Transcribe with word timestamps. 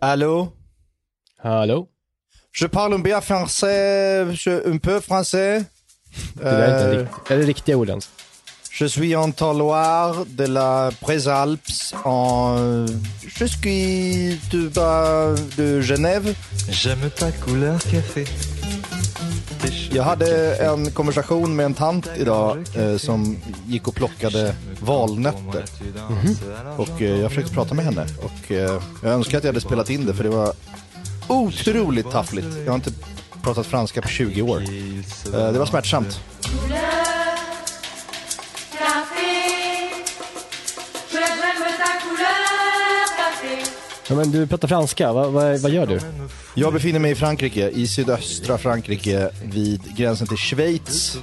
Allô 0.00 0.52
Hallå? 1.42 1.88
Je 2.52 2.66
parle 2.68 3.02
bien 3.02 3.20
français, 3.20 4.26
je, 4.32 4.50
un 4.70 4.78
peu 4.78 5.00
français. 5.00 5.64
Det 6.36 6.44
där 6.44 6.50
är, 6.50 6.68
inte 6.68 6.84
Euh, 6.84 6.98
rikt- 7.02 7.30
är 7.30 7.36
det 7.38 7.46
riktiga 7.46 7.76
ord 7.76 7.88
ens? 7.88 8.08
je 8.70 8.88
suis 8.88 9.14
en 9.14 9.32
Taloir 9.32 10.24
de 10.26 10.46
la 10.46 10.90
Présalpes 11.00 11.94
en... 12.04 12.86
Je 13.38 13.46
suis 13.46 14.40
de, 14.50 14.68
bas 14.68 15.34
de 15.56 15.80
Genève. 15.80 16.34
J'aime 16.70 17.10
ta 17.10 17.30
couleur 17.32 17.78
café. 17.90 18.24
Jag 19.90 20.02
hade 20.02 20.56
en 20.56 20.90
konversation 20.90 21.56
med 21.56 21.66
en 21.66 21.74
tant 21.74 22.08
idag 22.16 22.58
eh, 22.76 22.96
som 22.96 23.36
gick 23.66 23.88
och 23.88 23.94
plockade 23.94 24.54
valnötter. 24.80 25.64
Och 26.76 27.02
eh, 27.02 27.20
jag 27.20 27.30
försökte 27.30 27.54
prata 27.54 27.74
med 27.74 27.84
henne. 27.84 28.06
Och 28.22 28.52
eh, 28.52 28.80
jag 29.02 29.12
önskar 29.12 29.38
att 29.38 29.44
jag 29.44 29.48
hade 29.48 29.60
spelat 29.60 29.90
in 29.90 30.06
det 30.06 30.14
för 30.14 30.24
det 30.24 30.30
var 30.30 30.52
otroligt 31.28 32.10
taffligt. 32.10 32.46
Jag 32.64 32.72
har 32.72 32.74
inte 32.74 32.92
pratat 33.42 33.66
franska 33.66 34.02
på 34.02 34.08
20 34.08 34.42
år. 34.42 34.62
Eh, 35.34 35.52
det 35.52 35.58
var 35.58 35.66
smärtsamt. 35.66 36.20
Ja, 44.08 44.14
men 44.14 44.30
du 44.30 44.46
pratar 44.46 44.68
franska, 44.68 45.12
vad, 45.12 45.32
vad, 45.32 45.60
vad 45.60 45.70
gör 45.70 45.86
du? 45.86 46.00
Jag 46.54 46.72
befinner 46.72 46.98
mig 46.98 47.10
i 47.10 47.14
Frankrike, 47.14 47.70
i 47.70 47.86
sydöstra 47.86 48.58
Frankrike 48.58 49.30
vid 49.44 49.96
gränsen 49.96 50.26
till 50.26 50.36
Schweiz. 50.36 51.18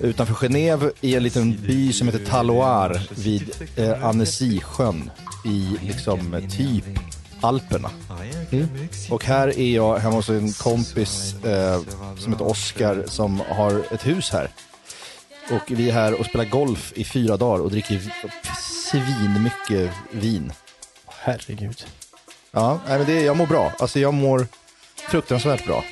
Utanför 0.00 0.34
Genève 0.34 0.90
i 1.00 1.14
en 1.14 1.22
liten 1.22 1.56
by 1.66 1.92
som 1.92 2.08
heter 2.08 2.24
Taloir 2.24 3.08
vid 3.14 3.50
eh, 3.76 4.04
Annecy-sjön 4.04 5.10
i 5.44 5.86
liksom 5.86 6.48
typ 6.56 6.84
Alperna. 7.40 7.90
Och 9.10 9.24
här 9.24 9.58
är 9.58 9.74
jag 9.74 9.98
hemma 9.98 10.14
hos 10.16 10.28
en 10.28 10.52
kompis 10.52 11.34
eh, 11.44 11.80
som 12.18 12.32
heter 12.32 12.46
Oskar 12.46 13.04
som 13.06 13.40
har 13.48 13.82
ett 13.90 14.06
hus 14.06 14.30
här. 14.30 14.50
Och 15.50 15.62
vi 15.66 15.88
är 15.88 15.92
här 15.92 16.20
och 16.20 16.26
spelar 16.26 16.44
golf 16.44 16.92
i 16.96 17.04
fyra 17.04 17.36
dagar 17.36 17.64
och 17.64 17.70
dricker 17.70 18.00
svin 18.90 19.42
mycket 19.42 19.92
vin. 20.10 20.52
Herregud. 21.28 21.84
Ja, 22.50 22.80
nej, 22.88 22.98
men 22.98 23.06
det, 23.06 23.22
jag 23.22 23.36
mår 23.36 23.46
bra. 23.46 23.72
Alltså 23.78 23.98
jag 23.98 24.14
mår 24.14 24.46
fruktansvärt 25.10 25.66
bra. 25.66 25.84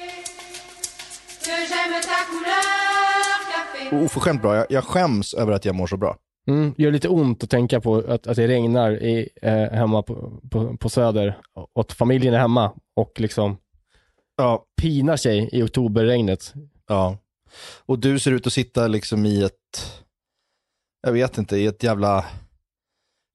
Oförskämt 3.93 4.43
bra. 4.43 4.57
Jag, 4.57 4.67
jag 4.71 4.85
skäms 4.85 5.35
över 5.35 5.53
att 5.53 5.65
jag 5.65 5.75
mår 5.75 5.87
så 5.87 5.97
bra. 5.97 6.17
Mm, 6.49 6.75
gör 6.79 6.91
lite 6.91 7.09
ont 7.09 7.45
att 7.45 7.51
tänka 7.51 7.81
på 7.81 7.97
att, 7.99 8.27
att 8.27 8.37
det 8.37 8.49
regnar 8.49 9.03
i, 9.03 9.29
eh, 9.43 9.71
hemma 9.73 10.03
på, 10.03 10.41
på, 10.51 10.77
på 10.77 10.89
Söder 10.89 11.39
och 11.75 11.81
att 11.81 11.93
familjen 11.93 12.35
är 12.35 12.39
hemma 12.39 12.73
och 12.97 13.21
liksom 13.21 13.57
Ja, 14.37 14.65
pinar 14.83 15.17
sig 15.17 15.49
i 15.53 15.63
oktoberregnet. 15.63 16.53
ja. 16.89 17.19
Och 17.87 17.99
du 17.99 18.19
ser 18.19 18.31
ut 18.31 18.47
att 18.47 18.53
sitta 18.53 18.87
liksom 18.87 19.27
i 19.27 19.43
ett, 19.43 20.03
jag 21.03 21.13
vet 21.13 21.39
inte, 21.39 21.57
i 21.57 21.67
ett 21.67 21.83
jävla, 21.83 22.25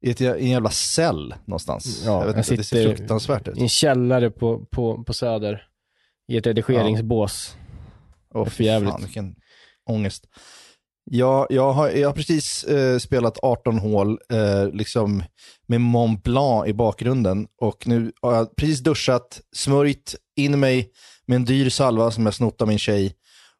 i, 0.01 0.11
ett, 0.11 0.21
i 0.21 0.25
en 0.25 0.49
jävla 0.49 0.69
cell 0.69 1.33
någonstans. 1.45 2.03
Ja, 2.05 2.19
jag 2.19 2.25
vet 2.25 2.35
jag 2.35 2.43
inte, 2.43 2.55
det 2.55 2.63
ser 2.63 2.95
fruktansvärt 2.95 3.47
ut. 3.47 3.57
I 3.57 3.61
en 3.61 3.69
källare 3.69 4.31
på, 4.31 4.65
på, 4.65 5.03
på 5.03 5.13
Söder 5.13 5.67
i 6.27 6.37
ett 6.37 6.47
redigeringsbås. 6.47 7.55
Åh, 8.33 8.47
för 8.47 8.63
jävligt. 8.63 8.91
Fan, 8.91 9.01
vilken 9.01 9.35
ångest. 9.89 10.27
Jag, 11.03 11.47
jag, 11.49 11.73
har, 11.73 11.89
jag 11.89 12.09
har 12.09 12.13
precis 12.13 12.63
eh, 12.63 12.97
spelat 12.97 13.37
18 13.43 13.77
hål 13.77 14.19
eh, 14.33 14.73
liksom 14.73 15.23
med 15.67 15.81
Mont 15.81 16.23
Blanc 16.23 16.67
i 16.67 16.73
bakgrunden 16.73 17.47
och 17.61 17.87
nu 17.87 18.11
har 18.21 18.35
jag 18.35 18.55
precis 18.55 18.79
duschat, 18.79 19.41
smörjt 19.55 20.15
in 20.35 20.59
mig 20.59 20.91
med 21.25 21.35
en 21.35 21.45
dyr 21.45 21.69
salva 21.69 22.11
som 22.11 22.25
jag 22.25 22.33
snott 22.33 22.61
av 22.61 22.67
min 22.67 22.79
tjej 22.79 23.15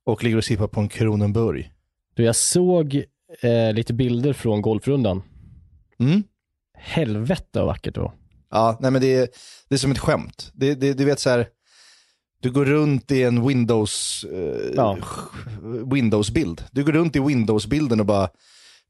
och 0.06 0.24
ligger 0.24 0.38
och 0.38 0.44
sippar 0.44 0.68
på 0.68 0.80
en 0.80 0.90
Kronenburg. 0.90 1.72
Du, 2.14 2.24
jag 2.24 2.36
såg 2.36 3.04
eh, 3.42 3.74
lite 3.74 3.94
bilder 3.94 4.34
från 4.34 4.62
golfrundan. 4.62 5.24
Mm. 6.00 6.24
Helvete 6.82 7.46
vad 7.60 7.66
vackert 7.66 7.96
det 7.96 8.02
var. 8.02 8.14
Ja, 8.52 8.78
nej 8.80 8.92
men 8.92 9.02
det 9.02 9.16
är, 9.16 9.28
det 9.70 9.76
är 9.76 9.80
som 9.80 9.92
ett 9.92 10.00
skämt. 10.00 10.52
Det, 10.54 10.76
det, 10.76 10.94
du 10.94 11.06
vet 11.06 11.20
så 11.20 11.30
här, 11.30 11.48
du 12.42 12.52
går 12.52 12.66
runt 12.66 13.12
i 13.12 13.24
en 13.24 13.48
Windows, 13.48 14.26
eh, 14.32 14.72
Ja. 14.76 14.98
Windows-bild. 15.94 16.64
Du 16.72 16.84
går 16.84 16.92
runt 16.92 17.16
i 17.16 17.20
Windows-bilden 17.20 18.00
och 18.00 18.06
bara 18.06 18.30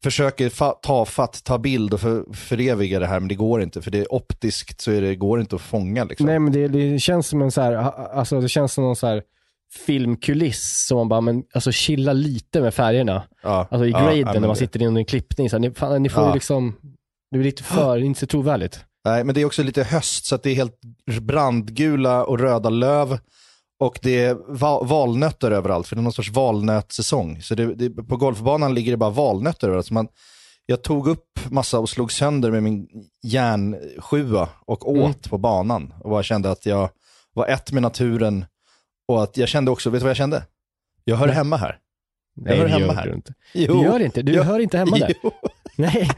försöker 0.04 0.50
fa- 0.50 0.76
tafatt 0.82 1.44
ta 1.44 1.58
bild 1.58 1.94
och 1.94 2.00
för, 2.02 2.34
föreviga 2.34 3.00
det 3.00 3.08
här, 3.08 3.20
men 3.20 3.30
det 3.30 3.36
går 3.36 3.62
inte. 3.62 3.82
För 3.82 3.92
det 3.92 4.00
är 4.00 4.14
optiskt 4.14 4.82
så 4.82 4.92
är 4.92 5.02
det, 5.02 5.16
går 5.16 5.40
inte 5.42 5.56
att 5.56 5.62
fånga. 5.62 6.04
Liksom. 6.04 6.26
Nej 6.26 6.40
men 6.40 6.54
det, 6.54 6.68
det 6.68 7.00
känns 7.00 7.28
som 7.28 7.42
en 7.42 7.52
så 7.52 7.62
här, 7.62 7.74
alltså 7.74 8.42
det 8.42 8.50
känns 8.50 8.74
som 8.74 8.84
någon 8.84 8.96
så 8.96 9.08
här 9.08 9.24
filmkuliss 9.86 10.86
som 10.88 10.98
man 10.98 11.10
bara, 11.10 11.22
men 11.22 11.44
alltså 11.54 11.72
chilla 11.72 12.14
lite 12.14 12.62
med 12.62 12.74
färgerna. 12.74 13.24
ja, 13.44 13.68
Alltså 13.72 13.86
i 13.88 13.92
graden 13.92 14.18
ja, 14.20 14.34
när 14.34 14.40
man 14.40 14.50
det- 14.50 14.56
sitter 14.56 14.86
under 14.86 15.00
en 15.00 15.06
klippning, 15.06 15.50
så 15.50 15.56
här, 15.56 15.60
ni, 15.62 15.72
fan, 15.72 16.04
ni 16.04 16.10
får 16.10 16.24
Ja. 16.24 16.28
ju 16.30 16.34
liksom, 16.34 16.76
det 17.32 17.38
är 17.40 17.44
lite 17.44 17.64
för, 17.64 17.98
inte 18.04 18.20
så 18.20 18.26
trovärdigt. 18.28 18.86
Nej, 19.06 19.24
men 19.24 19.36
det 19.36 19.42
är 19.42 19.46
också 19.46 19.64
lite 19.64 19.84
höst 19.84 20.26
så 20.26 20.36
att 20.36 20.44
det 20.44 20.50
är 20.52 20.56
helt 20.56 20.80
brandgula 21.22 22.26
och 22.26 22.40
röda 22.40 22.70
löv. 22.70 23.20
Och 23.80 24.00
det 24.02 24.24
är 24.24 24.38
va- 24.48 24.84
valnötter 24.84 25.52
överallt, 25.52 25.88
för 25.88 25.96
det 25.96 26.00
är 26.00 26.04
någon 26.04 26.14
sorts 26.14 26.30
valnötssäsong. 26.32 27.42
Så 27.42 27.56
det, 27.56 27.76
det, 27.76 27.90
på 27.90 28.18
golfbanan 28.18 28.74
ligger 28.74 28.92
det 28.92 28.98
bara 28.98 29.10
valnötter 29.10 29.68
överallt. 29.68 29.88
Så 29.88 29.94
man, 29.94 30.08
jag 30.66 30.82
tog 30.84 31.08
upp 31.08 31.40
massa 31.50 31.80
och 31.80 31.90
slog 31.90 32.12
sönder 32.12 32.52
med 32.52 32.64
min 32.64 32.88
järnsjua 33.24 34.50
och 34.66 34.90
åt 34.92 34.98
Mm. 35.00 35.14
på 35.30 35.38
banan. 35.38 35.94
Och 36.00 36.10
bara 36.10 36.24
kände 36.24 36.52
att 36.52 36.66
jag 36.66 36.90
var 37.34 37.48
ett 37.48 37.72
med 37.72 37.82
naturen. 37.82 38.46
Och 39.08 39.24
att 39.24 39.38
jag 39.38 39.50
kände 39.50 39.72
också, 39.72 39.90
vet 39.90 40.00
du 40.00 40.04
vad 40.04 40.10
jag 40.10 40.18
kände? 40.18 40.44
Jag 41.04 41.16
hör 41.16 41.28
Nej. 41.28 41.36
hemma 41.36 41.58
här. 41.58 41.78
Nej, 42.36 42.58
hör 42.58 42.64
det 42.66 42.72
hemma 42.72 42.86
gör 42.86 42.94
här. 42.94 43.08
du 43.08 43.14
inte. 43.14 43.34
Jo. 43.54 43.74
Du 43.74 43.84
gör 43.84 44.00
inte, 44.00 44.22
du 44.22 44.34
Jag- 44.34 44.44
hör 44.44 44.60
inte 44.60 44.78
hemma 44.78 44.98
där. 44.98 45.14
Jo, 45.24 45.32
Nej, 45.78 46.10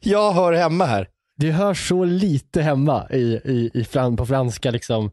jag 0.00 0.32
hör 0.32 0.52
hemma 0.52 0.84
här. 0.84 1.08
du 1.36 1.50
hör 1.52 1.74
så 1.74 2.04
lite 2.04 2.62
hemma 2.62 3.06
i, 3.10 3.20
i, 3.44 3.70
i 3.74 3.84
fran, 3.84 4.16
på 4.16 4.26
franska 4.26 4.70
liksom, 4.70 5.10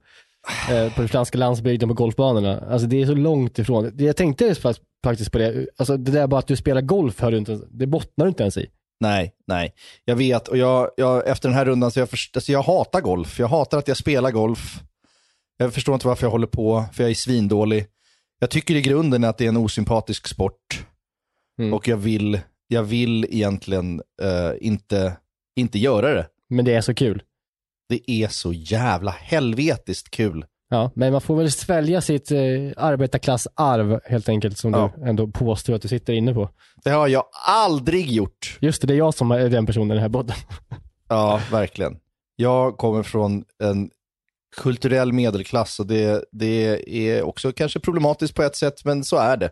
eh, 0.72 0.94
på 0.94 1.02
den 1.02 1.10
franska 1.10 1.38
landsbygden 1.38 1.90
på 1.90 1.96
golfbanorna. 1.96 2.60
Alltså 2.70 2.88
det 2.88 3.02
är 3.02 3.06
så 3.06 3.14
långt 3.16 3.60
ifrån. 3.60 3.92
Jag 3.98 4.16
tänkte 4.16 4.56
faktiskt 5.04 5.32
på 5.32 5.38
det, 5.38 5.68
alltså 5.78 5.98
det 5.98 6.12
där 6.12 6.28
bara 6.28 6.40
att 6.40 6.48
du 6.48 6.56
spelar 6.56 6.82
golf 6.82 7.20
hör 7.22 7.32
du 7.32 7.38
inte, 7.38 7.52
ens- 7.52 7.66
det 7.72 7.88
bottnar 7.88 8.26
du 8.26 8.30
inte 8.30 8.44
ens 8.44 8.58
i. 8.58 8.68
Nej, 9.00 9.34
nej. 9.48 9.74
Jag 10.06 10.16
vet 10.16 10.48
och 10.48 10.58
jag, 10.58 10.90
jag, 10.98 11.28
efter 11.28 11.50
den 11.50 11.58
här 11.58 11.66
rundan 11.66 11.92
så 11.92 12.00
jag, 12.00 12.10
först, 12.10 12.38
alltså 12.38 12.52
jag 12.52 12.62
hatar 12.62 13.02
golf. 13.02 13.40
Jag 13.40 13.48
hatar 13.48 13.78
att 13.78 13.88
jag 13.88 13.98
spelar 13.98 14.32
golf. 14.32 14.80
Jag 15.58 15.74
förstår 15.74 15.94
inte 15.94 16.08
varför 16.08 16.26
jag 16.26 16.32
håller 16.32 16.48
på, 16.48 16.86
för 16.94 17.04
jag 17.04 17.10
är 17.12 17.16
svindålig. 17.16 17.86
Jag 18.40 18.50
tycker 18.50 18.76
i 18.76 18.82
grunden 18.82 19.24
att 19.24 19.38
det 19.38 19.46
är 19.46 19.50
en 19.50 19.58
osympatisk 19.58 20.28
sport. 20.28 20.86
Mm. 21.60 21.74
Och 21.74 21.88
jag 21.88 21.98
vill, 21.98 22.40
jag 22.68 22.84
vill 22.84 23.26
egentligen 23.30 24.02
eh, 24.22 24.52
inte, 24.62 25.18
inte 25.56 25.80
göra 25.80 26.14
det. 26.14 26.28
Men 26.50 26.66
det 26.66 26.74
är 26.74 26.82
så 26.82 26.94
kul. 26.94 27.24
Det 27.90 28.12
är 28.12 28.28
så 28.28 28.54
jävla 28.54 29.12
helvetiskt 29.12 30.10
kul. 30.12 30.46
Ja, 30.70 30.92
men 30.96 31.12
man 31.12 31.22
får 31.22 31.36
väl 31.36 31.52
svälja 31.52 32.02
sitt 32.02 32.32
eh, 32.32 32.38
arbetarklassarv 32.78 34.00
helt 34.06 34.30
enkelt 34.30 34.58
som 34.58 34.74
Ja. 34.74 34.94
du 34.98 35.04
ändå 35.10 35.28
påstår 35.28 35.74
att 35.74 35.82
du 35.82 35.88
sitter 35.88 36.14
inne 36.14 36.34
på. 36.34 36.50
Det 36.84 36.90
har 36.90 37.08
jag 37.08 37.24
aldrig 37.48 38.12
gjort. 38.12 38.58
Just 38.62 38.82
det, 38.82 38.88
det 38.88 38.94
är 38.94 38.98
jag 38.98 39.14
som 39.14 39.32
är 39.32 39.50
den 39.50 39.66
personen 39.66 39.92
i 39.92 39.94
den 39.94 40.02
här 40.04 40.10
podden. 40.10 40.36
Ja, 41.10 41.42
verkligen. 41.52 41.98
Jag 42.36 42.78
kommer 42.78 43.04
från 43.04 43.44
en 43.64 43.90
kulturell 44.58 45.14
medelklass 45.14 45.80
och 45.80 45.88
det, 45.88 46.26
det 46.32 46.84
är 47.10 47.24
också 47.24 47.52
kanske 47.52 47.80
problematiskt 47.80 48.36
på 48.36 48.44
ett 48.44 48.56
sätt, 48.56 48.86
men 48.86 49.04
så 49.04 49.18
är 49.18 49.38
det. 49.38 49.50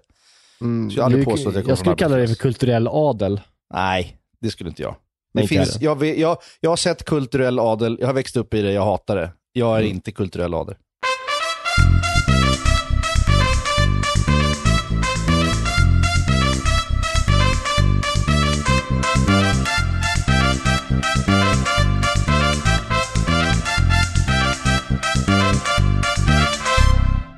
Mm, 0.61 0.89
jag 0.89 1.11
du- 1.11 1.17
jag 1.17 1.25
kommer 1.25 1.67
jag 1.69 1.77
skulle 1.77 1.95
kalla 1.95 2.15
det 2.15 2.27
för 2.27 2.35
kulturell 2.35 2.87
adel. 2.91 3.41
Nej, 3.73 4.17
det 4.41 4.49
skulle 4.49 4.69
inte 4.69 4.81
jag. 4.81 4.95
Det 5.33 5.41
inte 5.41 5.55
finns, 5.55 5.81
jag, 5.81 5.99
vet- 5.99 6.17
jag, 6.17 6.37
jag 6.59 6.69
har 6.69 6.77
sett 6.77 7.05
kulturell 7.05 7.59
adel, 7.59 7.97
jag 7.99 8.07
har 8.07 8.13
växt 8.13 8.37
upp 8.37 8.53
i 8.53 8.61
det, 8.61 8.71
jag 8.71 8.85
hatar 8.85 9.15
det. 9.15 9.31
Jag 9.53 9.75
är 9.75 9.79
Mm. 9.81 9.91
inte 9.91 10.11
kulturell 10.11 10.53
adel. 10.53 10.75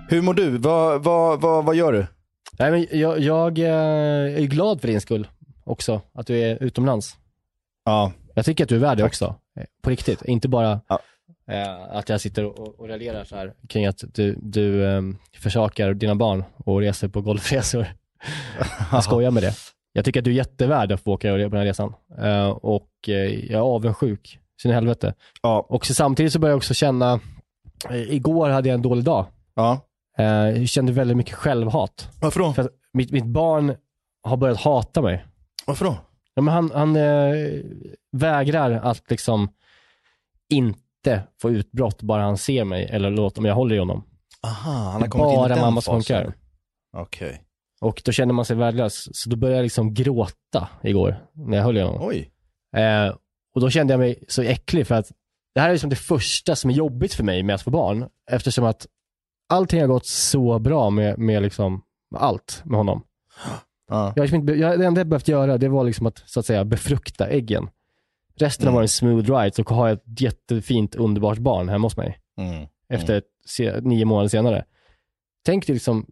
Hur 0.10 0.22
mår 0.22 0.34
du? 0.34 0.58
Vad, 0.58 1.04
vad, 1.04 1.42
vad, 1.42 1.66
vad 1.66 1.76
gör 1.76 1.94
du? 1.94 2.06
Nej, 2.60 2.72
men 2.72 3.00
jag, 3.00 3.20
jag 3.20 3.60
eh, 3.60 3.66
är 4.44 4.46
glad 4.46 4.82
för 4.82 4.88
din 4.88 5.02
skull 5.02 5.28
också, 5.64 6.02
att 6.14 6.28
du 6.28 6.38
är 6.40 6.64
utomlands. 6.64 7.18
Ja, 7.86 8.12
Jag 8.34 8.46
tycker 8.46 8.64
att 8.64 8.70
du 8.70 8.76
är 8.76 8.80
värd 8.80 8.98
det 8.98 9.04
också. 9.04 9.36
Eh, 9.60 9.64
På 9.82 9.90
riktigt. 9.90 10.22
Inte 10.26 10.48
bara 10.48 10.82
Ja. 10.88 11.00
eh, 11.52 11.96
att 11.98 12.10
jag 12.10 12.22
sitter 12.22 12.46
och, 12.46 12.80
och 12.80 12.90
raljerar 12.90 13.24
så 13.24 13.36
här 13.36 13.54
kring 13.70 13.86
att 13.86 14.04
du, 14.14 14.36
du 14.42 14.86
eh, 14.86 15.02
försakar 15.38 15.94
dina 15.94 16.16
barn 16.16 16.44
och 16.58 16.80
reser 16.80 17.08
på 17.08 17.22
golfresor. 17.22 17.88
jag 18.92 19.04
skojar 19.04 19.32
med 19.32 19.44
det. 19.44 19.54
Jag 19.94 20.06
tycker 20.06 20.20
att 20.20 20.26
du 20.26 20.32
är 20.32 20.36
jättevärd 20.36 20.92
att 20.92 21.02
få 21.02 21.12
åka 21.14 21.32
på 21.32 21.38
den 21.38 21.54
här 21.54 21.66
resan. 21.66 21.94
Eh, 22.18 22.48
och 22.50 22.90
eh, 23.08 23.14
jag 23.52 23.52
är 23.52 23.58
avundsjuk. 23.76 24.40
Sin 24.62 24.72
helvete. 24.72 25.14
ja, 25.42 25.66
Och 25.70 25.86
så 25.86 25.94
samtidigt 25.94 26.34
så 26.34 26.40
börjar 26.40 26.52
jag 26.52 26.58
också 26.58 26.74
känna, 26.74 27.20
igår 27.90 28.50
hade 28.50 28.70
jag 28.70 28.74
en 28.74 28.82
dålig 28.82 29.04
dag. 29.04 29.26
ja. 29.56 29.80
Eh, 30.18 30.26
jag 30.26 30.70
kände 30.70 30.92
väldigt 30.92 31.18
mycket 31.18 31.36
självhat. 31.36 32.10
Varför 32.22 32.40
då? 32.40 32.54
För 32.54 32.62
att 32.62 32.72
mitt, 32.94 33.12
mitt 33.12 33.26
barn 33.26 33.76
har 34.24 34.38
börjat 34.38 34.58
hata 34.60 35.02
mig. 35.02 35.26
Varför 35.66 35.86
då? 35.86 35.98
Ja, 36.34 36.42
men 36.42 36.54
han 36.54 36.72
han 36.74 36.96
eh, 36.96 37.34
vägrar 38.12 38.72
att 38.72 39.12
liksom 39.12 39.50
inte 40.50 41.24
få 41.42 41.52
utbrott 41.52 42.02
bara 42.02 42.22
han 42.24 42.38
ser 42.38 42.64
mig 42.64 42.86
eller 42.86 43.10
låter 43.10 43.40
om 43.40 43.46
jag 43.46 43.56
håller 43.56 43.76
i 43.76 43.80
honom. 43.80 44.04
Aha, 44.44 44.92
han 44.92 45.02
har 45.02 45.10
kommit 45.10 45.28
in 45.28 45.34
i 45.34 45.36
bara 45.36 45.48
den 45.48 45.62
mamma 45.62 45.82
som 45.82 46.02
fasen. 46.02 46.18
funkar. 46.24 46.38
Okej. 46.98 47.44
Och 47.82 48.02
då 48.06 48.12
känner 48.12 48.34
man 48.34 48.46
sig 48.46 48.56
värdelös. 48.56 49.10
Så 49.18 49.30
då 49.30 49.36
började 49.36 49.58
jag 49.58 49.64
liksom 49.64 49.94
gråta 49.94 50.70
igår 50.84 51.26
när 51.34 51.58
jag 51.58 51.64
höll 51.64 51.78
i 51.78 51.82
honom. 51.82 52.02
Oj. 52.08 52.32
Eh, 52.78 53.16
och 53.56 53.62
då 53.62 53.70
kände 53.70 53.94
jag 53.94 54.00
mig 54.00 54.24
så 54.28 54.42
äcklig 54.42 54.88
för 54.88 54.96
att 54.96 55.12
det 55.56 55.62
här 55.62 55.70
är 55.70 55.74
liksom 55.74 55.90
det 55.90 55.96
första 55.96 56.56
som 56.56 56.70
är 56.70 56.74
jobbigt 56.74 57.14
för 57.14 57.24
mig 57.24 57.44
med 57.44 57.56
att 57.56 57.62
få 57.62 57.70
barn. 57.72 58.10
Eftersom 58.32 58.66
att 58.66 58.88
allting 59.48 59.80
har 59.82 59.88
gått 59.88 60.06
så 60.06 60.60
bra 60.60 60.90
med, 60.90 61.20
med 61.20 61.42
liksom 61.42 61.82
allt 62.16 62.62
med 62.66 62.78
honom. 62.78 63.04
Ja. 63.90 64.14
Jag 64.16 64.22
har 64.22 64.28
liksom 64.28 64.40
inte, 64.40 64.54
jag, 64.54 64.80
det 64.80 64.86
enda 64.86 65.00
jag 65.00 65.08
behövt 65.08 65.28
göra 65.28 65.58
det 65.58 65.70
var 65.70 65.84
liksom 65.84 66.06
att, 66.06 66.24
så 66.26 66.40
att 66.40 66.46
säga, 66.46 66.66
befrukta 66.66 67.28
äggen. 67.28 67.70
Resten 68.36 68.66
har 68.68 68.72
Mm. 68.72 68.76
varit 68.76 68.84
en 68.86 68.88
smooth 68.90 69.32
ride, 69.42 69.56
så 69.56 69.64
har 69.76 69.88
jag 69.88 69.96
ett 69.98 70.22
jättefint, 70.22 70.96
underbart 70.96 71.38
barn 71.38 71.70
hemma 71.70 71.86
hos 71.86 71.98
mig. 71.98 72.18
Mm. 72.38 72.68
Efter 72.90 73.18
ett, 73.18 73.24
se, 73.46 73.82
nio 73.82 74.06
månader 74.06 74.30
senare. 74.30 74.66
Tänk 75.46 75.68
dig 75.68 75.74
liksom 75.74 76.06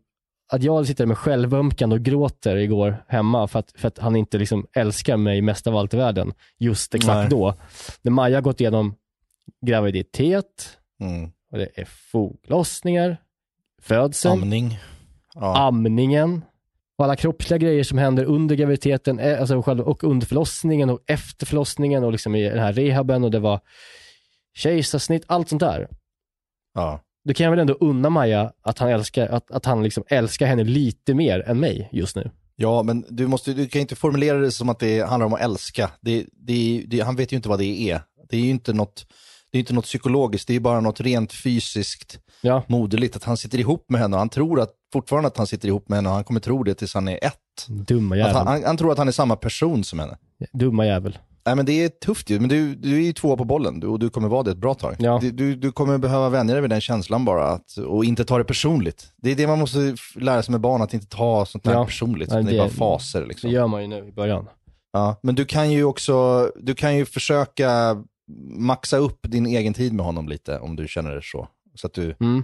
att 0.51 0.63
jag 0.63 0.88
sitter 0.88 1.05
med 1.05 1.17
självömkande 1.17 1.95
och 1.95 2.01
gråter 2.01 2.55
igår 2.55 3.05
hemma 3.07 3.47
för 3.47 3.59
att, 3.59 3.71
för 3.77 3.88
att 3.88 3.97
han 3.97 4.15
inte 4.15 4.38
liksom 4.38 4.67
älskar 4.73 5.17
mig 5.17 5.41
mest 5.41 5.67
av 5.67 5.75
allt 5.77 5.93
i 5.93 5.97
världen. 5.97 6.33
Just 6.57 6.95
exakt 6.95 7.15
Nej. 7.15 7.29
då. 7.29 7.53
När 8.01 8.11
Maja 8.11 8.38
har 8.38 8.41
gått 8.41 8.61
igenom 8.61 8.95
graviditet, 9.65 10.77
Mm. 10.99 11.31
och 11.51 11.57
det 11.57 11.69
är 11.75 11.85
foglossningar, 11.85 13.17
födseln, 13.87 14.41
Amning. 14.41 14.79
Ja. 15.33 15.67
amningen 15.67 16.41
och 16.97 17.05
alla 17.05 17.15
kroppsliga 17.15 17.57
grejer 17.57 17.83
som 17.83 17.97
händer 17.97 18.25
under 18.25 18.55
graviditeten, 18.55 19.19
eh, 19.19 19.39
alltså 19.39 19.55
och 19.57 20.03
under 20.03 20.27
förlossningen 20.27 20.89
och 20.89 20.99
efter 21.07 21.45
förlossningen 21.45 22.03
och 22.03 22.11
liksom 22.11 22.35
i 22.35 22.49
den 22.49 22.59
här 22.59 22.73
rehaben 22.73 23.23
och 23.23 23.31
det 23.31 23.39
var 23.39 23.59
kejsarsnitt, 24.53 25.23
allt 25.27 25.49
sånt 25.49 25.59
där. 25.59 25.87
ja. 26.73 27.01
Då 27.27 27.33
kan 27.33 27.43
jag 27.43 27.51
väl 27.51 27.59
ändå 27.59 27.73
unna 27.73 28.09
Maja 28.09 28.51
att 28.61 28.79
han 28.79 28.89
älskar, 28.89 29.27
att, 29.27 29.51
att 29.51 29.65
han 29.65 29.83
liksom 29.83 30.03
älskar 30.07 30.45
henne 30.45 30.63
lite 30.63 31.13
mer 31.13 31.39
än 31.49 31.59
mig 31.59 31.89
just 31.91 32.15
nu. 32.15 32.31
Ja, 32.55 32.83
men 32.83 33.05
du, 33.09 33.27
måste, 33.27 33.53
du 33.53 33.67
kan 33.67 33.81
inte 33.81 33.95
formulera 33.95 34.38
det 34.38 34.51
som 34.51 34.69
att 34.69 34.79
det 34.79 35.01
handlar 35.01 35.25
om 35.25 35.33
att 35.33 35.41
älska. 35.41 35.91
Det, 36.01 36.25
det, 36.31 36.83
det, 36.88 36.99
han 36.99 37.15
vet 37.15 37.31
ju 37.31 37.35
inte 37.35 37.49
vad 37.49 37.59
det 37.59 37.91
är. 37.91 38.01
Det 38.29 38.38
är 38.38 38.41
ju 38.41 38.49
inte 38.49 38.73
något, 38.73 39.05
det 39.51 39.57
är 39.57 39.59
inte 39.59 39.73
något 39.73 39.85
psykologiskt, 39.85 40.47
det 40.47 40.55
är 40.55 40.59
bara 40.59 40.79
något 40.79 41.01
rent 41.01 41.33
fysiskt 41.33 42.19
Ja, 42.41 42.63
moderligt. 42.67 43.15
Att 43.15 43.23
han 43.23 43.37
sitter 43.37 43.59
ihop 43.59 43.85
med 43.89 44.01
henne 44.01 44.15
och 44.15 44.19
han 44.19 44.29
tror 44.29 44.59
att, 44.61 44.71
fortfarande 44.93 45.27
att 45.27 45.37
han 45.37 45.47
sitter 45.47 45.67
ihop 45.67 45.89
med 45.89 45.97
henne 45.97 46.09
och 46.09 46.15
han 46.15 46.23
kommer 46.23 46.39
tro 46.39 46.63
det 46.63 46.73
tills 46.73 46.93
han 46.93 47.07
är 47.07 47.19
ett. 47.25 47.67
dumma 47.67 48.15
Att 48.15 48.19
jävel. 48.19 48.35
han, 48.35 48.47
han, 48.47 48.63
han 48.63 48.77
tror 48.77 48.91
att 48.91 48.97
han 48.97 49.07
är 49.07 49.11
samma 49.11 49.35
person 49.35 49.83
som 49.83 49.99
henne. 49.99 50.17
Dumma 50.53 50.85
jävel. 50.85 51.17
Nej 51.47 51.55
men 51.55 51.65
det 51.65 51.83
är 51.83 51.89
tufft 51.89 52.29
ju, 52.29 52.39
men 52.39 52.49
du, 52.49 52.75
du 52.75 52.95
är 52.95 52.99
ju 53.01 53.13
två 53.13 53.37
på 53.37 53.43
bollen 53.45 53.79
du, 53.79 53.87
och 53.87 53.99
du 53.99 54.09
kommer 54.09 54.27
vara 54.29 54.43
det 54.43 54.51
ett 54.51 54.57
bra 54.57 54.73
tag. 54.73 54.95
Ja. 54.99 55.19
Du, 55.21 55.31
du, 55.31 55.55
du 55.55 55.71
kommer 55.71 55.97
behöva 55.97 56.29
vänja 56.29 56.53
dig 56.53 56.61
vid 56.61 56.69
den 56.69 56.81
känslan 56.81 57.25
bara, 57.25 57.47
att, 57.47 57.77
och 57.77 58.05
inte 58.05 58.25
ta 58.25 58.38
det 58.38 58.43
personligt. 58.43 59.07
Det 59.17 59.31
är 59.31 59.35
det 59.35 59.47
man 59.47 59.59
måste 59.59 59.95
lära 60.15 60.43
sig 60.43 60.51
med 60.51 60.61
barn, 60.61 60.81
att 60.81 60.93
inte 60.93 61.07
ta 61.07 61.45
sånt 61.45 61.63
där 61.63 61.73
Ja. 61.73 61.85
personligt. 61.85 62.29
Nej, 62.29 62.43
det, 62.43 62.49
är 62.49 62.53
det- 62.53 62.57
bara 62.59 62.69
faser 62.97 63.21
Det 63.21 63.27
liksom. 63.27 63.49
gör 63.49 63.67
man 63.67 63.81
ju 63.81 63.88
nu 63.88 64.07
i 64.07 64.11
början. 64.11 64.47
Ja. 64.93 65.19
Men 65.23 65.35
du 65.35 65.45
kan 65.45 65.71
ju 65.71 65.83
också, 65.83 66.49
du 66.55 66.75
kan 66.75 66.95
ju 66.97 67.05
försöka 67.05 67.97
maxa 68.57 68.97
upp 68.97 69.19
din 69.21 69.45
egen 69.45 69.73
tid 69.73 69.93
med 69.93 70.05
honom 70.05 70.27
lite, 70.29 70.59
om 70.59 70.75
du 70.75 70.88
känner 70.88 71.15
det 71.15 71.21
så. 71.23 71.47
Så 71.75 71.88
att 71.88 71.94
du, 71.94 72.16
Mm. 72.19 72.44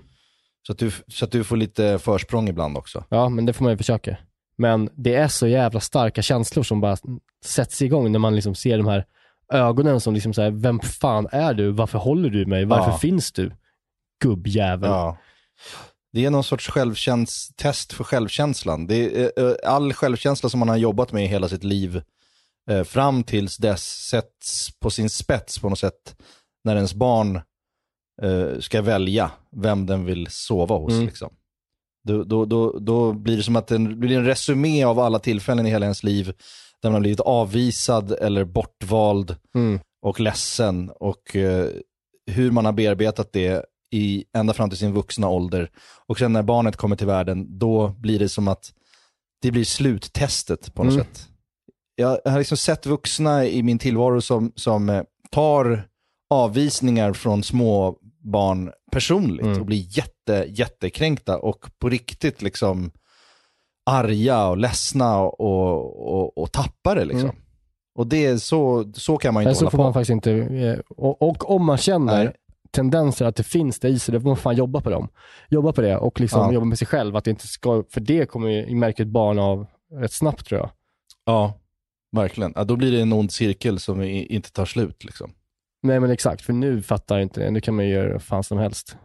så 0.68 0.72
att 0.72 0.78
du, 0.80 0.92
så 1.08 1.26
att 1.26 1.32
du 1.32 1.44
får 1.44 1.58
lite 1.58 2.00
försprång 2.00 2.50
ibland 2.50 2.78
också. 2.78 3.06
Ja, 3.10 3.30
men 3.30 3.46
det 3.46 3.54
får 3.54 3.64
man 3.64 3.74
ju 3.74 3.78
försöka. 3.78 4.18
Men 4.58 4.90
det 4.96 5.16
är 5.16 5.28
så 5.28 5.48
jävla 5.48 5.80
starka 5.80 6.22
känslor 6.22 6.64
som 6.64 6.82
bara 6.82 6.98
sätts 7.46 7.82
igång 7.82 8.12
när 8.12 8.20
man 8.20 8.36
liksom 8.36 8.56
ser 8.56 8.78
de 8.78 8.88
här 8.88 9.06
ögonen 9.54 10.02
som 10.02 10.14
liksom 10.14 10.34
säger 10.34 10.52
vem 10.52 10.80
fan 10.80 11.28
är 11.32 11.54
du? 11.54 11.72
Varför 11.72 11.98
håller 12.00 12.30
du 12.30 12.46
mig? 12.46 12.66
Varför 12.66 12.92
Ja. 12.92 12.98
finns 12.98 13.32
du? 13.32 13.52
Gubbjävel. 14.24 14.90
Ja. 14.90 15.18
Det 16.14 16.26
är 16.26 16.30
någon 16.30 16.44
sorts 16.44 16.70
självkäns- 16.70 17.52
test 17.56 17.94
för 17.94 18.04
självkänslan. 18.04 18.88
Det 18.88 18.96
är, 18.96 19.32
eh, 19.38 19.46
eh, 19.46 19.56
all 19.66 19.94
självkänsla 19.94 20.50
som 20.50 20.60
man 20.60 20.70
har 20.70 20.78
jobbat 20.78 21.12
med 21.12 21.24
i 21.24 21.28
hela 21.28 21.48
sitt 21.50 21.64
liv 21.64 22.02
eh, 22.70 22.84
fram 22.84 23.24
tills 23.24 23.58
dess 23.58 23.84
sätts 24.10 24.80
på 24.80 24.90
sin 24.90 25.10
spets 25.10 25.60
på 25.60 25.70
något 25.70 25.80
sätt 25.80 26.16
när 26.64 26.76
ens 26.76 26.94
barn 26.94 27.42
eh, 28.22 28.60
ska 28.60 28.82
välja 28.82 29.32
vem 29.56 29.86
den 29.86 30.06
vill 30.06 30.28
sova 30.30 30.76
hos. 30.78 30.94
Mm. 30.94 31.06
Liksom. 31.06 31.34
Då, 32.08 32.24
då, 32.24 32.46
då, 32.46 32.80
då 32.80 33.14
blir 33.14 33.38
det 33.38 33.44
som 33.44 33.56
att 33.56 33.68
det 33.68 33.80
blir 33.80 34.18
en 34.18 34.26
resumé 34.26 34.84
av 34.84 35.00
alla 35.00 35.20
tillfällen 35.20 35.66
i 35.68 35.70
hela 35.70 35.86
ens 35.86 36.04
liv 36.04 36.34
där 36.82 36.90
man 36.90 36.94
har 36.94 37.00
blivit 37.02 37.20
avvisad 37.20 38.12
eller 38.12 38.44
bortvald 38.46 39.36
Mm. 39.56 39.80
och 40.02 40.20
ledsen 40.20 40.92
och 41.00 41.36
eh, 41.36 41.70
hur 42.32 42.52
man 42.52 42.66
har 42.66 42.72
bearbetat 42.72 43.34
det 43.34 43.66
i, 43.94 44.24
ända 44.38 44.54
fram 44.54 44.70
till 44.70 44.78
sin 44.80 44.94
vuxna 44.94 45.30
ålder. 45.30 45.70
Och 46.08 46.18
sen 46.18 46.34
när 46.34 46.44
barnet 46.44 46.76
kommer 46.76 46.96
till 46.96 47.08
världen, 47.08 47.60
då 47.60 47.88
blir 47.88 48.20
det 48.20 48.30
som 48.30 48.48
att 48.48 48.74
det 49.42 49.52
blir 49.52 49.64
sluttestet 49.64 50.74
på 50.74 50.84
något 50.84 50.94
Mm. 50.94 51.06
sätt. 51.06 51.28
Jag 51.96 52.20
har 52.26 52.38
liksom 52.38 52.58
sett 52.58 52.86
vuxna 52.86 53.46
i 53.46 53.64
min 53.64 53.80
tillvaro 53.80 54.22
som, 54.22 54.52
som 54.56 54.90
eh, 54.90 55.04
tar 55.32 55.88
avvisningar 56.30 57.14
från 57.14 57.44
små 57.44 57.98
barn 58.24 58.72
personligt 58.92 59.46
Mm. 59.46 59.60
och 59.60 59.66
blir 59.66 59.98
jätte, 59.98 60.46
jättekränkta 60.50 61.38
och 61.40 61.66
på 61.80 61.90
riktigt 61.90 62.42
liksom 62.42 62.92
arga 63.86 64.48
och 64.48 64.58
ledsna 64.58 65.20
och, 65.20 65.40
och, 65.40 66.14
och, 66.14 66.38
och 66.38 66.52
tappar 66.52 66.96
det 66.96 67.06
liksom. 67.06 67.30
Mm. 67.30 67.36
Och 67.96 68.08
det 68.08 68.26
är 68.26 68.38
så, 68.38 68.92
så 68.94 69.18
kan 69.18 69.34
man 69.34 69.44
ju 69.44 69.50
inte 69.50 69.60
så 69.60 69.66
hålla 69.66 69.72
får 69.72 69.78
på. 69.78 69.84
man 69.84 69.94
faktiskt 69.94 70.10
inte, 70.10 70.32
eh, 70.32 70.80
och, 70.98 71.22
och 71.22 71.50
om 71.56 71.66
man 71.66 71.78
känner 71.78 72.24
Nej. 72.24 72.34
tendenser 72.72 73.26
att 73.26 73.36
det 73.36 73.44
finns 73.44 73.80
det 73.80 73.90
i 73.90 74.00
sig, 74.00 74.14
då 74.14 74.20
får 74.20 74.28
man 74.28 74.38
fan 74.38 74.56
jobba 74.56 74.82
på 74.82 74.90
dem. 74.90 75.08
Jobba 75.50 75.72
på 75.72 75.82
det 75.82 75.98
och 75.98 76.20
liksom 76.20 76.42
Ja. 76.42 76.54
jobba 76.54 76.66
med 76.66 76.78
sig 76.78 76.88
själv, 76.88 77.16
att 77.16 77.24
det 77.24 77.30
inte 77.32 77.48
ska, 77.48 77.84
för 77.90 78.02
det 78.02 78.26
kommer 78.26 78.50
ju 78.50 78.76
märka 78.76 79.04
ett 79.04 79.10
barn 79.10 79.40
av 79.40 79.66
rätt 79.94 80.14
snabbt 80.14 80.46
tror 80.46 80.60
jag. 80.60 80.70
Ja, 81.26 81.54
verkligen. 82.12 82.54
Ja, 82.56 82.64
då 82.64 82.76
blir 82.76 82.92
det 82.92 83.02
en 83.02 83.14
ond 83.14 83.32
cirkel 83.32 83.80
som 83.80 84.02
inte 84.02 84.52
tar 84.52 84.66
slut. 84.66 85.04
Liksom. 85.04 85.32
Nej 85.84 86.00
men 86.00 86.12
exakt, 86.12 86.42
för 86.42 86.54
nu 86.54 86.82
fattar 86.82 87.16
jag 87.16 87.24
inte 87.24 87.40
det. 87.40 87.52
Nu 87.52 87.62
kan 87.62 87.76
man 87.76 87.86
ju 87.86 87.92
göra 87.94 88.14
vad 88.14 88.24
fan 88.24 88.44
som 88.44 88.58
helst. 88.58 88.96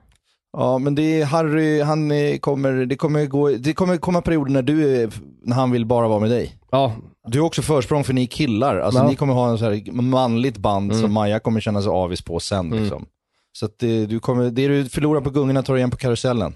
Ja, 0.52 0.78
men 0.78 0.94
det 0.94 1.20
är 1.20 1.24
Harry, 1.24 1.80
han 1.82 2.10
eh, 2.10 2.38
kommer, 2.38 2.72
det 2.72 2.96
kommer, 2.96 3.26
gå, 3.26 3.48
det 3.50 3.72
kommer 3.72 3.96
komma 3.96 4.20
perioder 4.22 4.52
när, 4.52 4.62
du 4.62 5.02
är, 5.02 5.10
när 5.42 5.56
han 5.56 5.70
vill 5.70 5.86
bara 5.86 6.08
vara 6.08 6.20
med 6.20 6.30
dig. 6.30 6.58
Ja, 6.70 6.96
Du 7.28 7.40
har 7.40 7.46
också 7.46 7.62
försprång 7.62 8.04
för 8.04 8.12
ni 8.12 8.22
är 8.22 8.26
killar. 8.26 8.78
Alltså 8.78 9.00
Ja. 9.00 9.08
ni 9.08 9.16
kommer 9.16 9.34
ha 9.34 9.50
en 9.50 9.58
så 9.58 9.64
här 9.64 9.92
manligt 9.92 10.56
band 10.56 10.90
Mm. 10.92 11.02
som 11.02 11.12
Maja 11.12 11.38
kommer 11.40 11.60
känna 11.60 11.82
sig 11.82 11.90
avis 11.90 12.22
på 12.22 12.40
sen. 12.40 12.66
Mm. 12.66 12.82
Liksom. 12.82 13.06
Så 13.52 13.66
att 13.66 13.78
det, 13.78 14.06
du 14.06 14.20
kommer, 14.20 14.50
det 14.50 14.68
du 14.68 14.84
förlorar 14.88 15.20
på 15.20 15.30
gungorna 15.30 15.62
tar 15.62 15.72
du 15.74 15.78
igen 15.80 15.90
på 15.90 15.96
karusellen. 15.96 16.54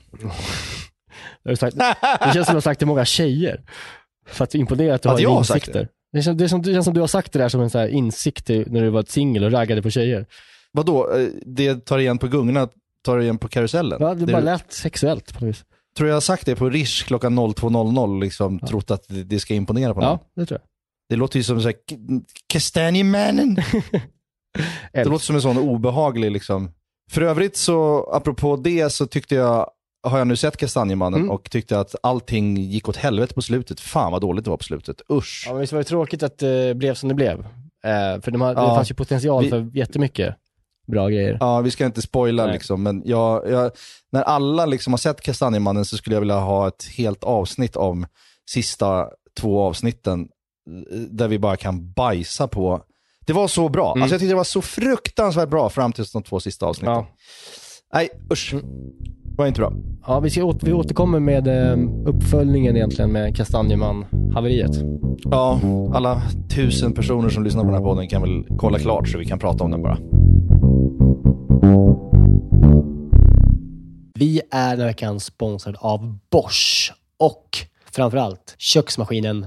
det, 1.44 1.56
sagt, 1.56 1.76
det 1.76 2.32
känns 2.34 2.46
som 2.46 2.52
du 2.52 2.56
har 2.56 2.60
sagt 2.60 2.78
till 2.78 2.86
många 2.88 3.04
tjejer. 3.04 3.60
För 4.26 4.44
att 4.44 4.54
imponera 4.54 4.94
att 4.94 5.02
du 5.02 5.08
Att 5.08 5.14
har 5.14 5.20
jag 5.20 5.30
har 5.30 5.42
sagt 5.42 5.68
insikter. 5.68 5.88
Det 6.12 6.22
känns, 6.22 6.38
det, 6.38 6.48
som, 6.48 6.62
det 6.62 6.72
känns 6.72 6.84
som 6.84 6.94
du 6.94 7.00
har 7.00 7.06
sagt 7.06 7.32
det 7.32 7.38
där 7.38 7.48
som 7.48 7.60
en 7.60 7.70
så 7.70 7.78
här 7.78 7.88
insikt 7.88 8.48
när 8.48 8.80
du 8.82 8.88
var 8.90 9.04
singel 9.08 9.44
och 9.44 9.52
raggade 9.52 9.82
på 9.82 9.90
tjejer. 9.90 10.26
Vadå, 10.72 11.12
Eh, 11.16 11.28
det 11.46 11.84
tar 11.86 11.98
igen 11.98 12.18
på 12.18 12.28
gungorna 12.28 12.68
tar 13.04 13.18
igen 13.18 13.38
på 13.38 13.48
karusellen? 13.48 13.98
Ja, 14.02 14.14
det 14.14 14.26
Det 14.26 14.32
bara 14.32 14.38
du- 14.40 14.44
lät 14.44 14.72
sexuellt 14.72 15.34
på 15.38 15.44
något 15.44 15.48
vis. 15.54 15.64
Tror 15.96 16.08
jag 16.08 16.16
har 16.16 16.20
sagt 16.20 16.46
det 16.46 16.56
på 16.56 16.70
Rish 16.70 17.04
klockan 17.06 17.38
02.00 17.38 18.20
liksom 18.20 18.58
trott 18.58 18.90
att 18.90 19.04
det, 19.08 19.40
ska 19.40 19.54
imponera 19.54 19.94
på 19.94 20.00
någon? 20.00 20.08
Ja, 20.10 20.18
det 20.36 20.46
tror 20.46 20.60
jag. 20.60 20.66
Det 21.08 21.16
låter 21.16 21.36
ju 21.38 21.42
som 21.42 21.60
så 21.62 21.68
här, 21.68 21.76
Kastanjemannen. 22.46 23.56
Det 24.92 25.04
låter 25.04 25.24
som 25.24 25.36
en 25.36 25.42
sån 25.42 25.58
obehaglig 25.58 26.30
liksom. 26.30 26.70
För 27.10 27.22
övrigt 27.22 27.56
så, 27.56 28.10
apropå 28.12 28.56
det, 28.56 28.90
så 28.92 29.06
tyckte 29.06 29.34
jag, 29.34 29.70
har 30.02 30.18
jag 30.18 30.26
nu 30.26 30.36
sett 30.36 30.56
Kastanjemannen 30.56 31.20
Mm. 31.20 31.30
och 31.30 31.50
tyckte 31.50 31.80
att 31.80 31.94
allting 32.02 32.56
gick 32.56 32.88
åt 32.88 32.96
helvete 32.96 33.34
på 33.34 33.42
slutet. 33.42 33.80
Fan 33.80 34.12
vad 34.12 34.20
dåligt 34.20 34.44
det 34.44 34.50
var 34.50 34.56
på 34.56 34.64
slutet. 34.64 35.00
Usch. 35.12 35.44
Ja, 35.46 35.52
men 35.52 35.60
visst 35.60 35.72
var 35.72 35.78
det 35.80 35.84
tråkigt 35.84 36.22
att 36.22 36.38
det 36.38 36.76
blev 36.76 36.94
som 36.94 37.08
det 37.08 37.14
blev? 37.14 37.38
Eh, 37.84 38.20
för 38.22 38.30
de 38.30 38.40
har, 38.40 38.54
Ja. 38.54 38.60
det 38.68 38.74
fanns 38.74 38.90
ju 38.90 38.94
potential 38.94 39.44
Vi- 39.44 39.50
för 39.50 39.70
jättemycket 39.74 40.34
bra 40.86 41.08
grejer. 41.08 41.36
Ja, 41.40 41.60
vi 41.60 41.70
ska 41.70 41.84
inte 41.86 42.02
spoila 42.02 42.44
Nej. 42.44 42.52
liksom, 42.52 42.82
men 42.82 43.02
jag, 43.04 43.50
jag, 43.50 43.70
när 44.12 44.22
alla 44.22 44.66
liksom 44.66 44.92
har 44.92 44.98
sett 44.98 45.20
Kastanjemannen 45.20 45.84
så 45.84 45.96
skulle 45.96 46.16
jag 46.16 46.20
vilja 46.20 46.38
ha 46.38 46.68
ett 46.68 46.84
helt 46.96 47.24
avsnitt 47.24 47.76
om 47.76 48.06
sista 48.50 49.08
två 49.40 49.60
avsnitten 49.62 50.20
eh, 50.20 50.98
där 50.98 51.28
vi 51.28 51.38
bara 51.38 51.56
kan 51.56 51.92
bajsa 51.92 52.48
på. 52.48 52.82
Det 53.26 53.32
var 53.32 53.48
så 53.48 53.68
bra. 53.68 53.92
Mm. 53.92 54.02
Alltså 54.02 54.14
jag 54.14 54.20
tyckte 54.20 54.32
det 54.32 54.36
var 54.36 54.44
så 54.44 54.62
fruktansvärt 54.62 55.48
bra 55.48 55.68
fram 55.70 55.92
till 55.92 56.04
de 56.12 56.22
två 56.22 56.40
sista 56.40 56.66
avsnitten. 56.66 56.94
Ja. 56.94 57.06
Nej, 57.94 58.08
usch. 58.32 58.54
Det 58.54 59.19
var 59.36 59.46
inte 59.46 59.60
bra. 59.60 59.72
Ja, 60.06 60.20
vi, 60.20 60.30
ska, 60.30 60.40
åter- 60.42 60.64
vi 60.66 60.72
återkommer 60.72 61.20
med 61.20 61.46
eh, 61.48 61.78
uppföljningen 62.06 62.76
egentligen 62.76 63.12
med 63.12 63.36
Kastanjeman-haveriet. 63.36 64.70
Ja, 65.30 65.60
alla 65.94 66.22
tusen 66.54 66.92
personer 66.92 67.28
som 67.28 67.44
lyssnar 67.44 67.62
på 67.62 67.66
den 67.70 67.74
här 67.78 67.84
podden 67.84 68.08
kan 68.08 68.22
väl 68.22 68.44
kolla 68.58 68.78
klart 68.78 69.08
så 69.08 69.18
vi 69.18 69.24
kan 69.24 69.38
prata 69.38 69.64
om 69.64 69.70
den 69.70 69.82
bara. 69.82 69.98
Vi 74.14 74.40
är 74.50 74.70
den 74.70 74.80
här 74.80 74.86
veckan 74.86 75.20
sponsrade 75.20 75.78
av 75.80 76.18
Bosch 76.30 76.92
och 77.18 77.48
framförallt 77.92 78.54
köksmaskinen 78.58 79.46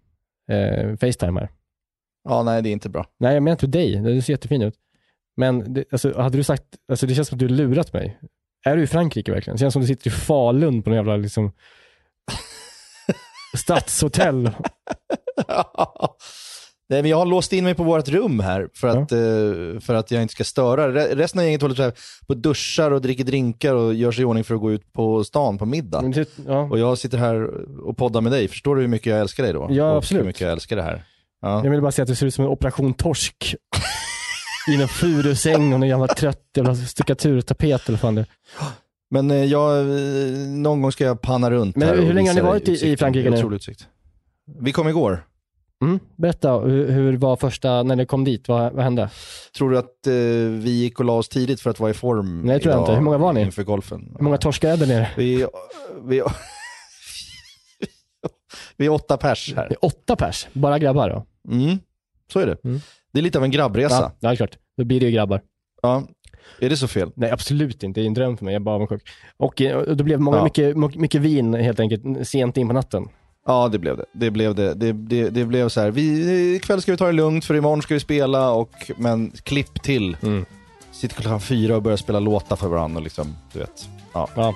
eh, 0.51 0.97
Facetime 0.97 1.39
här. 1.39 1.49
Ja, 2.23 2.43
nej 2.43 2.61
det 2.61 2.69
är 2.69 2.71
inte 2.71 2.89
bra. 2.89 3.05
Nej, 3.17 3.33
jag 3.33 3.43
menar 3.43 3.55
inte 3.55 3.67
dig. 3.67 3.95
Du 3.95 4.21
ser 4.21 4.33
jättefin 4.33 4.61
ut. 4.61 4.75
Men 5.37 5.73
det, 5.73 5.83
alltså, 5.91 6.21
hade 6.21 6.37
du 6.37 6.43
sagt, 6.43 6.63
alltså, 6.91 7.05
det 7.05 7.15
känns 7.15 7.27
som 7.27 7.35
att 7.35 7.39
du 7.39 7.45
har 7.45 7.51
lurat 7.51 7.93
mig. 7.93 8.19
Är 8.65 8.77
du 8.77 8.83
i 8.83 8.87
Frankrike 8.87 9.31
verkligen? 9.31 9.55
Det 9.55 9.59
känns 9.59 9.73
som 9.73 9.81
att 9.81 9.87
du 9.87 9.93
sitter 9.93 10.07
i 10.07 10.13
Falun 10.13 10.83
på 10.83 10.89
någon 10.89 10.97
jävla 10.97 11.17
liksom, 11.17 11.51
stadshotell. 13.57 14.51
Nej, 16.91 17.01
men 17.01 17.11
jag 17.11 17.17
har 17.17 17.25
låst 17.25 17.53
in 17.53 17.63
mig 17.63 17.75
på 17.75 17.83
vårt 17.83 18.07
rum 18.09 18.39
här 18.39 18.69
för 18.73 18.87
att, 18.87 19.11
eh, 19.11 19.79
för 19.81 19.93
att 19.93 20.11
jag 20.11 20.21
inte 20.21 20.31
ska 20.31 20.43
störa. 20.43 20.87
Re- 20.91 21.15
Resten 21.15 21.39
av 21.39 21.45
gänget 21.45 21.61
håller 21.61 21.93
på 22.27 22.33
duschar 22.33 22.91
och 22.91 23.01
dricker 23.01 23.23
drinkar 23.23 23.73
och 23.75 23.93
gör 23.93 24.11
sig 24.11 24.21
i 24.21 24.25
ordning 24.25 24.43
för 24.43 24.55
att 24.55 24.61
gå 24.61 24.71
ut 24.71 24.93
på 24.93 25.23
stan 25.23 25.57
på 25.57 25.65
middag. 25.65 26.13
Ja. 26.47 26.59
Och 26.63 26.79
jag 26.79 26.97
sitter 26.97 27.17
här 27.17 27.47
och 27.87 27.97
poddar 27.97 28.21
med 28.21 28.31
dig. 28.31 28.47
Förstår 28.47 28.75
du 28.75 28.81
hur 28.81 28.87
mycket 28.87 29.05
jag 29.07 29.19
älskar 29.19 29.43
dig 29.43 29.53
då? 29.53 29.67
Ja, 29.69 29.91
och 29.91 29.97
absolut. 29.97 30.21
hur 30.21 30.27
mycket 30.27 30.41
jag 30.41 30.51
älskar 30.51 30.75
det 30.75 30.81
här. 30.83 31.03
Ja. 31.41 31.63
Jag 31.63 31.71
vill 31.71 31.81
bara 31.81 31.91
säga 31.91 32.03
att 32.03 32.09
du 32.09 32.15
ser 32.15 32.25
ut 32.25 32.33
som 32.33 32.45
en 32.45 32.51
operation 32.51 32.93
torsk. 32.93 33.55
I 34.77 34.81
en 34.81 34.87
furusäng 34.87 35.73
och 35.73 35.79
en 35.81 35.87
jävla 35.89 36.07
trött 36.07 36.41
jävla 36.55 36.75
stuckaturtapet 36.75 37.87
eller 37.89 37.97
fan 37.97 38.15
det. 38.15 38.25
Men 39.11 39.31
eh, 39.31 39.43
jag, 39.45 39.79
eh, 39.79 40.37
någon 40.47 40.81
gång 40.81 40.91
ska 40.91 41.03
jag 41.03 41.21
panna 41.21 41.51
runt 41.51 41.75
Men 41.75 41.87
här 41.87 41.95
hur 41.95 42.13
länge 42.13 42.29
har 42.29 42.35
ni 42.35 42.41
varit 42.41 42.67
i- 42.69 42.91
i. 42.91 42.97
Frankrike 42.97 43.29
nu? 43.29 43.37
otrolig 43.37 43.55
utsikt. 43.55 43.87
Vi 44.59 44.71
kom 44.71 44.87
igår. 44.89 45.23
Mm. 45.81 45.99
Berätta, 46.15 46.59
hur, 46.59 46.91
hur 46.91 47.17
var 47.17 47.35
första, 47.35 47.83
när 47.83 47.95
ni 47.95 48.05
kom 48.05 48.23
dit, 48.23 48.47
vad, 48.47 48.73
vad 48.73 48.83
hände? 48.83 49.09
Tror 49.57 49.71
du 49.71 49.77
att 49.77 50.07
eh, 50.07 50.13
vi 50.63 50.69
gick 50.69 50.99
och 50.99 51.05
la 51.05 51.13
oss 51.13 51.29
tidigt 51.29 51.61
för 51.61 51.69
att 51.69 51.79
vara 51.79 51.91
i 51.91 51.93
form 51.93 52.41
Nej, 52.41 52.55
det 52.57 52.63
tror 52.63 52.73
jag 52.73 52.81
inte. 52.81 52.93
Hur 52.93 53.01
många 53.01 53.17
var 53.17 53.33
ni? 53.33 53.41
Inför 53.41 53.63
golfen. 53.63 54.15
Hur 54.17 54.23
många 54.23 54.37
torskar 54.37 54.69
är 54.69 54.77
det 54.77 54.85
nere? 54.85 55.09
Vi, 55.17 55.45
vi, 56.03 56.21
vi 58.77 58.85
är 58.85 58.89
åtta 58.89 59.17
pers 59.17 59.53
här. 59.55 59.75
Åtta 59.81 60.15
pers, 60.15 60.47
bara 60.53 60.79
grabbar 60.79 61.09
då? 61.09 61.25
Mm, 61.53 61.77
så 62.33 62.39
är 62.39 62.45
det. 62.45 62.57
Mm. 62.63 62.79
Det 63.13 63.19
är 63.19 63.23
lite 63.23 63.37
av 63.37 63.43
en 63.43 63.51
grabbresa. 63.51 64.11
Ja, 64.19 64.29
ja, 64.29 64.35
klart. 64.35 64.57
Då 64.77 64.83
blir 64.83 64.99
det 64.99 65.05
ju 65.05 65.11
grabbar. 65.11 65.41
Ja. 65.81 66.03
Är 66.59 66.69
det 66.69 66.77
så 66.77 66.87
fel? 66.87 67.11
Nej, 67.15 67.31
absolut 67.31 67.83
inte. 67.83 67.99
Det 67.99 68.05
är 68.05 68.07
en 68.07 68.13
dröm 68.13 68.37
för 68.37 68.45
mig. 68.45 68.53
Jag 68.53 68.61
är 68.61 68.63
bara 68.63 68.75
avundsjuk. 68.75 69.01
Och 69.37 69.61
eh, 69.61 69.77
och 69.77 69.97
det 69.97 70.03
blev 70.03 70.19
många, 70.19 70.37
Ja. 70.37 70.43
mycket, 70.43 70.77
mycket 70.95 71.21
vin 71.21 71.53
helt 71.53 71.79
enkelt, 71.79 72.27
sent 72.27 72.57
in 72.57 72.67
på 72.67 72.73
natten. 72.73 73.07
Ja, 73.47 73.69
det 73.71 73.79
blev 73.79 73.97
det. 73.97 74.05
Det 74.13 74.31
blev, 74.31 74.55
det. 74.55 74.73
Det, 74.73 74.91
det, 74.93 75.29
det 75.29 75.45
blev 75.45 75.69
så 75.69 75.81
här, 75.81 75.91
vi, 75.91 76.55
ikväll 76.55 76.81
ska 76.81 76.91
vi 76.91 76.97
ta 76.97 77.05
det 77.05 77.11
lugnt 77.11 77.45
för 77.45 77.55
imorgon 77.55 77.81
ska 77.81 77.93
vi 77.93 77.99
spela, 77.99 78.51
och, 78.51 78.91
men 78.97 79.31
klipp 79.31 79.83
till. 79.83 80.17
Mm. 80.21 80.45
Sitter 80.91 81.15
klockan 81.15 81.41
fyra 81.41 81.75
och 81.75 81.81
börjar 81.81 81.97
spela 81.97 82.19
låtar 82.19 82.55
för 82.55 82.67
varandra. 82.67 82.97
Och 82.97 83.03
liksom, 83.03 83.35
du 83.53 83.59
vet. 83.59 83.89
Ja. 84.13 84.29
Ja. 84.35 84.53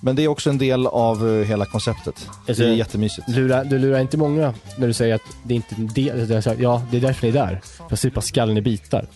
Men 0.00 0.16
det 0.16 0.24
är 0.24 0.28
också 0.28 0.50
en 0.50 0.58
del 0.58 0.86
av 0.86 1.28
eh, 1.30 1.46
hela 1.46 1.66
konceptet. 1.66 2.28
Alltså, 2.48 2.62
det 2.62 2.68
är 2.68 2.74
jättemysigt. 2.74 3.28
Lura, 3.28 3.64
du 3.64 3.78
lurar 3.78 4.00
inte 4.00 4.16
många 4.16 4.54
när 4.76 4.86
du 4.86 4.92
säger 4.92 5.14
att 5.14 5.22
det 5.44 5.54
är 5.54 5.56
inte 5.56 5.74
är 5.74 6.16
det, 6.16 6.24
det 6.24 6.36
är 6.36 6.40
så 6.40 6.50
här, 6.50 6.56
Ja, 6.60 6.82
det 6.90 6.96
är 6.96 7.00
därför 7.00 7.26
ni 7.26 7.38
är 7.38 7.46
där. 7.46 7.60
För 7.62 7.94
att 7.94 8.00
supa 8.00 8.20
skallen 8.20 8.56
i 8.56 8.60
bitar. 8.60 9.06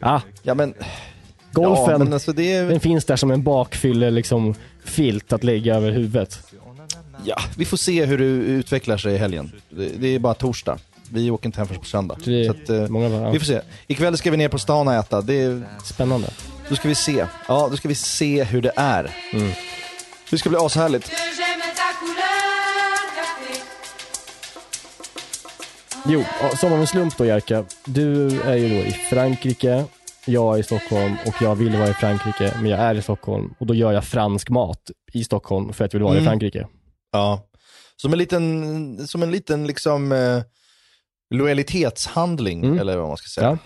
Ah, 0.00 0.20
Ja, 0.42 0.54
men, 0.54 0.74
golfen, 1.52 1.90
ja, 1.90 1.98
men 1.98 2.12
alltså 2.12 2.32
det 2.32 2.60
den 2.60 2.80
finns 2.80 3.04
där 3.04 3.16
som 3.16 3.30
en 3.30 3.42
bakfylle 3.42 4.10
liksom, 4.10 4.54
filt 4.84 5.32
att 5.32 5.44
lägga 5.44 5.74
över 5.74 5.90
huvudet. 5.90 6.40
Ja, 7.28 7.40
vi 7.56 7.64
får 7.64 7.76
se 7.76 8.04
hur 8.04 8.18
det 8.18 8.24
utvecklar 8.24 8.96
sig 8.96 9.14
i 9.14 9.18
helgen. 9.18 9.52
Det, 9.70 9.88
det 9.88 10.08
är 10.08 10.18
bara 10.18 10.34
torsdag. 10.34 10.78
Vi 11.10 11.30
åker 11.30 11.46
inte 11.46 11.58
hem 11.58 11.66
förrän 11.66 11.80
på 11.80 11.86
söndag. 11.86 12.16
Det 12.24 12.46
är 12.46 12.50
att, 12.50 12.68
eh, 12.68 12.88
många 12.88 13.08
bara, 13.10 13.30
vi 13.30 13.38
får 13.38 13.46
se. 13.46 13.60
Ikväll 13.86 14.16
ska 14.18 14.30
vi 14.30 14.36
ner 14.36 14.48
på 14.48 14.58
stan 14.58 14.88
och 14.88 14.94
äta. 14.94 15.20
Det 15.20 15.34
är, 15.42 15.62
Spännande. 15.84 16.28
Då 16.68 16.76
ska 16.76 16.88
vi 16.88 16.94
se. 16.94 17.26
Ja, 17.48 17.68
då 17.70 17.76
ska 17.76 17.88
vi 17.88 17.94
se 17.94 18.44
hur 18.44 18.62
det 18.62 18.72
är. 18.76 19.10
Mm. 19.32 19.50
Det 20.30 20.38
ska 20.38 20.48
bli 20.48 20.58
ashärligt. 20.58 21.10
Jo, 26.06 26.24
ja, 26.42 26.56
som 26.56 26.72
av 26.72 26.80
en 26.80 26.86
slump 26.86 27.16
då 27.18 27.24
Jerka. 27.26 27.64
Du 27.84 28.40
är 28.40 28.54
ju 28.56 28.68
då 28.68 28.74
i 28.74 28.90
Frankrike, 29.10 29.84
jag 30.26 30.54
är 30.56 30.60
i 30.60 30.62
Stockholm 30.62 31.16
och 31.26 31.34
jag 31.40 31.54
vill 31.54 31.76
vara 31.76 31.88
i 31.88 31.94
Frankrike, 31.94 32.54
men 32.56 32.70
jag 32.70 32.80
är 32.80 32.94
i 32.94 33.02
Stockholm 33.02 33.54
och 33.58 33.66
då 33.66 33.74
gör 33.74 33.92
jag 33.92 34.04
fransk 34.04 34.50
mat 34.50 34.90
i 35.12 35.24
Stockholm 35.24 35.72
för 35.72 35.84
att 35.84 35.92
jag 35.92 35.98
vill 36.00 36.04
vara 36.04 36.14
i 36.14 36.18
Mm. 36.18 36.26
Frankrike. 36.30 36.66
Ja. 37.12 37.48
Som 37.96 38.12
en 38.12 38.18
liten, 38.18 39.06
som 39.08 39.22
en 39.22 39.30
liten 39.30 39.66
liksom 39.66 40.12
eh, 40.12 40.42
lojalitetshandling, 41.34 42.64
Mm. 42.64 42.78
eller 42.78 42.96
vad 42.96 43.08
man 43.08 43.16
ska 43.16 43.28
säga. 43.40 43.46
Ja. 43.50 43.58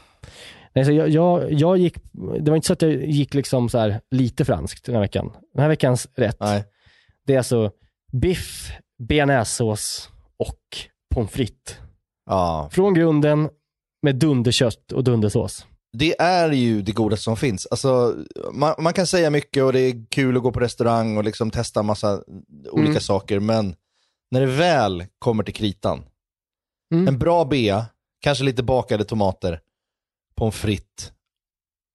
Nej, 0.75 0.85
så 0.85 0.93
jag, 0.93 1.09
jag, 1.09 1.53
jag 1.53 1.79
gick, 1.79 1.95
det 2.41 2.51
var 2.51 2.57
inte 2.57 2.67
så 2.67 2.73
att 2.73 2.83
jag 2.83 2.93
gick 2.93 3.35
liksom 3.35 3.69
så 3.69 3.79
här 3.79 4.01
lite 4.11 4.45
franskt 4.45 4.85
den 4.85 4.95
här 4.95 5.03
veckan. 5.03 5.33
Den 5.53 5.63
här 5.63 5.69
veckans 5.69 6.09
rätt, 6.17 6.37
Nej. 6.41 6.65
det 7.27 7.35
är 7.35 7.39
alltså 7.39 7.71
biff, 8.13 8.73
bearnaisesås 9.09 10.11
och 10.37 10.59
pommes 11.15 11.31
frites. 11.31 11.77
Ja. 12.27 12.69
Från 12.73 12.95
grunden 12.95 13.49
med 14.03 14.17
dunderkött 14.17 14.93
och 14.93 15.05
dundersås. 15.05 15.67
Det 15.93 16.21
är 16.21 16.51
ju 16.53 16.83
det 16.83 16.93
godaste 16.93 17.25
som 17.25 17.37
finns. 17.37 17.67
Alltså, 17.71 18.17
man, 18.53 18.75
man 18.79 18.93
kan 18.93 19.07
säga 19.07 19.31
mycket 19.31 19.63
och 19.65 19.73
det 19.73 19.81
är 19.81 20.05
kul 20.11 20.37
att 20.37 20.43
gå 20.43 20.53
på 20.53 20.61
restaurang 20.61 21.17
och 21.17 21.25
liksom 21.25 21.51
testa 21.51 21.83
massa 21.83 22.23
olika 22.71 22.91
Mm. 22.91 23.01
saker, 23.01 23.41
men 23.41 23.75
när 24.31 24.41
det 24.41 24.47
väl 24.47 25.05
kommer 25.19 25.45
till 25.45 25.55
kritan, 25.55 26.05
Mm. 26.95 27.09
en 27.09 27.19
bra 27.19 27.45
bea, 27.45 27.87
kanske 28.21 28.45
lite 28.45 28.63
bakade 28.63 29.05
tomater, 29.05 29.61
pommes 30.35 30.55
frites 30.55 31.13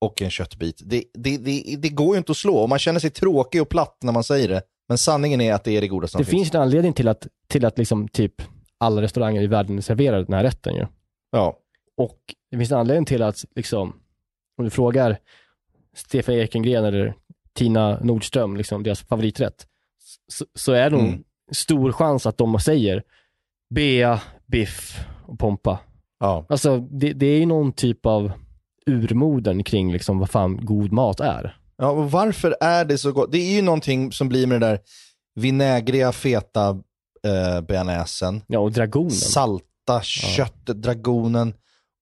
och 0.01 0.21
en 0.21 0.29
köttbit. 0.29 0.81
Det, 0.85 1.03
det, 1.13 1.37
det, 1.37 1.75
det 1.79 1.89
går 1.89 2.15
ju 2.15 2.17
inte 2.17 2.31
att 2.31 2.37
slå 2.37 2.55
och 2.57 2.69
man 2.69 2.79
känner 2.79 2.99
sig 2.99 3.09
tråkig 3.09 3.61
och 3.61 3.69
platt 3.69 3.97
när 4.03 4.11
man 4.11 4.23
säger 4.23 4.47
det. 4.49 4.61
Men 4.89 4.97
sanningen 4.97 5.41
är 5.41 5.53
att 5.53 5.63
det 5.63 5.71
är 5.77 5.81
det 5.81 5.87
godaste 5.87 6.11
som 6.11 6.19
Det 6.19 6.25
finns. 6.25 6.43
finns 6.43 6.55
en 6.55 6.61
anledning 6.61 6.93
till 6.93 7.07
att, 7.07 7.27
till 7.47 7.65
att 7.65 7.77
liksom 7.77 8.07
typ 8.07 8.33
alla 8.77 9.01
restauranger 9.01 9.41
i 9.41 9.47
världen 9.47 9.81
serverar 9.81 10.23
den 10.23 10.33
här 10.33 10.43
rätten 10.43 10.75
ju. 10.75 10.85
Ja. 11.31 11.57
Och 11.97 12.19
det 12.51 12.57
finns 12.57 12.71
en 12.71 12.77
anledning 12.77 13.05
till 13.05 13.23
att, 13.23 13.45
liksom, 13.55 13.93
om 14.57 14.63
du 14.65 14.69
frågar 14.69 15.17
Stefan 15.95 16.35
Ekengren 16.35 16.85
eller 16.85 17.13
Tina 17.53 17.99
Nordström, 17.99 18.57
liksom, 18.57 18.83
deras 18.83 19.01
favoriträtt, 19.01 19.67
så, 20.27 20.45
så 20.55 20.71
är 20.71 20.89
det 20.89 20.97
nog 20.97 21.05
Mm. 21.07 21.23
stor 21.51 21.91
chans 21.91 22.25
att 22.25 22.37
de 22.37 22.59
säger 22.59 23.03
bea, 23.75 24.21
biff 24.47 24.99
och 25.25 25.39
pompa. 25.39 25.79
Ja. 26.19 26.45
Alltså, 26.49 26.77
det, 26.79 27.13
det 27.13 27.25
är 27.25 27.39
ju 27.39 27.45
någon 27.45 27.71
typ 27.73 28.05
av 28.05 28.31
urmoden 28.85 29.63
kring 29.63 29.91
liksom 29.93 30.19
vad 30.19 30.29
fan 30.29 30.65
god 30.65 30.91
mat 30.91 31.19
är. 31.19 31.57
Ja, 31.77 31.89
och 31.91 32.11
varför 32.11 32.55
är 32.61 32.85
det 32.85 32.97
så 32.97 33.11
gott? 33.11 33.31
Det 33.31 33.37
är 33.37 33.55
ju 33.55 33.61
någonting 33.61 34.11
som 34.11 34.29
blir 34.29 34.47
med 34.47 34.61
det 34.61 34.67
där 34.67 34.79
vinägriga, 35.35 36.11
feta 36.11 36.69
eh, 37.23 37.61
bearnaisen, 37.61 38.41
Ja, 38.47 38.59
och 38.59 38.71
dragonen. 38.71 39.11
salta 39.11 40.01
köttet, 40.01 40.81
dragonen 40.81 41.53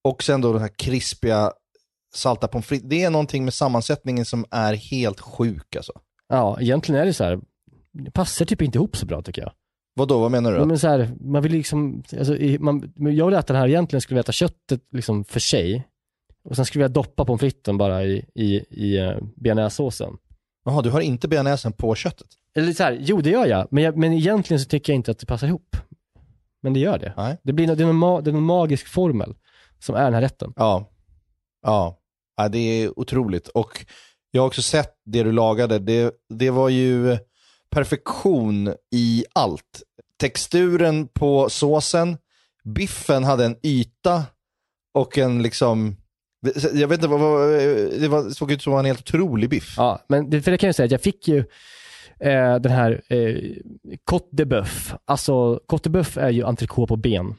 och 0.06 0.22
sen 0.22 0.40
då 0.40 0.52
den 0.52 0.62
här 0.62 0.70
krispiga 0.78 1.52
salta 2.14 2.48
pommes 2.48 2.66
frites. 2.66 2.88
Det 2.88 3.02
är 3.02 3.10
någonting 3.10 3.44
med 3.44 3.54
sammansättningen 3.54 4.24
som 4.24 4.44
är 4.50 4.74
helt 4.74 5.20
sjuk 5.20 5.76
alltså. 5.76 5.92
Ja, 6.28 6.60
egentligen 6.60 7.00
är 7.00 7.06
det 7.06 7.12
så 7.12 7.24
här. 7.24 7.40
Det 7.92 8.10
passar 8.10 8.44
typ 8.44 8.62
inte 8.62 8.78
ihop 8.78 8.96
så 8.96 9.06
bra 9.06 9.22
tycker 9.22 9.42
jag. 9.42 9.52
Vad 9.94 10.08
då, 10.08 10.18
vad 10.18 10.30
menar 10.30 10.52
du? 10.52 10.58
Ja, 10.58 10.64
men 10.64 10.78
så 10.78 10.88
här, 10.88 11.10
man 11.20 11.42
vill 11.42 11.52
liksom, 11.52 12.02
alltså, 12.18 12.36
man, 12.60 12.92
jag 12.96 13.26
vill 13.26 13.34
äta 13.34 13.52
den 13.52 13.62
här, 13.62 13.68
egentligen 13.68 14.00
skulle 14.00 14.18
jag 14.18 14.24
äta 14.24 14.32
köttet 14.32 14.80
liksom 14.92 15.24
för 15.24 15.40
sig. 15.40 15.88
Och 16.44 16.56
sen 16.56 16.64
skulle 16.64 16.84
jag 16.84 16.90
doppa 16.90 17.24
pommes 17.24 17.40
fritesen 17.40 17.78
bara 17.78 18.04
i, 18.04 18.24
i, 18.34 18.64
i 18.70 19.00
uh, 19.00 19.18
bearnaisesåsen. 19.36 20.16
Jaha, 20.64 20.82
du 20.82 20.90
har 20.90 21.00
inte 21.00 21.28
bearnaisen 21.28 21.72
på 21.72 21.94
köttet? 21.94 22.26
Eller 22.56 22.72
så 22.72 22.82
här, 22.82 22.98
jo 23.00 23.20
det 23.20 23.30
gör 23.30 23.46
jag, 23.46 23.68
men, 23.70 23.84
jag, 23.84 23.96
men 23.96 24.12
egentligen 24.12 24.60
så 24.60 24.68
tycker 24.68 24.92
jag 24.92 24.98
inte 24.98 25.10
att 25.10 25.18
det 25.18 25.26
passar 25.26 25.46
ihop. 25.46 25.76
Men 26.62 26.72
det 26.72 26.80
gör 26.80 26.98
det. 26.98 27.12
Nej. 27.16 27.36
Det, 27.42 27.52
blir, 27.52 27.66
det, 27.66 27.82
är 27.82 27.92
någon, 27.92 28.24
det 28.24 28.30
är 28.30 28.32
någon 28.32 28.42
magisk 28.42 28.86
formel 28.86 29.34
som 29.78 29.94
är 29.94 30.04
den 30.04 30.14
här 30.14 30.20
rätten. 30.20 30.52
Ja. 30.56 30.90
Ja. 31.62 31.98
ja, 32.36 32.48
det 32.48 32.58
är 32.58 32.98
otroligt. 32.98 33.48
Och 33.48 33.86
jag 34.30 34.42
har 34.42 34.46
också 34.46 34.62
sett 34.62 34.94
det 35.04 35.22
du 35.22 35.32
lagade. 35.32 35.78
Det, 35.78 36.14
det 36.28 36.50
var 36.50 36.68
ju 36.68 37.18
perfektion 37.70 38.74
i 38.94 39.24
allt. 39.32 39.82
Texturen 40.20 41.08
på 41.08 41.48
såsen, 41.50 42.16
biffen 42.64 43.24
hade 43.24 43.44
en 43.44 43.56
yta 43.62 44.22
och 44.94 45.18
en 45.18 45.42
liksom, 45.42 45.96
jag 46.74 46.88
vet 46.88 46.98
inte, 46.98 47.08
vad, 47.08 47.20
vad, 47.20 47.48
det 48.00 48.08
var, 48.08 48.30
såg 48.30 48.52
ut 48.52 48.62
som 48.62 48.78
en 48.78 48.84
helt 48.84 49.00
otrolig 49.00 49.50
biff. 49.50 49.74
Ja, 49.76 50.04
men 50.08 50.30
det, 50.30 50.42
för 50.42 50.50
det 50.50 50.58
kan 50.58 50.68
jag 50.68 50.74
säga 50.74 50.84
att 50.84 50.90
jag 50.90 51.02
fick 51.02 51.28
ju 51.28 51.38
eh, 52.20 52.56
den 52.56 52.72
här 52.72 53.02
eh, 53.08 53.36
Côte 54.10 54.28
de 54.30 54.44
Boeuf. 54.44 54.94
Alltså, 55.04 55.60
Côte 55.68 55.82
de 55.82 55.88
Boeuf 55.90 56.16
är 56.16 56.30
ju 56.30 56.44
entrecote 56.44 56.88
på 56.88 56.96
ben. 56.96 57.34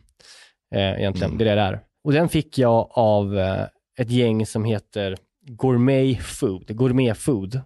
Eh, 0.76 0.82
egentligen, 1.00 1.32
Mm. 1.32 1.38
det 1.38 1.52
är 1.52 1.56
det 1.56 1.62
det 1.62 1.68
är. 1.68 1.84
Och 2.08 2.14
den 2.14 2.30
fick 2.30 2.58
jag 2.58 2.90
av 2.92 3.38
eh, 3.38 3.66
ett 4.00 4.12
gäng 4.12 4.46
som 4.46 4.66
heter 4.66 5.18
Gourmet 5.42 6.22
Food, 6.22 6.76
Gourmet 6.76 7.18
Food 7.18 7.62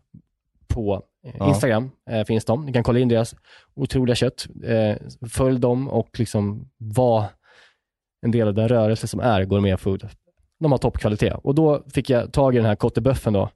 på 0.67 1.03
eh, 1.25 1.33
Ja. 1.39 1.49
Instagram 1.49 1.91
eh, 2.09 2.25
finns 2.25 2.45
de. 2.45 2.65
Ni 2.65 2.73
kan 2.73 2.83
kolla 2.83 2.99
in 2.99 3.07
deras 3.07 3.35
otroliga 3.75 4.15
kött. 4.15 4.47
Följ 5.29 5.59
dem 5.59 5.87
och 5.87 6.19
liksom 6.19 6.69
var 6.77 7.25
en 8.25 8.31
del 8.31 8.47
av 8.47 8.53
den 8.53 8.67
rörelse 8.67 9.07
som 9.07 9.19
är 9.19 9.43
Gourmet 9.43 9.79
Food. 9.79 10.09
De 10.59 10.71
har 10.71 10.79
toppkvalitet. 10.79 11.33
Och 11.43 11.55
då 11.55 11.83
fick 11.93 12.09
jag 12.09 12.33
tag 12.33 12.55
i 12.55 12.57
den 12.57 12.65
här 12.65 12.75
Boeuf'en 12.75 13.33
då. 13.33 13.49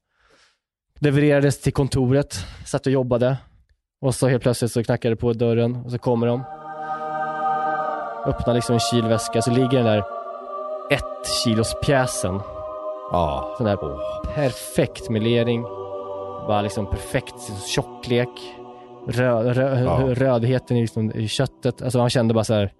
Levererades 0.99 1.61
till 1.61 1.73
kontoret, 1.73 2.33
satt 2.65 2.85
och 2.85 2.91
jobbade. 2.91 3.37
Och 4.01 4.15
så 4.15 4.27
helt 4.27 4.43
plötsligt 4.43 4.71
så 4.71 4.83
knackade 4.83 5.15
det 5.15 5.19
på 5.19 5.33
dörren 5.33 5.75
och 5.75 5.91
så 5.91 5.97
kommer 5.97 6.27
de. 6.27 6.43
Öppnar 8.25 8.53
liksom 8.53 8.73
en 8.73 8.79
kylväska 8.79 9.41
så 9.41 9.51
ligger 9.51 9.77
den 9.77 9.85
där 9.85 10.14
ett 10.91 11.43
kilos 11.43 11.75
pjäsen. 11.85 12.39
Ja. 13.11 13.55
Sån 13.57 13.65
där 13.65 13.77
perfekt 14.35 15.09
melering. 15.09 15.61
Bara 16.47 16.61
liksom 16.61 16.89
perfekt 16.89 17.67
tjocklek. 17.67 18.29
Rö, 19.07 19.53
rö, 19.53 19.83
Ja. 19.83 20.13
Rödheten 20.15 20.77
i, 20.77 20.81
liksom, 20.81 21.11
i 21.11 21.27
köttet. 21.27 21.81
Alltså 21.81 21.99
han 21.99 22.09
kände 22.09 22.33
bara 22.33 22.43
så 22.43 22.53
här. 22.53 22.71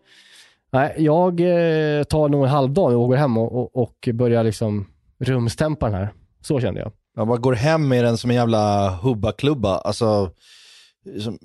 Nej, 0.72 0.96
jag 0.98 1.40
eh, 1.40 2.04
tar 2.04 2.30
nog 2.30 2.44
en 2.44 2.50
halvdag 2.50 3.02
och 3.02 3.08
går 3.08 3.16
hem 3.16 3.38
och, 3.38 3.56
och, 3.56 3.84
och 3.84 4.10
börjar 4.14 4.44
liksom 4.44 4.88
rumstempa 5.20 5.86
den 5.86 5.96
här. 5.96 6.14
Så 6.42 6.60
kände 6.60 6.80
jag. 6.80 6.92
Jag 7.16 7.28
bara 7.28 7.38
går 7.38 7.54
hem 7.54 7.88
med 7.88 8.04
den 8.04 8.18
som 8.18 8.30
en 8.30 8.36
jävla 8.36 8.90
hubba-klubba. 8.90 9.78
Alltså, 9.78 10.32
som, 11.20 11.38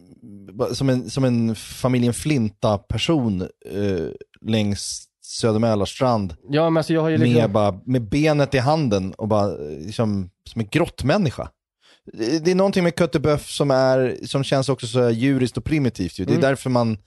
som, 0.75 0.89
en, 0.89 1.11
som 1.11 1.25
en 1.25 1.55
familjen 1.55 2.15
Flinta-person 2.15 3.41
eh, 3.67 4.09
längs 4.41 5.10
Söder 5.31 5.59
Mälarstrand. 5.59 6.35
Ja, 6.49 6.71
men 6.71 6.77
alltså 6.77 6.93
jag 6.93 7.01
har 7.01 7.09
ju 7.09 7.17
liksom... 7.19 7.35
Med, 7.41 7.51
bara, 7.51 7.81
med 7.85 8.03
benet 8.09 8.55
i 8.55 8.59
handen 8.59 9.13
och 9.13 9.29
bara 9.29 9.47
liksom, 9.87 10.31
som 10.45 10.61
en 10.61 10.69
grottmänniska. 10.71 11.49
Det 12.43 12.51
är 12.51 12.55
någonting 12.55 12.85
med 12.85 12.99
kötteböff 12.99 13.51
som, 13.51 13.71
är, 13.71 14.17
som 14.27 14.45
känns 14.45 14.69
också 14.69 14.87
så 14.87 15.11
djuriskt 15.11 15.57
och 15.57 15.65
primitivt. 15.65 16.19
Ju. 16.19 16.25
Det 16.25 16.31
är 16.31 16.35
Mm. 16.35 16.49
därför 16.49 16.71
man, 16.71 16.99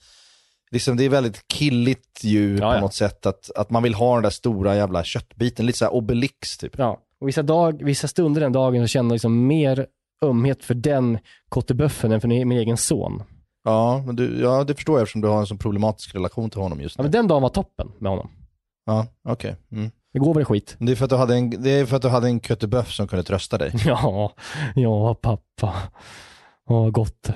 liksom, 0.70 0.96
det 0.96 1.04
är 1.04 1.08
väldigt 1.08 1.48
killigt 1.48 2.24
djur 2.24 2.60
Ja, 2.60 2.70
på 2.70 2.76
ja. 2.76 2.80
något 2.80 2.94
sätt. 2.94 3.26
Att, 3.26 3.50
att 3.56 3.70
man 3.70 3.82
vill 3.82 3.94
ha 3.94 4.14
den 4.14 4.22
där 4.22 4.30
stora 4.30 4.76
jävla 4.76 5.04
köttbiten, 5.04 5.66
lite 5.66 5.78
så 5.78 5.84
här 5.84 5.94
Obelix 5.94 6.58
typ. 6.58 6.72
Ja, 6.78 6.98
och 7.20 7.28
vissa, 7.28 7.42
dag, 7.42 7.82
vissa 7.84 8.08
stunder 8.08 8.40
den 8.40 8.52
dagen 8.52 8.82
så 8.82 8.86
kände 8.88 9.12
jag 9.12 9.14
liksom 9.14 9.46
mer 9.46 9.86
ömhet 10.22 10.64
för 10.64 10.74
den 10.74 11.18
kotteböffen 11.48 12.12
än 12.12 12.20
för 12.20 12.28
min 12.28 12.52
egen 12.52 12.76
son. 12.76 13.22
Ja, 13.64 14.02
men 14.06 14.16
du, 14.16 14.40
ja, 14.42 14.64
det 14.64 14.74
förstår 14.74 14.96
jag 14.98 15.02
eftersom 15.02 15.20
du 15.20 15.28
har 15.28 15.40
en 15.40 15.46
så 15.46 15.56
problematisk 15.56 16.14
relation 16.14 16.50
till 16.50 16.60
honom 16.60 16.80
just 16.80 16.96
Ja, 16.98 17.02
nu. 17.02 17.04
men 17.04 17.12
den 17.12 17.28
dagen 17.28 17.42
var 17.42 17.48
toppen 17.48 17.92
med 17.98 18.10
honom. 18.10 18.30
Ja, 18.86 19.06
okej. 19.28 19.56
Mm. 19.72 19.90
Igår 20.14 20.34
var 20.34 20.40
det 20.40 20.44
skit. 20.44 20.76
Det 20.78 20.92
är 20.92 20.96
för 20.96 21.04
att 21.04 21.10
du 21.10 21.16
hade 21.16 21.34
en, 21.36 21.50
det 21.62 21.70
är 21.70 21.86
för 21.86 21.96
att 21.96 22.02
du 22.02 22.08
hade 22.08 22.26
en 22.28 22.40
kötteböff 22.40 22.92
som 22.92 23.08
kunde 23.08 23.22
trösta 23.22 23.58
dig. 23.58 23.72
Ja, 23.86 24.32
ja 24.74 25.14
pappa. 25.14 25.74
Åh, 26.68 26.90
gott. 26.90 27.28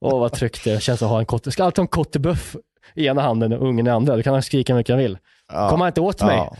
Åh, 0.00 0.20
vad 0.20 0.32
tryggt 0.32 0.64
det 0.64 0.82
känns 0.82 1.02
att 1.02 1.08
ha 1.08 1.18
en 1.18 1.26
kotte. 1.26 1.50
Ska 1.50 1.64
alltid 1.64 1.78
ha 1.78 1.84
en 1.84 1.88
kotteböff 1.88 2.56
i 2.94 3.06
ena 3.06 3.22
handen 3.22 3.52
och 3.52 3.68
ungen 3.68 3.86
i 3.86 3.90
andra. 3.90 4.16
Då 4.16 4.22
kan 4.22 4.32
han 4.32 4.42
skrika 4.42 4.72
hur 4.72 4.80
mycket 4.80 4.92
han 4.92 4.98
vill. 5.02 5.18
Ja. 5.52 5.68
Kommer 5.70 5.84
han 5.84 5.88
inte 5.90 6.00
åt 6.00 6.22
mig? 6.22 6.36
Ja. 6.36 6.56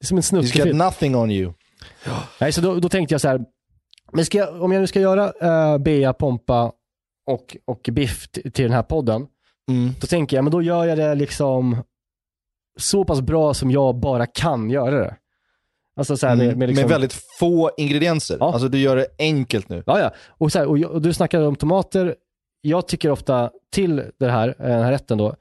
Det 0.00 0.04
är 0.04 0.06
som 0.06 0.16
en 0.18 0.22
He's 0.22 0.24
got 0.36 0.42
snuskefilm. 0.44 0.78
nothing 0.78 1.16
on 1.16 1.30
you. 1.30 1.52
Nej, 2.40 2.52
så 2.52 2.60
då, 2.60 2.74
då 2.80 2.88
tänkte 2.88 3.14
jag 3.14 3.20
så 3.20 3.28
här, 3.28 3.40
men 4.12 4.24
ska 4.24 4.38
jag, 4.38 4.62
om 4.62 4.72
jag 4.72 4.80
nu 4.80 4.86
ska 4.86 5.00
göra 5.00 5.32
uh, 5.72 5.78
Bea, 5.78 6.12
Pompa 6.12 6.72
och, 7.26 7.56
och 7.64 7.88
Biff 7.92 8.28
till 8.28 8.52
den 8.64 8.72
här 8.72 8.82
podden, 8.82 9.26
Mm. 9.70 9.90
då 10.00 10.06
tänker 10.06 10.36
jag, 10.36 10.44
men 10.44 10.50
då 10.52 10.62
gör 10.62 10.84
jag 10.86 10.98
det 10.98 11.14
liksom 11.14 11.76
så 12.78 13.04
pass 13.04 13.20
bra 13.20 13.54
som 13.54 13.70
jag 13.70 13.96
bara 13.96 14.26
kan 14.26 14.70
göra 14.70 14.98
det. 15.04 15.16
Alltså 15.96 16.16
så 16.16 16.26
här 16.26 16.36
med, 16.36 16.46
Mm. 16.46 16.58
med, 16.58 16.68
liksom, 16.68 16.82
Med 16.82 16.90
väldigt 16.90 17.12
få 17.38 17.70
ingredienser. 17.76 18.36
Ja. 18.40 18.52
Alltså 18.52 18.68
du 18.68 18.78
gör 18.78 18.96
det 18.96 19.06
enkelt 19.18 19.68
nu. 19.68 19.82
Ja, 19.86 19.98
ja. 20.00 20.12
Och, 20.28 20.52
så 20.52 20.58
här, 20.58 20.66
och, 20.66 20.78
jag- 20.78 20.90
och 20.90 21.02
du 21.02 21.12
snackade 21.12 21.46
om 21.46 21.56
tomater. 21.56 22.16
Jag 22.60 22.88
tycker 22.88 23.10
ofta 23.10 23.50
till 23.72 24.02
det 24.18 24.30
här, 24.30 24.48
eh, 24.58 24.66
den 24.66 24.82
här 24.82 24.90
rätten 24.92 25.18
då, 25.18 25.34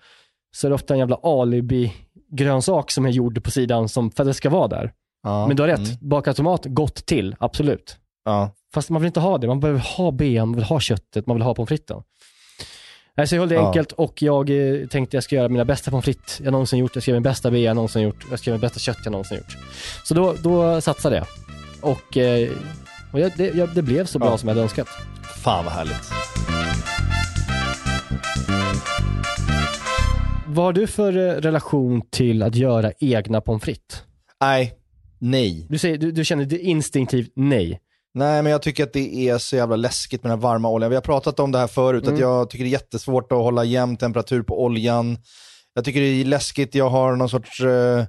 så 0.55 0.67
är 0.67 0.69
det 0.69 0.75
ofta 0.75 0.93
en 0.93 0.99
jävla 0.99 1.15
alibi-grönsak 1.23 2.91
som 2.91 3.05
är 3.05 3.09
gjord 3.09 3.43
på 3.43 3.51
sidan 3.51 3.89
som, 3.89 4.11
för 4.11 4.23
att 4.23 4.29
det 4.29 4.33
ska 4.33 4.49
vara 4.49 4.67
där. 4.67 4.93
Ja. 5.23 5.47
Men 5.47 5.55
du 5.55 5.63
har 5.63 5.67
rätt, 5.67 5.77
Mm. 5.79 6.09
bakad 6.09 6.35
tomat, 6.35 6.65
gott 6.65 6.95
till, 7.05 7.35
absolut. 7.39 7.97
Ja. 8.25 8.51
Fast 8.73 8.89
man 8.89 9.01
vill 9.01 9.07
inte 9.07 9.19
ha 9.19 9.37
det, 9.37 9.47
man 9.47 9.59
behöver 9.59 9.79
ha 9.97 10.11
ben, 10.11 10.47
man 10.47 10.55
vill 10.55 10.63
ha 10.63 10.79
köttet, 10.79 11.27
man 11.27 11.35
vill 11.35 11.43
ha 11.43 11.55
pommes 11.55 11.69
fritesen. 11.69 12.03
Nej, 13.17 13.27
så 13.27 13.35
jag 13.35 13.39
höll 13.41 13.49
det 13.49 13.55
Ja. 13.55 13.67
enkelt 13.67 13.91
och 13.91 14.21
jag 14.21 14.49
eh, 14.49 14.87
tänkte 14.87 15.17
jag 15.17 15.23
ska 15.23 15.35
göra 15.35 15.49
mina 15.49 15.65
bästa 15.65 15.91
pommes 15.91 16.05
frites 16.05 16.41
jag 16.43 16.51
någonsin 16.51 16.79
gjort. 16.79 16.91
Jag 16.95 17.01
ska 17.03 17.11
göra 17.11 17.15
min 17.19 17.23
bästa 17.23 17.51
bea 17.51 17.61
jag 17.61 17.75
någonsin 17.75 18.01
gjort. 18.01 18.25
Jag 18.29 18.39
ska 18.39 18.49
göra 18.49 18.57
min 18.57 18.61
bästa 18.61 18.79
kött 18.79 18.97
jag 19.03 19.11
någonsin 19.11 19.37
gjort. 19.37 19.57
Så 20.03 20.13
då, 20.13 20.35
då 20.43 20.81
satsade 20.81 21.15
jag. 21.15 21.25
Och, 21.81 22.17
eh, 22.17 22.49
och 23.13 23.19
jag, 23.19 23.31
det, 23.37 23.47
jag, 23.55 23.75
det 23.75 23.81
blev 23.81 24.05
så 24.05 24.19
bra 24.19 24.29
Ja. 24.29 24.37
som 24.37 24.49
jag 24.49 24.55
hade 24.55 24.63
önskat. 24.63 24.87
Fan 25.43 25.65
vad 25.65 25.73
härligt. 25.73 26.11
Vad 30.47 30.65
har 30.65 30.73
du 30.73 30.87
för 30.87 31.17
eh, 31.17 31.41
relation 31.41 32.01
till 32.09 32.43
att 32.43 32.55
göra 32.55 32.91
egna 32.99 33.41
pommes 33.41 33.63
frites? 33.63 34.03
Nej, 34.41 34.73
nej. 35.19 35.65
Du, 35.69 35.77
säger, 35.77 35.97
du, 35.97 36.11
du 36.11 36.25
känner 36.25 36.45
det 36.45 36.59
instinktivt 36.59 37.31
nej. 37.35 37.79
Nej, 38.13 38.43
men 38.43 38.51
jag 38.51 38.61
tycker 38.61 38.83
att 38.83 38.93
det 38.93 39.29
är 39.29 39.37
så 39.37 39.55
jävla 39.55 39.75
läskigt 39.75 40.23
med 40.23 40.31
den 40.31 40.39
här 40.39 40.43
varma 40.43 40.69
oljan. 40.69 40.89
Vi 40.89 40.95
har 40.95 41.01
pratat 41.01 41.39
om 41.39 41.51
det 41.51 41.57
här 41.59 41.67
förut, 41.67 42.03
Mm. 42.03 42.13
att 42.13 42.19
jag 42.19 42.49
tycker 42.49 42.63
det 42.63 42.69
är 42.69 42.71
jättesvårt 42.71 43.31
att 43.31 43.37
hålla 43.37 43.63
jämn 43.63 43.97
temperatur 43.97 44.41
på 44.41 44.63
oljan. 44.63 45.17
Jag 45.73 45.85
tycker 45.85 45.99
det 45.99 46.05
är 46.07 46.25
läskigt, 46.25 46.75
jag 46.75 46.89
har 46.89 47.15
någon 47.15 47.29
sorts 47.29 47.61
eh, 47.61 48.05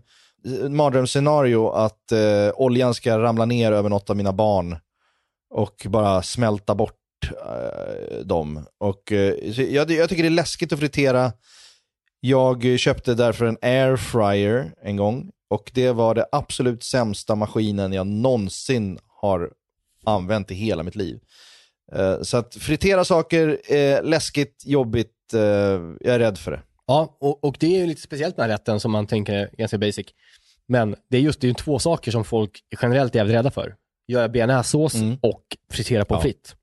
mardrömsscenario 0.68 1.68
att 1.68 2.12
eh, 2.12 2.50
oljan 2.54 2.94
ska 2.94 3.18
ramla 3.18 3.44
ner 3.44 3.72
över 3.72 3.88
något 3.88 4.10
av 4.10 4.16
mina 4.16 4.32
barn 4.32 4.76
och 5.54 5.86
bara 5.88 6.22
smälta 6.22 6.74
bort 6.74 6.94
eh, 7.22 8.24
dem. 8.24 8.64
Och, 8.80 9.12
eh, 9.12 9.34
jag, 9.60 9.90
jag 9.90 10.08
tycker 10.08 10.22
det 10.22 10.28
är 10.28 10.30
läskigt 10.30 10.72
att 10.72 10.78
fritera. 10.78 11.32
Jag 12.20 12.78
köpte 12.78 13.14
därför 13.14 13.44
en 13.44 13.58
airfryer 13.62 14.72
en 14.82 14.96
gång 14.96 15.30
och 15.50 15.70
det 15.74 15.92
var 15.92 16.14
det 16.14 16.26
absolut 16.32 16.84
sämsta 16.84 17.34
maskinen 17.34 17.92
jag 17.92 18.06
någonsin 18.06 18.98
har 19.20 19.50
använt 20.11 20.51
i 20.51 20.55
hela 20.55 20.83
mitt 20.83 20.96
liv. 20.96 21.20
Eh, 21.92 22.23
så 22.23 22.37
att 22.37 22.55
fritera 22.55 23.05
saker, 23.05 23.73
eh, 23.75 24.03
läskigt, 24.03 24.62
jobbigt, 24.66 25.35
eh, 25.35 25.40
jag 26.01 26.14
är 26.14 26.18
rädd 26.18 26.38
för 26.38 26.51
det. 26.51 26.62
Ja, 26.87 27.16
och, 27.20 27.44
och 27.44 27.57
det 27.61 27.66
är 27.66 27.79
ju 27.81 27.87
lite 27.87 28.01
speciellt 28.01 28.37
med 28.37 28.44
den 28.44 28.51
här 28.51 28.59
rätten 28.59 28.81
som 28.81 28.90
man 28.90 29.07
tänker 29.07 29.33
är 29.35 29.51
ganska 29.59 29.79
basic. 29.79 30.07
Men 30.66 30.96
det 31.11 31.16
är 31.16 31.20
just 31.20 31.40
det 31.40 31.46
är 31.46 31.49
ju 31.49 31.55
två 31.55 31.79
saker 31.79 32.11
som 32.11 32.25
folk 32.25 32.61
generellt 32.83 33.14
är 33.14 33.18
jävligt 33.18 33.35
rädda 33.37 33.51
för. 33.51 33.75
Göra 34.09 34.29
bearnaisesås 34.29 34.94
Mm. 34.94 35.18
och 35.23 35.42
fritera 35.73 36.05
pommes 36.05 36.25
Ja. 36.25 36.31
frites. 36.31 36.55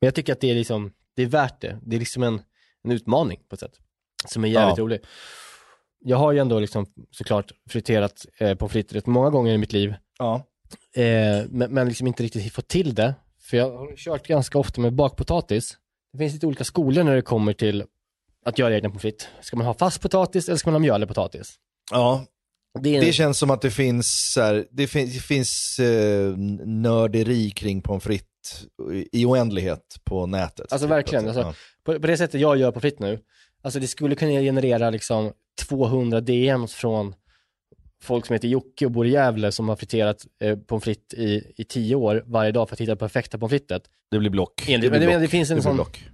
Men 0.00 0.06
jag 0.06 0.14
tycker 0.14 0.32
att 0.32 0.40
det 0.40 0.50
är 0.50 0.54
liksom, 0.54 0.92
det 1.16 1.22
är 1.22 1.26
värt 1.26 1.60
det. 1.60 1.78
Det 1.82 1.96
är 1.96 2.00
liksom 2.00 2.22
en, 2.22 2.40
en 2.84 2.92
utmaning 2.92 3.40
på 3.48 3.54
ett 3.54 3.60
sätt. 3.60 3.72
Som 4.28 4.44
är 4.44 4.48
jävligt 4.48 4.78
Ja. 4.78 4.84
rolig. 4.84 5.00
Jag 6.04 6.16
har 6.16 6.32
ju 6.32 6.38
ändå 6.38 6.58
liksom 6.60 6.86
såklart 7.10 7.52
friterat 7.70 8.26
eh, 8.38 8.54
pommes 8.54 8.72
frites 8.72 8.92
rätt 8.92 9.06
många 9.06 9.30
gånger 9.30 9.54
i 9.54 9.58
mitt 9.58 9.72
liv. 9.72 9.94
Ja. 10.18 10.42
Eh, 10.94 11.02
men, 11.50 11.74
men 11.74 11.88
liksom 11.88 12.06
inte 12.06 12.22
riktigt 12.22 12.52
fått 12.52 12.68
till 12.68 12.94
det. 12.94 13.14
För 13.40 13.56
jag 13.56 13.70
har 13.70 13.96
kört 13.96 14.26
ganska 14.26 14.58
ofta 14.58 14.80
med 14.80 14.92
bakpotatis. 14.92 15.76
Det 16.12 16.18
finns 16.18 16.32
lite 16.34 16.46
olika 16.46 16.64
skolor 16.64 17.04
när 17.04 17.14
det 17.16 17.22
kommer 17.22 17.52
till 17.52 17.84
att 18.44 18.58
göra 18.58 18.74
egna 18.76 18.88
pommes 18.88 19.02
frites. 19.02 19.26
Ska 19.42 19.56
man 19.56 19.66
ha 19.66 19.74
fast 19.74 20.00
potatis 20.00 20.48
eller 20.48 20.56
ska 20.58 20.70
man 20.70 20.74
ha 20.74 20.78
mjölig 20.80 21.08
potatis? 21.08 21.54
Ja, 21.90 22.24
Det 22.80 22.96
är 22.96 23.00
det 23.00 23.12
känns 23.12 23.38
som 23.38 23.50
att 23.50 23.60
det 23.62 23.70
finns, 23.70 24.32
så 24.32 24.40
här, 24.40 24.66
det 24.70 24.86
finns, 24.86 25.14
det 25.14 25.20
finns 25.20 25.78
eh, 25.78 26.36
nörderi 26.66 27.50
kring 27.50 27.82
pommes 27.82 28.04
frites 28.04 28.66
i 29.12 29.24
oändlighet 29.26 29.96
på 30.04 30.26
nätet. 30.26 30.72
Alltså 30.72 30.86
typ. 30.86 30.90
verkligen, 30.90 31.26
alltså, 31.26 31.40
Ja. 31.40 31.54
på, 31.84 32.00
på 32.00 32.06
det 32.06 32.16
sättet 32.16 32.40
jag 32.40 32.56
gör 32.56 32.72
på 32.72 32.80
fritt 32.80 32.98
nu, 32.98 33.18
alltså 33.62 33.80
det 33.80 33.86
skulle 33.88 34.14
kunna 34.14 34.30
generera 34.40 34.90
liksom 34.90 35.32
200 35.68 36.20
DMs 36.20 36.74
från 36.74 37.14
folk 38.02 38.26
som 38.26 38.32
heter 38.34 38.48
Jocke 38.48 38.84
och 38.86 38.90
bor 38.92 39.06
i 39.06 39.10
Gävle 39.10 39.52
som 39.52 39.68
har 39.68 39.76
friterat 39.76 40.26
eh, 40.40 40.58
pommes 40.58 40.84
frites 40.84 41.18
i, 41.18 41.52
i 41.56 41.64
tio 41.64 41.94
år 41.94 42.22
varje 42.26 42.52
dag 42.52 42.68
för 42.68 42.76
att 42.76 42.80
hitta 42.80 42.92
det 42.92 42.96
perfekta 42.98 43.38
pommes 43.38 43.50
frites. 43.50 43.82
Det 44.10 44.18
blir 44.18 44.30
block. 44.30 44.68
Enligt- 44.68 44.80
blir 44.80 44.90
men 44.90 45.00
det- 45.00 45.06
block. 45.06 45.20
det 45.20 45.28
finns 45.28 45.50
en 45.50 45.54
blir 45.56 45.62
sån- 45.62 45.74
block. 45.76 46.04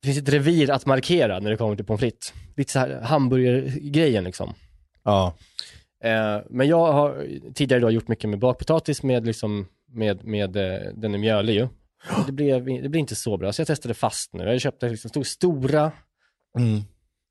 Det 0.00 0.06
finns 0.06 0.18
ett 0.18 0.28
revir 0.28 0.70
att 0.70 0.86
markera 0.86 1.40
när 1.40 1.50
det 1.50 1.56
kommer 1.56 1.76
till 1.76 1.84
pommes 1.84 2.00
frites. 2.00 2.32
Lite 2.56 2.72
så 2.72 2.78
här 2.78 3.00
hamburgergrejen 3.00 4.24
liksom. 4.24 4.54
Ja. 5.02 5.34
Eh, 6.04 6.38
men 6.50 6.68
jag 6.68 6.92
har 6.92 7.26
tidigare 7.54 7.80
då 7.80 7.90
gjort 7.90 8.08
mycket 8.08 8.30
med 8.30 8.38
bakpotatis 8.38 9.02
med 9.02 9.26
liksom, 9.26 9.66
med, 9.92 10.24
med 10.24 10.56
eh, 10.56 10.80
den 10.94 11.14
är 11.14 11.18
mjölig 11.18 11.54
ju. 11.54 11.68
Det 12.26 12.32
blev, 12.32 12.64
det 12.64 12.88
blev 12.88 12.96
inte 13.00 13.14
så 13.16 13.36
bra, 13.36 13.52
så 13.52 13.60
jag 13.60 13.66
testade 13.66 13.94
fast 13.94 14.32
nu. 14.34 14.44
Jag 14.44 14.60
köpte 14.60 14.88
liksom 14.88 15.08
stor, 15.08 15.22
stora 15.22 15.92
Mm. 16.58 16.80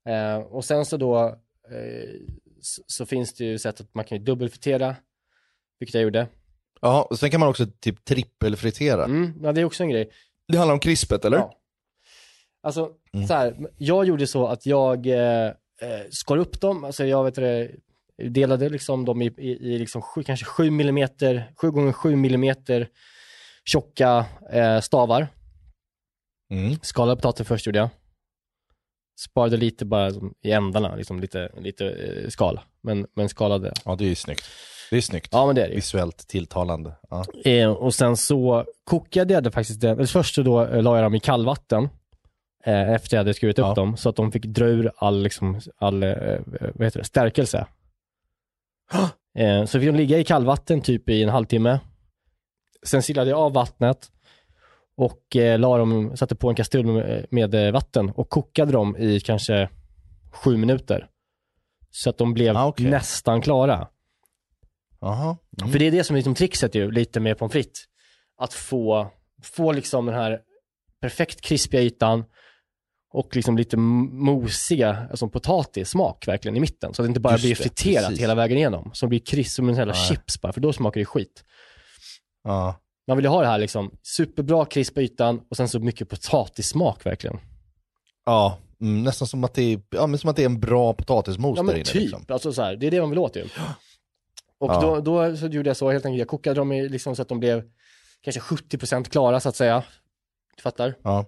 Eh, 0.08 0.38
och 0.42 0.64
sen 0.64 0.84
så 0.84 0.96
då 0.96 1.26
eh, 1.70 2.10
så, 2.62 2.82
så 2.86 3.06
finns 3.06 3.34
det 3.34 3.44
ju 3.44 3.58
sätt 3.58 3.80
att 3.80 3.94
man 3.94 4.04
kan 4.04 4.18
ju 4.18 4.24
dubbelfritera, 4.24 4.96
vilket 5.78 5.94
jag 5.94 6.02
gjorde. 6.02 6.28
ja, 6.80 7.02
och 7.10 7.18
sen 7.18 7.30
kan 7.30 7.40
man 7.40 7.48
också 7.48 7.66
typ 7.80 8.04
trippelfritera. 8.04 9.04
Mm, 9.04 9.32
ja, 9.42 9.52
det 9.52 9.60
är 9.60 9.64
också 9.64 9.82
en 9.82 9.88
grej. 9.90 10.10
Det 10.48 10.58
handlar 10.58 10.74
om 10.74 10.80
krispet, 10.80 11.24
eller? 11.24 11.36
Ja. 11.38 11.54
Alltså, 12.62 12.90
Mm. 13.12 13.26
så 13.26 13.34
här, 13.34 13.56
jag 13.78 14.04
gjorde 14.04 14.26
så 14.26 14.46
att 14.46 14.66
jag 14.66 15.06
eh, 15.06 15.46
eh, 15.46 15.52
skar 16.10 16.36
upp 16.36 16.60
dem, 16.60 16.84
alltså 16.84 17.04
jag 17.06 17.24
vet 17.24 17.34
det, 17.34 17.70
delade 18.16 18.68
liksom 18.68 19.04
dem 19.04 19.22
i, 19.22 19.26
i, 19.26 19.50
i 19.50 19.78
liksom 19.78 20.02
sju, 20.02 20.22
kanske 20.22 20.44
7 20.46 20.70
millimeter, 20.70 21.52
7 21.56 21.70
gånger 21.70 21.92
7 21.92 22.16
millimeter 22.16 22.88
tjocka 23.64 24.26
eh, 24.52 24.80
stavar. 24.80 25.28
Mm. 26.50 26.78
Skalade 26.82 27.16
potatisen 27.16 27.46
först 27.46 27.66
gjorde 27.66 27.78
jag. 27.78 27.88
Sparade 29.20 29.56
lite 29.56 29.84
bara 29.84 30.10
i 30.42 30.50
ändarna, 30.52 30.96
liksom 30.96 31.20
lite, 31.20 31.52
lite 31.60 31.90
eh, 31.90 32.28
skal. 32.28 32.60
Men, 32.82 33.06
men 33.16 33.28
skalade. 33.28 33.72
Ja, 33.84 33.96
det 33.96 34.04
är 34.04 34.08
ju 34.08 34.14
snyggt. 34.14 34.44
Det 34.90 34.96
är 34.96 35.00
snyggt. 35.00 35.28
Ja 35.32 35.46
men 35.46 35.54
det 35.54 35.64
är 35.64 35.68
det. 35.68 35.74
Visuellt 35.74 36.28
tilltalande. 36.28 36.92
Ja. 37.10 37.24
Eh, 37.44 37.70
och 37.70 37.94
sen 37.94 38.16
så 38.16 38.64
kokade 38.84 39.34
jag 39.34 39.44
det 39.44 39.50
faktiskt, 39.50 39.84
eller 39.84 40.06
först 40.06 40.34
så 40.34 40.42
då 40.42 40.62
eh, 40.64 40.82
la 40.82 40.96
jag 40.96 41.04
dem 41.04 41.14
i 41.14 41.20
kallvatten. 41.20 41.88
Eh, 42.64 42.90
efter 42.90 43.16
jag 43.16 43.20
hade 43.20 43.34
skurit 43.34 43.58
upp 43.58 43.66
Ja. 43.66 43.74
dem, 43.74 43.96
så 43.96 44.08
att 44.08 44.16
de 44.16 44.32
fick 44.32 44.44
dra 44.44 44.64
ur 44.64 44.92
all, 44.96 45.22
liksom, 45.22 45.60
all 45.78 46.02
eh, 46.02 46.38
vad 46.74 46.84
heter 46.86 46.98
det, 46.98 47.04
stärkelse. 47.04 47.66
Eh, 49.38 49.64
så 49.64 49.80
fick 49.80 49.88
de 49.88 49.96
ligga 49.96 50.18
i 50.18 50.24
kallvatten 50.24 50.80
typ 50.80 51.08
i 51.08 51.22
en 51.22 51.28
halvtimme. 51.28 51.80
Sen 52.86 53.02
silade 53.02 53.30
jag 53.30 53.38
av 53.38 53.52
vattnet 53.52 54.10
och 55.00 55.36
eh, 55.36 55.58
la 55.58 55.78
dem, 55.78 56.16
satte 56.16 56.34
på 56.34 56.48
en 56.48 56.54
kastrull 56.54 56.86
med, 56.86 57.26
med 57.30 57.54
eh, 57.54 57.72
vatten 57.72 58.10
och 58.10 58.28
kokade 58.28 58.72
dem 58.72 58.96
i 58.96 59.20
kanske 59.20 59.68
sju 60.32 60.56
minuter. 60.56 61.06
Så 61.90 62.10
att 62.10 62.18
de 62.18 62.34
blev 62.34 62.56
Ah, 62.56 62.66
okej. 62.66 62.90
nästan 62.90 63.40
klara. 63.40 63.88
Jaha. 65.00 65.36
Mm. 65.60 65.72
För 65.72 65.78
det 65.78 65.86
är 65.86 65.90
det 65.90 66.04
som 66.04 66.16
är 66.16 66.18
liksom 66.18 66.34
trixet 66.34 66.74
ju, 66.74 66.90
lite 66.90 67.20
med 67.20 67.38
pommes 67.38 67.52
frites. 67.52 67.84
Att 68.38 68.52
få, 68.52 69.10
få 69.42 69.72
liksom 69.72 70.06
den 70.06 70.14
här 70.14 70.40
perfekt 71.00 71.40
krispiga 71.40 71.82
ytan 71.82 72.24
och 73.12 73.36
liksom 73.36 73.58
lite 73.58 73.76
mosiga, 73.76 75.06
alltså 75.10 75.28
potatissmak 75.28 76.28
verkligen 76.28 76.56
i 76.56 76.60
mitten. 76.60 76.94
Så 76.94 77.02
att 77.02 77.06
det 77.06 77.08
inte 77.08 77.20
bara 77.20 77.32
Just 77.32 77.44
blir 77.44 77.54
det, 77.54 77.62
friterat 77.62 78.06
precis. 78.06 78.22
hela 78.22 78.34
vägen 78.34 78.58
igenom. 78.58 78.90
Som 78.94 79.08
blir 79.08 79.18
krisp 79.18 79.50
som 79.54 79.68
en 79.68 79.74
jävla 79.74 79.94
chips 79.94 80.40
bara, 80.40 80.52
för 80.52 80.60
då 80.60 80.72
smakar 80.72 81.00
det 81.00 81.04
skit. 81.04 81.44
Ja. 82.44 82.80
Man 83.10 83.16
vill 83.16 83.24
ju 83.24 83.28
ha 83.30 83.40
det 83.40 83.46
här 83.46 83.58
liksom, 83.58 83.90
superbra 84.02 84.64
krispa 84.64 85.00
ytan 85.00 85.40
och 85.48 85.56
sen 85.56 85.68
så 85.68 85.78
mycket 85.80 86.08
potatissmak 86.08 87.06
verkligen. 87.06 87.38
Ja, 88.24 88.58
mm, 88.80 89.02
nästan 89.02 89.28
som 89.28 89.44
att, 89.44 89.54
det 89.54 89.62
är, 89.62 89.80
ja, 89.90 90.06
men 90.06 90.18
som 90.18 90.30
att 90.30 90.36
det 90.36 90.42
är 90.42 90.46
en 90.46 90.60
bra 90.60 90.92
potatismos 90.94 91.56
Ja 91.56 91.62
där 91.62 91.66
men 91.66 91.74
inne. 91.76 91.84
typ, 91.84 91.94
Liksom. 92.02 92.24
alltså 92.28 92.52
så 92.52 92.62
här, 92.62 92.76
det 92.76 92.86
är 92.86 92.90
det 92.90 93.00
man 93.00 93.10
vill 93.10 93.18
åt 93.18 93.36
ju. 93.36 93.42
Och 94.58 94.70
Ja. 94.70 94.80
då, 94.80 95.00
då 95.00 95.36
så 95.36 95.46
gjorde 95.46 95.70
jag 95.70 95.76
så 95.76 95.90
helt 95.90 96.06
enkelt, 96.06 96.18
jag 96.18 96.28
kokade 96.28 96.60
dem 96.60 96.72
i, 96.72 96.88
liksom 96.88 97.16
så 97.16 97.22
att 97.22 97.28
de 97.28 97.40
blev 97.40 97.62
kanske 98.20 98.40
70% 98.40 99.04
klara 99.04 99.40
så 99.40 99.48
att 99.48 99.56
säga. 99.56 99.82
Du 100.56 100.62
fattar? 100.62 100.94
Ja. 101.02 101.24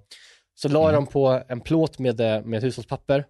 Så 0.54 0.68
la 0.68 0.82
jag 0.84 0.94
dem 0.94 1.06
på 1.06 1.42
en 1.48 1.60
plåt 1.60 1.98
med, 1.98 2.20
eh, 2.20 2.42
med 2.44 2.62
hushållspapper. 2.62 3.26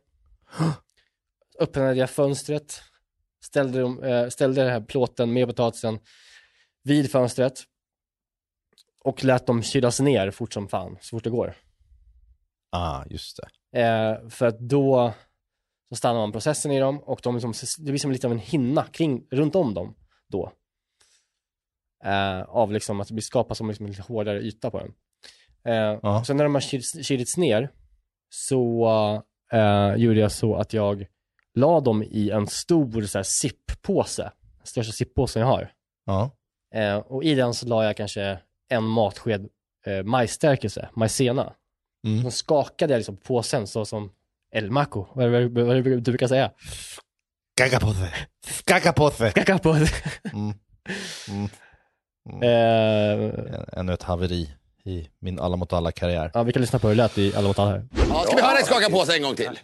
Öppnade 1.61 1.95
jag 1.95 2.11
fönstret. 2.11 2.81
Ställde, 3.45 3.81
dem, 3.81 4.03
eh, 4.03 4.29
ställde 4.29 4.63
den 4.63 4.73
här 4.73 4.81
plåten 4.81 5.33
med 5.33 5.47
potatisen 5.49 5.99
vid 6.85 7.11
fönstret. 7.11 7.63
Och 9.05 9.25
lät 9.25 9.47
dem 9.47 9.63
kylas 9.63 10.01
ner 10.01 10.31
fort 10.31 10.53
som 10.53 10.69
fan, 10.69 10.99
så 11.01 11.17
fort 11.17 11.25
det 11.25 11.31
går. 11.31 11.55
Ah, 12.71 13.05
just 13.11 13.41
det. 13.73 13.81
Eh, 13.81 14.29
för 14.29 14.47
att 14.47 14.59
då 14.59 15.13
så 15.89 15.97
stannar 15.97 16.21
man 16.21 16.33
processen 16.33 16.73
i 16.73 16.81
dem 16.81 16.99
och 17.03 17.21
de 17.23 17.35
liksom, 17.35 17.53
det 17.79 17.91
blir 17.93 17.99
som 17.99 18.13
lite 18.13 18.27
av 18.27 18.33
en 18.33 18.39
hinna 18.39 18.85
kring, 18.85 19.27
runt 19.31 19.55
om 19.57 19.75
dem 19.75 19.95
då. 20.29 20.53
Eh, 22.05 22.41
av 22.43 22.73
liksom 22.73 23.01
att 23.01 23.09
det 23.09 23.15
blir 23.15 23.23
skapas 23.23 23.59
som 23.59 23.69
liksom 23.69 23.87
en 23.87 23.91
lite 23.93 24.03
hårdare 24.03 24.41
yta 24.43 24.71
på 24.71 24.79
den. 24.79 24.95
Eh, 25.65 25.99
Ja. 26.03 26.25
Sen 26.25 26.37
när 26.37 26.45
de 26.45 26.55
har 26.55 26.61
kyl- 26.61 27.03
kylits 27.03 27.37
ner 27.37 27.71
så 28.29 28.87
eh, 29.53 29.95
gjorde 29.97 30.21
jag 30.21 30.33
så 30.33 30.55
att 30.55 30.73
jag 30.73 31.07
la 31.55 31.81
dem 31.81 32.03
i 32.03 32.31
en 32.31 32.47
stor 32.47 33.03
så 33.03 33.19
här, 33.19 33.23
zippåse, 33.23 34.23
den 34.59 34.67
största 34.67 34.93
zippåsen 34.93 35.41
jag 35.43 35.47
har. 35.49 35.73
Ja. 36.05 36.31
Eh, 36.75 36.97
och 36.97 37.25
i 37.25 37.35
den 37.35 37.55
så 37.55 37.67
la 37.67 37.85
jag 37.85 37.97
kanske 37.97 38.39
en 38.73 38.85
matsked 38.85 39.49
eh, 39.87 40.03
majsstärkelse, 40.05 40.89
majsena. 40.97 41.53
Mm. 42.07 42.25
Då 42.25 42.31
skakade 42.31 42.93
jag 42.93 42.99
liksom 42.99 43.17
påsen 43.17 43.67
så 43.67 43.85
som 43.85 44.11
El 44.55 44.71
Maco, 44.71 45.07
vad 45.15 45.35
är 45.35 45.41
det, 45.41 45.83
du 45.83 46.01
brukar 46.01 46.29
säga? 46.29 46.51
Skakapåse. 47.59 48.13
Skakapåse. 48.47 49.31
Skaka 49.31 49.59
på 49.59 49.71
Mm. 49.71 50.55
Mm. 51.29 51.49
eh, 52.43 53.79
Ännu 53.79 53.93
ett 53.93 54.03
haveri 54.03 54.51
i 54.85 55.09
min 55.19 55.41
alla 55.41 55.57
mot 55.57 55.73
alla 55.73 55.93
karriär. 55.93 56.31
Ja, 56.35 56.43
vi 56.43 56.53
kan 56.53 56.61
lyssna 56.63 56.79
på 56.79 56.89
hur 56.89 56.95
det 56.97 57.03
lät 57.03 57.19
i 57.19 57.35
Alla 57.37 57.49
mot 57.49 57.59
alla 57.59 57.71
här. 57.71 57.87
Ja, 58.09 58.23
ska 58.27 58.37
vi 58.37 58.43
höra 58.43 58.55
dig 58.55 58.65
skaka 58.65 58.91
på 58.91 59.05
sig 59.05 59.17
en 59.17 59.23
gång 59.23 59.35
till? 59.37 59.59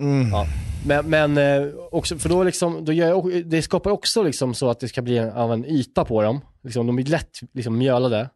Mm. 0.00 0.30
Ja. 0.30 0.46
Men, 0.86 1.10
men 1.10 1.38
eh, 1.38 1.68
också, 1.90 2.18
för 2.18 2.28
då 2.28 2.42
liksom, 2.42 2.84
då 2.84 2.92
gör 2.92 3.08
jag, 3.08 3.46
det 3.46 3.62
skapar 3.62 3.90
också 3.90 4.22
liksom 4.22 4.54
så 4.54 4.70
att 4.70 4.80
det 4.80 4.88
ska 4.88 5.02
bli 5.02 5.18
en, 5.18 5.30
av 5.30 5.52
en 5.52 5.64
yta 5.64 6.04
på 6.04 6.22
dem. 6.22 6.40
Liksom, 6.64 6.86
de 6.86 6.96
blir 6.96 7.06
lätt 7.06 7.40
liksom 7.52 7.78
mjölade. 7.78 8.30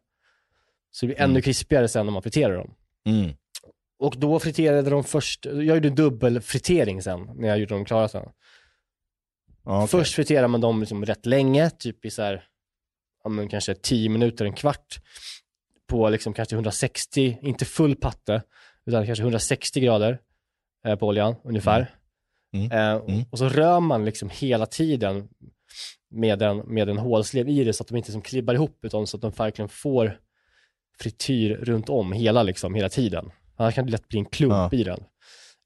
Så 0.91 1.05
det 1.05 1.07
blir 1.13 1.23
ännu 1.23 1.41
krispigare 1.41 1.87
sen 1.87 2.05
när 2.05 2.13
man 2.13 2.21
friterar 2.21 2.55
dem. 2.55 2.73
Mm. 3.05 3.33
Och 3.99 4.15
då 4.17 4.39
friterade 4.39 4.89
de 4.89 5.03
först, 5.03 5.45
jag 5.45 5.63
gjorde 5.63 5.89
dubbelfritering 5.89 7.01
sen, 7.01 7.29
när 7.35 7.47
jag 7.47 7.59
gjorde 7.59 7.75
dem 7.75 7.85
klara 7.85 8.07
sen. 8.07 8.29
Okej. 9.63 9.87
Först 9.87 10.15
friterar 10.15 10.47
man 10.47 10.61
dem 10.61 10.79
liksom 10.79 11.05
rätt 11.05 11.25
länge, 11.25 11.69
typ 11.69 12.05
i 12.05 12.09
så 12.09 12.21
här, 12.21 12.43
ja, 13.23 13.29
men 13.29 13.49
kanske 13.49 13.75
10 13.75 14.09
minuter, 14.09 14.45
en 14.45 14.53
kvart. 14.53 14.99
På 15.87 16.09
liksom 16.09 16.33
kanske 16.33 16.55
160, 16.55 17.37
inte 17.41 17.65
full 17.65 17.95
patte, 17.95 18.41
utan 18.85 19.05
kanske 19.05 19.23
160 19.23 19.79
grader 19.79 20.19
eh, 20.85 20.95
på 20.95 21.07
oljan 21.07 21.35
ungefär. 21.43 21.95
Mm. 22.53 22.71
Eh, 22.71 23.03
Mm. 23.07 23.25
Och 23.31 23.37
så 23.37 23.49
rör 23.49 23.79
man 23.79 24.05
liksom 24.05 24.29
hela 24.29 24.65
tiden 24.65 25.29
med 26.11 26.41
en, 26.41 26.57
med 26.57 26.89
en 26.89 26.97
hålslev 26.97 27.49
i 27.49 27.63
det 27.63 27.73
så 27.73 27.83
att 27.83 27.87
de 27.87 27.97
inte 27.97 28.11
som 28.11 28.21
klibbar 28.21 28.53
ihop 28.53 28.79
utan 28.81 29.07
så 29.07 29.17
att 29.17 29.21
de 29.21 29.31
verkligen 29.31 29.69
får 29.69 30.17
frityr 30.99 31.55
runt 31.55 31.89
om 31.89 32.11
hela, 32.11 32.43
liksom, 32.43 32.75
hela 32.75 32.89
tiden. 32.89 33.31
Annars 33.55 33.75
kan 33.75 33.85
det 33.85 33.91
lätt 33.91 34.07
bli 34.07 34.19
en 34.19 34.25
klump 34.25 34.53
Ja. 34.53 34.69
i 34.71 34.83
den. 34.83 35.03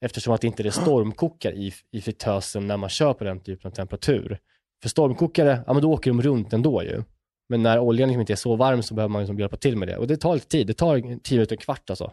Eftersom 0.02 0.34
att 0.34 0.42
det 0.42 0.48
inte 0.48 0.64
det 0.64 0.72
stormkokar 0.72 1.52
i, 1.52 1.74
i 1.92 2.02
fritösen 2.02 2.68
när 2.68 2.78
man 2.78 2.90
kör 2.90 3.14
på 3.14 3.24
den 3.24 3.40
typen 3.40 3.72
av 3.72 3.76
temperatur. 3.76 4.40
För 4.82 4.90
stormkokare, 4.90 5.64
ja 5.68 5.74
men 5.74 5.82
då 5.82 5.92
åker 5.94 6.12
de 6.12 6.22
runt 6.22 6.54
ändå 6.54 6.84
ju. 6.84 7.04
Men 7.50 7.64
när 7.64 7.80
oljan 7.80 8.10
liksom 8.10 8.20
inte 8.22 8.34
är 8.34 8.38
så 8.38 8.56
varm 8.56 8.84
så 8.84 8.94
behöver 8.94 9.12
man 9.12 9.22
liksom 9.22 9.40
hjälpa 9.40 9.58
till 9.58 9.78
med 9.78 9.88
det. 9.88 9.98
Och 9.98 10.08
det 10.08 10.18
tar 10.18 10.34
lite 10.34 10.48
tid, 10.48 10.68
det 10.68 10.74
tar 10.74 11.20
10 11.24 11.36
minuter, 11.38 11.56
en 11.56 11.58
kvart 11.58 11.90
alltså. 11.90 12.12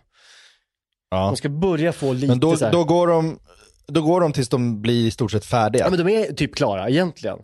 Ja. 1.11 1.27
De 1.27 1.37
ska 1.37 1.49
börja 1.49 1.93
få 1.93 2.12
lite 2.12 2.27
Men 2.27 2.40
då, 2.40 2.57
så 2.57 2.64
här, 2.64 2.73
då, 2.73 2.85
går 2.85 3.07
de, 3.07 3.38
då 3.87 4.03
går 4.03 4.21
de 4.21 4.33
tills 4.33 4.49
de 4.49 4.83
blir 4.83 5.07
i 5.07 5.11
stort 5.11 5.33
sett 5.33 5.45
färdiga. 5.45 5.85
Ja 5.85 5.90
men 5.90 6.07
de 6.07 6.14
är 6.14 6.33
typ 6.33 6.55
klara 6.55 6.88
egentligen. 6.88 7.38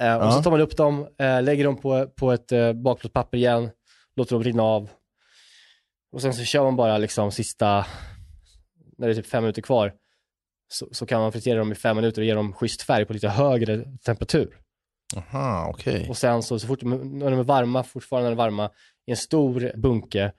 Eh, 0.00 0.16
och 0.16 0.24
Ja. 0.24 0.30
så 0.32 0.42
tar 0.42 0.50
man 0.50 0.60
upp 0.60 0.76
dem, 0.76 1.08
eh, 1.18 1.42
lägger 1.42 1.64
dem 1.64 1.76
på, 1.76 2.06
på 2.06 2.32
ett 2.32 2.52
eh, 2.52 2.72
bakplåtspapper 2.72 3.38
igen, 3.38 3.70
låter 4.16 4.34
dem 4.34 4.44
rinna 4.44 4.62
av. 4.62 4.90
Och 6.12 6.22
sen 6.22 6.34
så 6.34 6.44
kör 6.44 6.62
man 6.64 6.76
bara 6.76 6.98
liksom 6.98 7.32
sista, 7.32 7.86
när 8.98 9.06
det 9.08 9.12
är 9.12 9.14
typ 9.14 9.26
fem 9.26 9.42
minuter 9.42 9.62
kvar, 9.62 9.92
så, 10.72 10.88
så 10.92 11.06
kan 11.06 11.20
man 11.20 11.32
fritera 11.32 11.58
dem 11.58 11.72
i 11.72 11.74
fem 11.74 11.96
minuter 11.96 12.22
och 12.22 12.26
ge 12.26 12.34
dem 12.34 12.52
schysst 12.52 12.82
färg 12.82 13.04
på 13.04 13.12
lite 13.12 13.28
högre 13.28 13.84
temperatur. 14.04 14.58
Aha, 15.16 15.66
okej. 15.74 16.06
Och 16.08 16.16
sen 16.16 16.42
så, 16.42 16.58
så 16.58 16.66
fort 16.66 16.82
när 16.82 17.30
de 17.30 17.38
är 17.38 17.42
varma, 17.44 17.82
fortfarande 17.84 18.30
när 18.30 18.36
de 18.36 18.40
är 18.42 18.44
varma, 18.44 18.70
i 19.06 19.10
en 19.10 19.16
stor 19.16 19.72
bunke, 19.76 20.32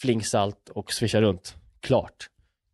flingsalt 0.00 0.68
och 0.68 0.92
swisha 0.92 1.20
runt. 1.20 1.56
Klart. 1.80 2.28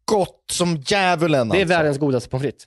Gott 0.05 0.45
som 0.53 0.77
djävulen 0.77 1.49
Det 1.49 1.57
är 1.57 1.61
alltså. 1.61 1.75
världens 1.77 1.99
godaste 1.99 2.31
pommes 2.31 2.43
frites. 2.43 2.65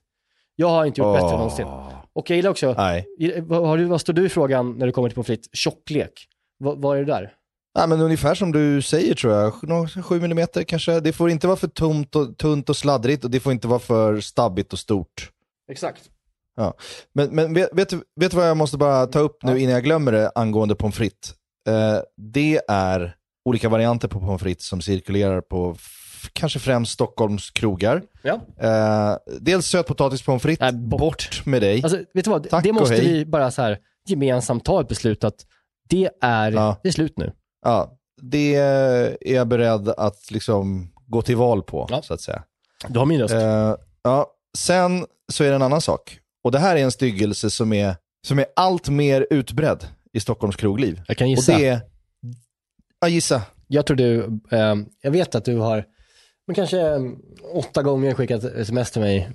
Jag 0.55 0.67
har 0.69 0.85
inte 0.85 1.01
gjort 1.01 1.13
bättre 1.15 1.25
Åh. 1.27 1.31
någonsin. 1.37 1.67
Och 2.15 2.29
jag 2.29 2.35
gillar 2.35 2.49
också, 2.49 2.73
Nej. 2.77 3.07
vad, 3.41 3.67
har 3.67 3.77
du, 3.77 3.85
vad 3.85 4.01
står 4.01 4.13
du 4.13 4.25
i 4.25 4.29
frågan 4.29 4.77
när 4.77 4.85
det 4.85 4.91
kommer 4.91 5.09
till 5.09 5.15
pommes 5.15 5.27
frites? 5.27 5.47
Tjocklek. 5.53 6.27
Vad, 6.57 6.81
vad 6.81 6.97
är 6.97 7.01
det 7.05 7.11
där? 7.11 7.33
Ja, 7.73 7.87
men 7.87 8.01
ungefär 8.01 8.35
som 8.35 8.51
du 8.51 8.81
säger 8.81 9.15
tror 9.15 9.33
jag, 9.33 9.53
Nå- 9.63 9.87
7 10.03 10.15
mm 10.25 10.47
kanske. 10.67 10.99
Det 10.99 11.13
får 11.13 11.29
inte 11.29 11.47
vara 11.47 11.57
för 11.57 11.67
tunt 11.67 12.15
och, 12.15 12.37
tunt 12.37 12.69
och 12.69 12.77
sladdrigt 12.77 13.23
och 13.23 13.31
det 13.31 13.39
får 13.39 13.51
inte 13.51 13.67
vara 13.67 13.79
för 13.79 14.19
stabbigt 14.19 14.73
och 14.73 14.79
stort. 14.79 15.29
Exakt. 15.71 16.01
Men, 17.13 17.29
men 17.35 17.53
vet, 17.53 17.69
vet, 17.73 17.89
du- 17.89 18.03
vet 18.15 18.31
du 18.31 18.37
vad 18.37 18.49
jag 18.49 18.57
måste 18.57 18.77
bara 18.77 19.07
ta 19.07 19.19
upp 19.19 19.43
nu 19.43 19.59
innan 19.59 19.73
jag 19.73 19.83
glömmer 19.83 20.11
det 20.11 20.31
angående 20.35 20.75
pommes 20.75 20.95
frites? 20.95 21.33
Eh, 21.67 21.99
det 22.17 22.61
är 22.67 23.15
olika 23.45 23.69
varianter 23.69 24.07
på 24.07 24.19
pommes 24.19 24.41
frites 24.41 24.67
som 24.67 24.81
cirkulerar 24.81 25.41
på 25.41 25.75
kanske 26.33 26.59
främst 26.59 26.91
Stockholms 26.91 27.49
krogar. 27.51 28.01
Ja. 28.23 28.39
Eh, 28.59 29.17
dels 29.39 29.65
sötpotatis 29.67 30.21
pommes 30.21 30.41
frites, 30.43 30.61
Nej, 30.73 30.73
bort. 30.73 30.99
bort 30.99 31.45
med 31.45 31.61
dig. 31.61 31.83
Alltså, 31.83 31.97
vet 32.13 32.25
du 32.25 32.31
vad? 32.31 32.49
Tack 32.49 32.63
det 32.63 32.69
och 32.69 32.75
måste 32.75 33.01
vi 33.01 33.25
bara 33.25 33.51
så 33.51 33.61
här 33.61 33.77
gemensamt 34.07 34.65
ta 34.65 34.81
ett 34.81 34.87
beslut 34.87 35.23
att 35.23 35.45
det 35.89 36.09
är, 36.21 36.51
Ja. 36.51 36.77
det 36.83 36.89
är 36.89 36.93
slut 36.93 37.17
nu. 37.17 37.33
Ja, 37.65 37.97
det 38.21 38.55
är 38.55 39.17
jag 39.21 39.47
beredd 39.47 39.89
att 39.89 40.31
liksom 40.31 40.93
gå 41.07 41.21
till 41.21 41.35
val 41.37 41.63
på, 41.63 41.87
Ja. 41.89 42.01
så 42.01 42.13
att 42.13 42.21
säga. 42.21 42.43
Du 42.87 42.99
har 42.99 43.05
min 43.05 43.19
röst. 43.21 43.33
Eh, 43.33 43.75
ja, 44.03 44.27
sen 44.57 45.05
så 45.31 45.43
är 45.43 45.49
det 45.49 45.55
en 45.55 45.61
annan 45.61 45.81
sak. 45.81 46.19
Och 46.43 46.51
det 46.51 46.59
här 46.59 46.75
är 46.75 46.83
en 46.83 46.91
styggelse 46.91 47.49
som 47.49 47.73
är, 47.73 47.95
som 48.27 48.39
är 48.39 48.45
allt 48.55 48.89
mer 48.89 49.27
utbredd 49.29 49.85
i 50.13 50.19
Stockholms 50.19 50.55
krogliv. 50.55 51.01
jag 51.07 51.17
kan 51.17 51.25
Och 51.25 51.29
gissa. 51.29 51.57
det 51.57 51.67
är, 51.67 51.81
ja 53.01 53.07
gissa, 53.07 53.41
Jag 53.67 53.85
tror 53.85 53.97
du, 53.97 54.23
eh, 54.51 54.75
jag 55.01 55.11
vet 55.11 55.35
att 55.35 55.45
du 55.45 55.57
har, 55.57 55.85
men 56.51 56.55
kanske 56.55 56.81
eh, 56.81 57.01
åtta 57.53 57.83
gånger 57.83 58.13
skickat 58.13 58.43
sms 58.43 58.91
till 58.91 59.01
mig. 59.01 59.31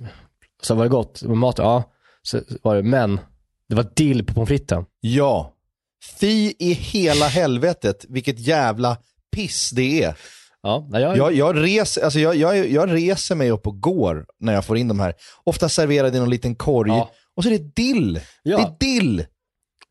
Så 0.61 0.75
var 0.75 0.83
det 0.83 0.89
gott 0.89 1.23
med 1.23 1.37
mat? 1.37 1.57
Ja, 1.57 1.83
så 2.21 2.41
var 2.61 2.75
det, 2.75 2.83
men 2.83 3.19
det 3.69 3.75
var 3.75 3.87
dill 3.95 4.25
på 4.25 4.33
pommes 4.33 4.47
fritesen. 4.49 4.85
ja. 4.99 5.53
Fy 6.19 6.53
i 6.59 6.73
hela 6.73 7.27
helvetet, 7.27 8.05
vilket 8.09 8.39
jävla 8.39 8.97
piss 9.35 9.69
det 9.69 10.03
är. 10.03 10.15
Ja, 10.61 10.87
jag, 10.91 11.17
Jag, 11.17 11.33
jag, 11.33 11.63
res, 11.63 11.97
alltså 11.97 12.19
jag, 12.19 12.35
jag, 12.35 12.71
jag 12.71 12.93
reser 12.93 13.35
mig 13.35 13.51
upp 13.51 13.67
och 13.67 13.81
går 13.81 14.25
när 14.39 14.53
jag 14.53 14.65
får 14.65 14.77
in 14.77 14.87
de 14.87 14.99
här. 14.99 15.13
Ofta 15.43 15.69
serverade 15.69 16.17
i 16.17 16.19
någon 16.19 16.29
liten 16.29 16.55
korg. 16.55 16.89
Ja. 16.89 17.11
Och 17.35 17.43
så 17.43 17.49
är 17.49 17.57
det 17.59 17.75
dill. 17.75 18.19
Ja. 18.43 18.57
Det 18.57 18.63
är 18.63 18.99
dill. 18.99 19.25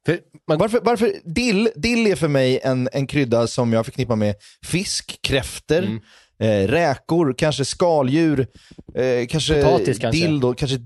för, 0.06 0.20
man, 0.48 0.58
Varför, 0.58 0.80
varför 0.80 1.12
dill, 1.24 1.70
dill 1.76 2.06
är 2.06 2.16
för 2.16 2.28
mig 2.28 2.60
en, 2.62 2.88
en 2.92 3.06
krydda 3.06 3.46
som 3.46 3.72
jag 3.72 3.84
förknippar 3.84 4.16
med 4.16 4.34
fisk, 4.64 5.18
kräfter, 5.22 5.82
Mm. 5.82 6.00
Eh, 6.40 6.68
räkor, 6.68 7.35
kanske 7.38 7.64
skaldjur, 7.64 8.46
eh, 8.94 9.27
kanske 9.27 9.62
Potatis 9.62 9.99
kanske. 9.99 10.20
dill 10.20 10.40
då, 10.40 10.55
kanske 10.55 10.79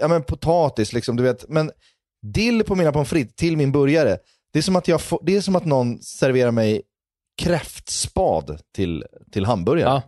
ja, 0.00 0.08
men 0.08 0.22
potatis 0.22 0.92
liksom, 0.92 1.16
du 1.16 1.22
vet. 1.22 1.48
Men 1.48 1.70
dill 2.22 2.64
på 2.64 2.74
mina 2.74 2.92
pommes 2.92 3.08
frites 3.08 3.34
till 3.34 3.56
min 3.56 3.72
burgare, 3.72 4.18
det 4.52 4.58
är 4.58 4.62
som 4.62 4.76
att, 4.76 4.88
jag 4.88 5.00
får, 5.00 5.20
det 5.22 5.36
är 5.36 5.40
som 5.40 5.56
att 5.56 5.64
någon 5.64 6.02
serverar 6.02 6.50
mig 6.50 6.82
kräftspad 7.42 8.60
till, 8.74 9.04
till 9.32 9.44
hamburgaren. 9.44 9.92
ja, 9.92 10.02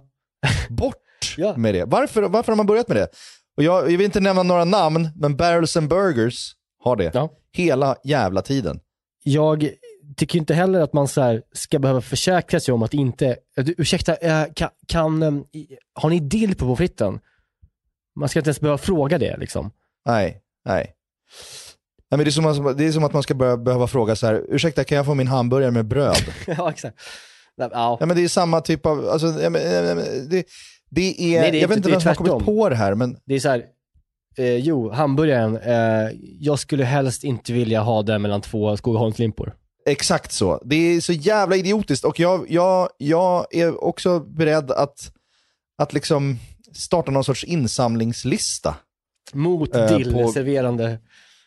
Bort 0.69 0.97
Ja. 1.37 1.57
med 1.57 1.75
det. 1.75 1.85
Varför, 1.85 2.23
varför 2.23 2.53
har 2.53 2.57
man 2.57 2.67
börjat 2.67 2.89
med 2.89 2.97
det? 2.97 3.09
Och 3.57 3.63
jag, 3.63 3.83
jag 3.93 3.99
vill 3.99 4.01
inte 4.07 4.21
nämna 4.21 4.43
några 4.43 4.65
namn, 4.65 5.09
men 5.17 5.37
Barrels 5.37 5.77
and 5.77 5.89
Burgers 5.89 6.53
har 6.85 6.97
det. 6.97 7.11
Ja. 7.15 7.31
Hela 7.53 7.97
jävla 8.05 8.43
tiden. 8.43 8.81
jag 9.23 9.69
tycker 10.17 10.39
inte 10.39 10.55
heller 10.55 10.81
att 10.81 10.93
man 10.93 11.09
så 11.09 11.41
ska 11.53 11.79
behöva 11.79 12.01
försäkra 12.01 12.61
sig 12.61 12.75
om 12.75 12.83
att 12.83 12.95
inte, 12.95 13.37
ursäkta, 13.57 14.15
eh, 14.15 14.45
kan, 14.57 14.69
kan, 14.89 15.23
eh, 15.23 15.33
i- 15.53 15.77
har 15.95 16.11
ni 16.11 16.21
dill 16.21 16.55
på 16.57 16.77
fritesen? 16.77 17.21
Man 18.17 18.29
ska 18.29 18.39
inte 18.39 18.49
ens 18.49 18.61
behöva 18.61 18.79
fråga 18.79 19.19
det 19.19 19.37
liksom. 19.37 19.71
Nej, 20.07 20.41
nej. 20.65 20.93
nej 22.11 22.19
men 22.19 22.19
det, 22.19 22.29
är 22.29 22.31
som, 22.31 22.67
att- 22.67 22.79
det 22.79 22.87
är 22.87 22.93
som 22.93 23.05
att 23.05 23.13
man 23.13 23.23
ska 23.23 23.35
börja, 23.35 23.57
behöva 23.57 23.87
fråga 23.87 24.17
så 24.17 24.27
här, 24.27 24.45
ursäkta 24.49 24.85
kan 24.85 24.97
jag 24.97 25.07
få 25.07 25.15
min 25.15 25.29
hamburgare 25.29 25.71
med 25.71 25.87
bröd? 25.87 26.17
ja, 26.47 26.71
exakt. 26.71 26.99
Nej, 27.57 27.69
Ja, 27.73 27.99
men 28.01 28.17
det 28.17 28.25
är 28.25 28.29
samma 28.29 28.61
typ 28.61 28.87
av, 28.87 29.09
alltså, 29.09 29.27
det, 29.31 29.49
det 30.91 31.35
är, 31.37 31.41
Nej, 31.41 31.51
det 31.51 31.59
är 31.59 31.61
jag 31.61 31.69
vet 31.69 31.77
inte- 31.77 31.91
vem 31.91 32.01
som 32.01 32.09
har 32.09 32.15
kommit 32.15 32.45
på 32.45 32.69
det 32.69 32.77
här, 32.77 32.95
men 32.95 33.17
det 33.25 33.35
är 33.35 33.41
så 33.41 33.49
här, 33.49 33.65
eh, 34.39 34.57
jo, 34.57 34.91
hamburgaren, 34.91 35.57
eh, 35.57 36.11
jag 36.41 36.59
skulle 36.59 36.85
helst 36.85 37.25
inte 37.25 37.53
vilja 37.53 37.81
ha 37.81 38.03
den 38.03 38.23
mellan 38.23 38.41
två 38.41 38.77
Skogaholmslimpor. 38.77 39.55
Exakt 39.87 40.33
så. 40.33 40.63
Det 40.65 40.77
är 40.77 41.01
så 41.01 41.13
jävla 41.13 41.57
idiotiskt 41.57 42.05
och 42.05 42.21
jag, 42.21 42.51
jag, 42.51 42.89
jag 42.99 43.47
är 43.55 43.85
också 43.85 44.21
beredd 44.21 44.71
att, 44.71 45.13
att 45.79 45.93
liksom 45.93 46.39
starta 46.73 47.11
någon 47.11 47.25
sorts 47.25 47.45
insamlingslista 47.45 48.77
Mot 49.33 49.75
Eh, 49.75 49.97
dill, 49.97 50.13
på- 50.13 50.29
serverande. 50.33 50.99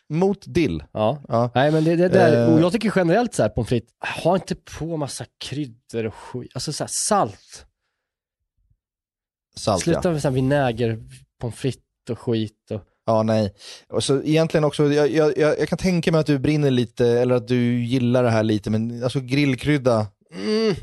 mot 0.08 0.44
dill. 0.46 0.84
Ja. 0.92 1.22
Ja. 1.28 1.50
Nej 1.54 1.70
men 1.72 1.84
det, 1.84 1.96
det 1.96 2.08
där, 2.08 2.48
Eh. 2.48 2.54
och 2.54 2.60
jag 2.60 2.72
tycker 2.72 2.92
generellt 2.96 3.34
så 3.34 3.42
här 3.42 3.48
pommes 3.48 3.68
frites, 3.68 3.90
ha 4.24 4.34
inte 4.34 4.54
på 4.54 4.96
massa 4.96 5.24
kryddor 5.38 6.06
och 6.06 6.14
skit, 6.14 6.50
alltså 6.54 6.72
så 6.72 6.84
här, 6.84 6.88
salt. 6.92 7.66
Salt, 9.56 9.86
ja. 9.86 9.92
Sluta 9.92 10.10
med 10.10 10.22
så 10.22 10.28
här 10.28 10.34
vinäger, 10.34 11.02
pommes 11.40 11.54
frites 11.56 11.82
och 12.10 12.18
skit 12.18 12.70
och... 12.70 12.80
Ja, 13.08 13.22
nej. 13.22 13.54
Och 13.88 14.04
så 14.04 14.22
egentligen 14.22 14.64
också, 14.64 14.92
jag, 14.92 15.10
jag, 15.10 15.38
jag 15.38 15.68
kan 15.68 15.78
tänka 15.78 16.12
mig 16.12 16.20
att 16.20 16.26
du 16.26 16.38
brinner 16.38 16.70
lite, 16.70 17.06
eller 17.06 17.34
att 17.34 17.48
du 17.48 17.84
gillar 17.84 18.22
det 18.22 18.30
här 18.30 18.42
lite, 18.42 18.70
men 18.70 19.02
alltså 19.02 19.20
grillkrydda, 19.20 20.06
Mm. 20.34 20.74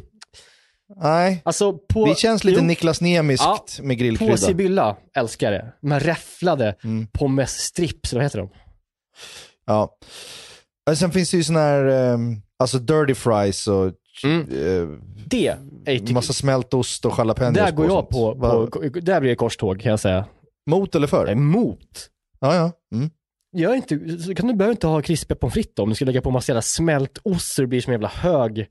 nej. 1.02 1.42
Alltså 1.46 1.74
på... 1.74 2.06
Det 2.06 2.18
känns 2.18 2.44
lite 2.44 2.60
jo, 2.60 2.66
Niklas 2.68 3.02
Nemiskt 3.02 3.44
Ja, 3.46 3.66
med 3.84 3.98
På 3.98 4.00
grillkrydda. 4.04 4.38
Sibylla, 4.38 4.96
älskar 5.16 5.52
det. 5.52 5.74
De 5.82 5.92
här 5.92 6.00
räfflade 6.00 6.76
Mm. 6.84 7.08
pommes 7.14 7.52
strips, 7.52 8.14
vad 8.14 8.24
heter 8.24 8.40
de? 8.40 8.50
Ja. 9.66 9.98
Och 10.90 10.98
Sen 10.98 11.12
finns 11.12 11.32
det 11.32 11.38
ju 11.38 11.44
sådana 11.44 11.66
här, 11.66 11.86
ehm, 11.86 12.36
alltså 12.60 12.78
dirty 12.80 13.14
fries 13.16 13.68
och 13.68 13.92
Mm. 14.24 14.40
eh, 14.42 14.98
Det 15.28 15.48
är 15.86 16.00
typ, 16.00 16.10
massa 16.10 16.34
smält 16.34 16.74
ost 16.74 17.06
och 17.06 17.14
jalapenos 17.18 17.54
Där 17.58 17.72
går 17.72 17.86
jag 17.86 18.10
på, 18.10 18.36
på, 18.36 18.80
där 19.02 19.20
blir 19.20 19.30
det 19.30 19.36
korståg 19.36 19.82
kan 19.82 19.90
jag 19.90 20.00
säga. 20.00 20.26
Mot 20.70 20.96
eller 20.96 21.08
för? 21.08 21.30
Emot. 21.32 22.10
Ja, 22.46 22.56
ja. 22.56 22.98
Mm. 22.98 23.10
Gör 23.58 23.74
inte, 23.76 24.18
så 24.18 24.36
kan 24.36 24.48
du 24.48 24.54
behöver 24.54 24.72
inte 24.72 24.88
ha 24.88 25.02
krispiga 25.02 25.36
pommes 25.38 25.54
frites 25.54 25.80
om 25.80 25.90
du 25.90 25.96
ska 25.96 26.06
lägga 26.06 26.22
på 26.22 26.32
massa 26.32 26.52
jävla 26.52 26.62
smält 26.62 27.18
ost 27.24 27.56
så 27.56 27.62
det 27.62 27.68
blir 27.68 27.82
som 27.82 27.92
en 27.92 27.94
jävla 27.94 28.08
hög 28.08 28.68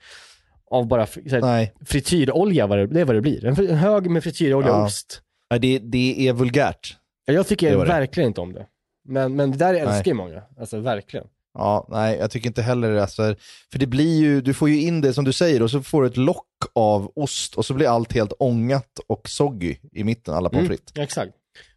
av 0.70 0.86
bara 0.88 1.04
fr- 1.04 1.28
så 1.28 1.34
här, 1.34 1.42
Nej, 1.42 1.74
frityrolja, 1.86 2.66
vad 2.66 2.78
det, 2.78 2.86
det 2.86 3.00
är 3.00 3.04
vad 3.04 3.14
det 3.16 3.20
blir. 3.20 3.44
En, 3.44 3.76
hög 3.76 4.10
med 4.10 4.22
frityrolja 4.24 4.72
och 4.72 4.78
Ja. 4.80 4.84
ost. 4.86 5.22
Nej, 5.50 5.60
det, 5.60 5.78
det 5.78 6.28
är 6.28 6.32
vulgärt. 6.32 6.96
Ja, 7.24 7.34
Jag 7.34 7.46
tycker 7.46 7.70
Det 7.70 7.76
det. 7.82 7.84
verkligen 7.88 8.26
inte 8.28 8.40
om 8.40 8.52
det. 8.52 8.66
Men, 9.08 9.36
men 9.36 9.50
det 9.50 9.58
där 9.58 9.74
älskar 9.74 9.92
Nej. 9.92 10.02
ju 10.06 10.14
många, 10.14 10.42
alltså 10.60 10.78
verkligen. 10.80 11.26
Ja, 11.58 11.86
nej, 11.90 12.16
jag 12.18 12.30
tycker 12.30 12.46
inte 12.46 12.62
heller 12.62 12.90
det. 12.90 13.02
Alltså, 13.02 13.34
för 13.72 13.78
det 13.78 13.86
blir 13.86 14.18
ju, 14.20 14.40
du 14.40 14.54
får 14.54 14.68
ju 14.68 14.80
in 14.82 15.00
det 15.00 15.12
som 15.12 15.24
du 15.24 15.32
säger 15.32 15.62
och 15.62 15.70
så 15.70 15.82
får 15.82 16.02
du 16.02 16.08
ett 16.08 16.16
lock 16.16 16.46
av 16.74 17.12
ost 17.16 17.54
och 17.54 17.66
så 17.66 17.74
blir 17.74 17.88
allt 17.88 18.12
helt 18.12 18.32
ångat 18.38 19.00
och 19.06 19.28
soggy 19.28 19.76
i 19.92 20.04
mitten, 20.04 20.34
alla 20.34 20.48
pommes 20.50 20.68
frites. 20.68 20.92
Exakt. 20.98 21.32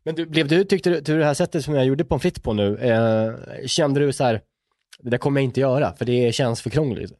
Men 0.07 0.15
du, 0.15 0.25
blev 0.25 0.47
du, 0.47 0.63
tyckte 0.63 0.89
du, 0.89 1.01
du 1.01 1.17
det 1.19 1.25
här 1.25 1.33
sättet 1.33 1.65
som 1.65 1.73
jag 1.75 1.85
gjorde 1.85 2.05
pommes 2.05 2.21
frites 2.21 2.43
på 2.43 2.53
nu, 2.53 2.77
eh, 2.77 3.65
kände 3.67 3.99
du 3.99 4.13
så 4.13 4.23
här, 4.23 4.41
det 5.03 5.09
där 5.09 5.17
kommer 5.17 5.41
jag 5.41 5.45
inte 5.45 5.59
göra, 5.59 5.93
för 5.97 6.05
det 6.05 6.35
känns 6.35 6.61
för 6.61 6.69
krångligt. 6.69 7.11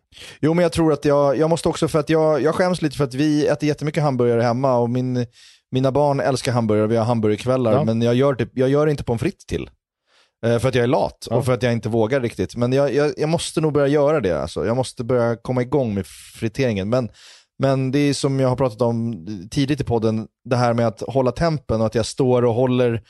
Jo, 0.42 0.54
men 0.54 0.64
jag 0.64 0.72
tror 0.72 0.94
att 0.94 1.06
jag, 1.06 1.38
jag 1.38 1.50
måste 1.50 1.70
också, 1.70 1.88
för 1.88 2.00
att 2.00 2.10
jag, 2.10 2.42
jag 2.42 2.56
skäms 2.56 2.82
lite 2.82 2.98
för 2.98 3.04
att 3.04 3.14
vi 3.14 3.48
äter 3.48 3.68
jättemycket 3.70 4.04
hamburgare 4.04 4.42
hemma 4.42 4.78
och 4.78 4.90
min, 4.90 5.26
mina 5.72 5.92
barn 5.92 6.20
älskar 6.20 6.52
hamburgare, 6.52 6.88
vi 6.88 6.96
har 6.96 7.06
hamburgerkvällar, 7.06 7.72
Ja. 7.74 7.84
men 7.84 8.02
jag 8.02 8.16
gör, 8.16 8.34
typ, 8.36 8.52
jag 8.54 8.70
gör 8.70 8.88
inte 8.88 9.04
pommes 9.04 9.22
frites 9.22 9.46
till. 9.46 9.70
Eh, 10.46 10.60
För 10.60 10.70
att 10.70 10.76
jag 10.76 10.84
är 10.84 10.88
lat 10.88 11.28
Ja. 11.30 11.36
och 11.36 11.46
för 11.46 11.54
att 11.54 11.64
jag 11.64 11.74
inte 11.74 11.90
vågar 11.90 12.22
riktigt. 12.22 12.56
Men 12.56 12.74
jag, 12.74 12.94
jag, 12.94 13.14
jag 13.18 13.30
måste 13.30 13.62
nog 13.62 13.74
börja 13.74 13.88
göra 13.88 14.20
det. 14.22 14.42
Alltså. 14.42 14.66
Jag 14.66 14.76
måste 14.76 15.04
börja 15.04 15.36
komma 15.36 15.62
igång 15.62 15.94
med 15.94 16.06
friteringen. 16.40 16.90
Men, 16.90 17.10
men 17.60 17.92
det 17.92 18.00
är 18.00 18.14
som 18.14 18.40
jag 18.40 18.50
har 18.50 18.56
pratat 18.56 18.82
om 18.82 19.26
tidigt 19.52 19.82
i 19.82 19.84
podden, 19.84 20.28
det 20.46 20.56
här 20.56 20.74
med 20.74 20.88
att 20.88 21.02
hålla 21.08 21.32
tempen 21.32 21.82
och 21.82 21.88
att 21.88 21.96
jag 21.96 22.06
står 22.06 22.46
och 22.46 22.54
håller 22.54 23.02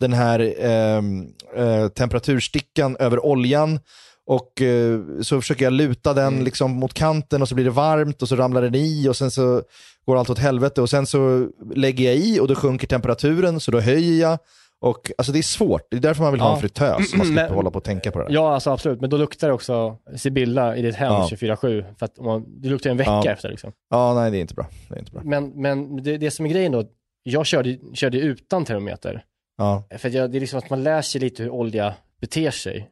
den 0.00 0.12
här 0.12 0.54
ehm, 0.58 1.26
eh, 1.56 1.88
temperaturstickan 1.88 2.96
över 2.96 3.24
oljan 3.26 3.80
och 4.26 4.62
eh, 4.62 5.00
så 5.22 5.40
försöker 5.40 5.64
jag 5.64 5.72
luta 5.72 6.14
den 6.14 6.32
Mm. 6.32 6.44
liksom 6.44 6.70
mot 6.70 6.94
kanten 6.94 7.42
och 7.42 7.48
så 7.48 7.54
blir 7.54 7.64
det 7.64 7.70
varmt 7.70 8.22
och 8.22 8.28
så 8.28 8.36
ramlar 8.36 8.62
den 8.62 8.74
i 8.74 9.08
och 9.08 9.16
sen 9.16 9.30
så 9.30 9.62
går 10.06 10.18
allt 10.18 10.30
åt 10.30 10.38
helvete 10.38 10.82
och 10.82 10.90
sen 10.90 11.06
så 11.06 11.48
lägger 11.74 12.04
jag 12.04 12.16
i 12.16 12.40
och 12.40 12.48
då 12.48 12.54
sjunker 12.54 12.86
temperaturen 12.86 13.60
så 13.60 13.70
då 13.70 13.80
höjer 13.80 14.20
jag. 14.20 14.38
Och, 14.84 15.10
alltså 15.18 15.32
det 15.32 15.38
är 15.38 15.42
svårt, 15.42 15.82
det 15.90 15.96
är 15.96 16.00
därför 16.00 16.22
man 16.22 16.32
vill 16.32 16.40
ha 16.40 16.48
Ja. 16.48 16.54
en 16.54 16.60
fritös, 16.60 17.14
man 17.14 17.26
slipper 17.26 17.42
Men- 17.46 17.54
hålla 17.54 17.70
på 17.70 17.76
och 17.78 17.84
tänka 17.84 18.10
på 18.10 18.18
det 18.18 18.24
där. 18.24 18.32
Ja, 18.34 18.54
alltså 18.54 18.70
absolut, 18.70 19.00
men 19.00 19.10
då 19.10 19.16
luktar 19.16 19.48
det 19.48 19.54
också 19.54 19.96
Sibylla 20.16 20.76
i 20.76 20.82
ditt 20.82 20.94
hem 20.96 21.12
Ja. 21.12 21.28
24-7, 21.30 21.84
för 21.98 22.04
att 22.06 22.18
man, 22.20 22.44
det 22.60 22.68
luktar 22.68 22.90
en 22.90 22.96
vecka 22.96 23.10
Ja. 23.24 23.30
efter 23.30 23.48
liksom. 23.50 23.72
Ja, 23.90 24.14
nej 24.14 24.30
det 24.30 24.36
är 24.36 24.40
inte 24.40 24.54
bra. 24.54 24.66
Det 24.88 24.94
är 24.94 24.98
inte 24.98 25.12
bra. 25.12 25.20
Men, 25.24 25.48
men 25.62 26.02
det, 26.02 26.16
det 26.16 26.30
som 26.30 26.46
är 26.46 26.50
grejen 26.50 26.72
då, 26.72 26.84
jag 27.22 27.46
körde, 27.46 27.78
körde 27.94 28.18
utan 28.18 28.64
termometer. 28.64 29.24
Ja. 29.58 29.84
För 29.98 30.08
jag, 30.08 30.30
det 30.30 30.38
är 30.38 30.40
liksom 30.40 30.58
att 30.58 30.70
man 30.70 30.82
lär 30.82 31.02
sig 31.02 31.20
lite 31.20 31.42
hur 31.42 31.50
olja 31.50 31.94
beter 32.20 32.50
sig. 32.50 32.90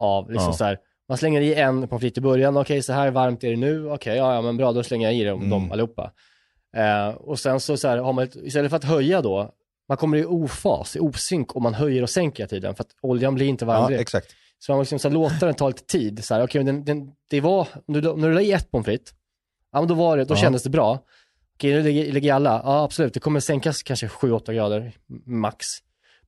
av, 0.00 0.30
liksom 0.30 0.52
så 0.52 0.64
här, 0.64 0.78
man 1.08 1.18
slänger 1.18 1.40
i 1.40 1.54
en 1.54 1.88
pommes 1.88 2.00
frites 2.00 2.18
i 2.18 2.20
början, 2.20 2.56
okej 2.56 2.82
så 2.82 2.92
här 2.92 3.10
varmt 3.10 3.44
är 3.44 3.50
det 3.50 3.56
nu, 3.56 3.90
okej 3.90 4.16
ja, 4.16 4.34
ja 4.34 4.42
men 4.42 4.56
bra, 4.56 4.72
då 4.72 4.82
slänger 4.82 5.06
jag 5.08 5.14
i 5.16 5.24
dem, 5.24 5.38
Mm. 5.38 5.50
dem 5.50 5.72
allihopa. 5.72 6.12
Eh, 6.76 7.08
och 7.08 7.38
sen 7.38 7.60
så, 7.60 7.76
så 7.76 7.88
här, 7.88 7.98
har 7.98 8.12
man, 8.12 8.28
istället 8.42 8.70
för 8.70 8.76
att 8.76 8.84
höja 8.84 9.22
då, 9.22 9.50
man 9.88 9.98
kommer 9.98 10.16
i 10.16 10.24
ofas, 10.24 10.96
i 10.96 11.00
osynk 11.00 11.56
om 11.56 11.62
man 11.62 11.74
höjer 11.74 12.02
och 12.02 12.10
sänker 12.10 12.38
hela 12.42 12.48
tiden, 12.48 12.74
för 12.74 12.84
att 12.84 12.90
oljan 13.02 13.34
blir 13.34 13.46
inte 13.46 13.64
varm 13.64 13.92
Ja, 13.92 13.98
exakt. 14.00 14.26
Så 14.58 14.72
man 14.72 14.80
liksom 14.80 14.98
så 14.98 15.08
här, 15.08 15.14
låta 15.14 15.46
den 15.46 15.54
ta 15.54 15.68
lite 15.68 15.84
tid. 15.84 16.24
Så 16.24 16.34
här, 16.34 16.48
men 16.54 16.66
den, 16.66 16.84
den, 16.84 17.12
det 17.30 17.40
var, 17.40 17.68
när 17.86 18.00
du, 18.00 18.16
när 18.16 18.28
du 18.28 18.34
la 18.34 18.40
i 18.40 18.52
ett 18.52 18.70
pommes 18.70 18.84
frites, 18.84 19.14
ja 19.72 19.78
men 19.80 19.88
då 19.88 19.94
var 19.94 20.16
det, 20.16 20.24
då 20.24 20.34
Ja. 20.34 20.38
kändes 20.38 20.62
det 20.62 20.70
bra. 20.70 20.98
Okej, 21.54 21.72
nu 21.72 21.82
lägger, 21.82 22.12
lägger 22.12 22.28
jag 22.28 22.34
alla. 22.36 22.60
Ja, 22.64 22.82
absolut, 22.84 23.14
det 23.14 23.20
kommer 23.20 23.40
sänkas 23.40 23.82
kanske 23.82 24.06
7-8 24.06 24.52
grader 24.52 24.92
max. 25.26 25.66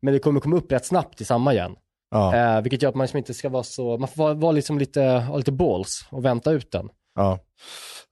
Men 0.01 0.15
det 0.15 0.21
kommer 0.21 0.41
komma 0.41 0.57
upp 0.57 0.73
rätt 0.73 0.87
snabbt 0.87 1.21
i 1.21 1.25
samma 1.25 1.53
igen. 1.55 1.77
Ja, 2.11 2.37
Eh, 2.37 2.63
vilket 2.63 2.83
gör 2.83 2.89
att 2.89 2.95
man 2.95 3.05
liksom 3.05 3.19
inte 3.19 3.35
ska 3.35 3.49
vara 3.49 3.63
så, 3.63 3.99
man 3.99 4.09
får 4.09 4.23
vara, 4.23 4.35
vara 4.35 4.53
liksom 4.53 4.79
lite, 4.79 5.03
ha 5.03 5.37
lite 5.37 5.53
balls 5.53 6.05
och 6.11 6.25
vänta 6.25 6.51
ut 6.53 6.73
den. 6.73 6.89
ja. 7.15 7.39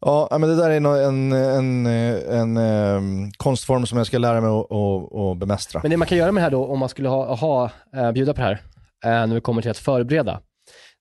Ja, 0.01 0.29
men 0.31 0.49
det 0.49 0.57
där 0.57 0.71
är 0.71 0.77
en, 0.77 1.33
en, 1.33 1.87
en, 1.87 2.57
en 2.57 3.33
konstform 3.37 3.87
som 3.87 3.99
jag 3.99 4.07
ska 4.07 4.19
lära 4.19 4.41
mig 4.41 4.51
att, 4.51 4.73
att, 4.73 5.15
att 5.15 5.39
bemästra. 5.39 5.81
Men 5.83 5.91
det 5.91 5.97
man 5.97 6.09
kan 6.09 6.19
göra 6.19 6.33
med 6.33 6.41
det 6.41 6.45
här 6.45 6.51
då, 6.51 6.67
om 6.67 6.79
man 6.79 6.89
skulle 6.89 7.09
ha, 7.09 7.35
ha 7.35 7.71
eh, 7.97 8.13
bjuda 8.13 8.35
på 8.35 8.41
det 8.41 8.47
här, 8.47 8.61
eh, 9.05 9.27
när 9.27 9.35
vi 9.35 9.41
kommer 9.41 9.63
till 9.63 9.71
att 9.71 9.79
förbereda, 9.79 10.41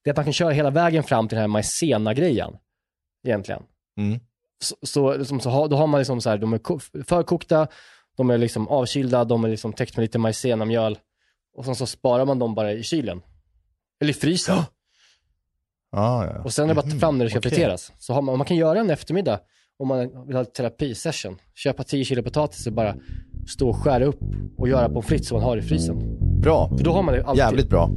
det 0.04 0.10
är 0.10 0.12
att 0.12 0.18
man 0.18 0.24
kan 0.24 0.34
köra 0.34 0.52
hela 0.52 0.70
vägen 0.70 1.04
fram 1.04 1.28
till 1.28 1.36
den 1.36 1.42
här 1.42 1.48
maizena-grejen, 1.48 2.54
egentligen. 3.28 3.64
Mm. 4.00 4.20
Så, 4.64 4.76
så, 4.82 5.18
liksom, 5.18 5.40
så 5.40 5.68
då 5.68 5.78
har 5.78 5.88
man 5.88 6.00
liksom 6.00 6.22
så 6.22 6.30
här, 6.30 6.38
de 6.38 6.54
är 6.54 6.58
ko- 6.58 6.80
förkokta, 7.08 7.68
de 8.18 8.30
är 8.30 8.38
liksom 8.38 8.68
avkylda, 8.68 9.24
de 9.26 9.44
är 9.44 9.50
liksom 9.50 9.74
täckt 9.74 9.98
med 9.98 10.02
lite 10.04 10.18
maizena-mjöl 10.20 10.98
och 11.58 11.66
sen 11.66 11.76
så 11.76 11.86
sparar 11.86 12.26
man 12.26 12.40
dem 12.40 12.56
bara 12.56 12.72
i 12.74 12.84
kylen. 12.84 13.22
Eller 14.02 14.12
i 14.12 14.14
frysen. 14.14 14.58
Ja, 15.96 16.26
ja. 16.26 16.42
Och 16.44 16.54
sen 16.54 16.64
är 16.64 16.68
det 16.68 16.76
bara 16.76 16.92
ta 16.92 16.98
fram 17.00 17.18
när 17.18 17.26
det 17.26 17.30
ska 17.32 17.40
Okej. 17.40 17.52
friteras. 17.52 17.92
Så 18.00 18.14
har 18.14 18.22
man, 18.22 18.38
man 18.38 18.48
kan 18.48 18.58
göra 18.58 18.80
en 18.80 18.90
eftermiddag 18.90 19.40
om 19.80 19.88
man 19.88 20.00
vill 20.28 20.36
ha 20.36 20.40
en 20.40 20.52
terapisession. 20.58 21.36
Köpa 21.56 21.84
10 21.84 22.06
kilo 22.06 22.24
potatis 22.24 22.68
och 22.68 22.74
bara 22.74 22.96
stå 23.48 23.70
och 23.70 23.76
skära 23.76 24.06
upp 24.06 24.20
och 24.58 24.70
göra 24.70 24.90
pommes 24.90 25.06
frites 25.06 25.28
som 25.28 25.36
man 25.36 25.44
har 25.44 25.58
i 25.58 25.62
frysen. 25.62 26.18
Bra. 26.42 26.70
För 26.78 26.84
då 26.86 26.92
har 26.92 27.04
man 27.04 27.14
det 27.14 27.24
alltid. 27.24 27.38
Jävligt 27.40 27.70
bra. 27.70 27.90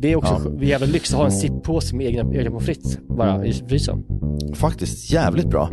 Det 0.00 0.12
är 0.12 0.16
också 0.16 0.52
Ja. 0.58 0.64
jävla 0.64 0.86
lyx 0.86 1.12
att 1.12 1.18
ha 1.18 1.24
en 1.24 1.32
sittpåse 1.32 1.96
med 1.96 2.06
egna, 2.06 2.34
egna 2.34 2.50
pommes 2.50 2.64
frites 2.66 2.98
bara 3.08 3.46
i 3.46 3.52
frysen. 3.52 4.04
Faktiskt 4.54 5.12
jävligt 5.12 5.46
bra. 5.48 5.62
Och 5.62 5.72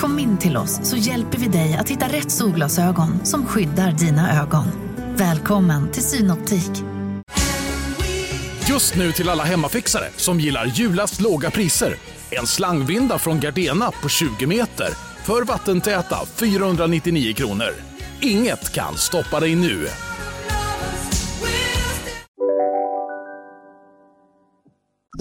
Kom 0.00 0.18
in 0.18 0.38
till 0.38 0.56
oss 0.56 0.80
så 0.82 0.96
hjälper 0.96 1.38
vi 1.38 1.46
dig 1.46 1.74
att 1.74 1.88
hitta 1.88 2.06
rätt 2.06 2.30
solglasögon 2.30 3.24
som 3.24 3.46
skyddar 3.46 3.92
dina 3.92 4.42
ögon. 4.42 4.64
Välkommen 5.16 5.90
till 5.90 6.02
Synoptik. 6.02 6.70
Just 8.68 8.96
nu 8.96 9.12
till 9.12 9.28
alla 9.28 9.44
hemmafixare 9.44 10.04
som 10.16 10.40
gillar 10.40 10.66
julast 10.66 11.20
låga 11.20 11.50
priser. 11.50 11.94
En 12.30 12.46
slangvinda 12.46 13.18
från 13.18 13.40
Gardena 13.40 13.90
på 14.02 14.08
20 14.08 14.46
meter 14.46 14.88
för 15.24 15.44
vattentäta 15.44 16.16
499 16.26 17.34
kronor. 17.34 17.70
Inget 18.20 18.72
kan 18.72 18.94
stoppa 18.94 19.40
dig 19.40 19.54
nu. 19.54 19.86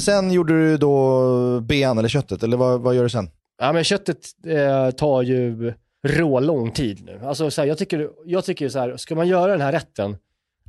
Sen 0.01 0.31
gjorde 0.31 0.53
du 0.53 0.77
då 0.77 1.59
ben 1.61 1.97
eller 1.97 2.09
köttet, 2.09 2.43
eller 2.43 2.57
vad, 2.57 2.81
vad 2.81 2.95
gör 2.95 3.03
du 3.03 3.09
sen? 3.09 3.29
Ja 3.59 3.73
men 3.73 3.83
köttet 3.83 4.17
eh, 4.47 4.91
tar 4.91 5.21
ju 5.21 5.73
rå 6.07 6.39
lång 6.39 6.71
tid 6.71 7.03
nu. 7.05 7.19
Alltså 7.23 7.51
så 7.51 7.61
här, 7.61 7.67
jag 7.67 7.77
tycker, 7.77 8.09
jag 8.25 8.45
tycker 8.45 8.69
så 8.69 8.79
här, 8.79 8.97
ska 8.97 9.15
man 9.15 9.27
göra 9.27 9.51
den 9.51 9.61
här 9.61 9.71
rätten, 9.71 10.17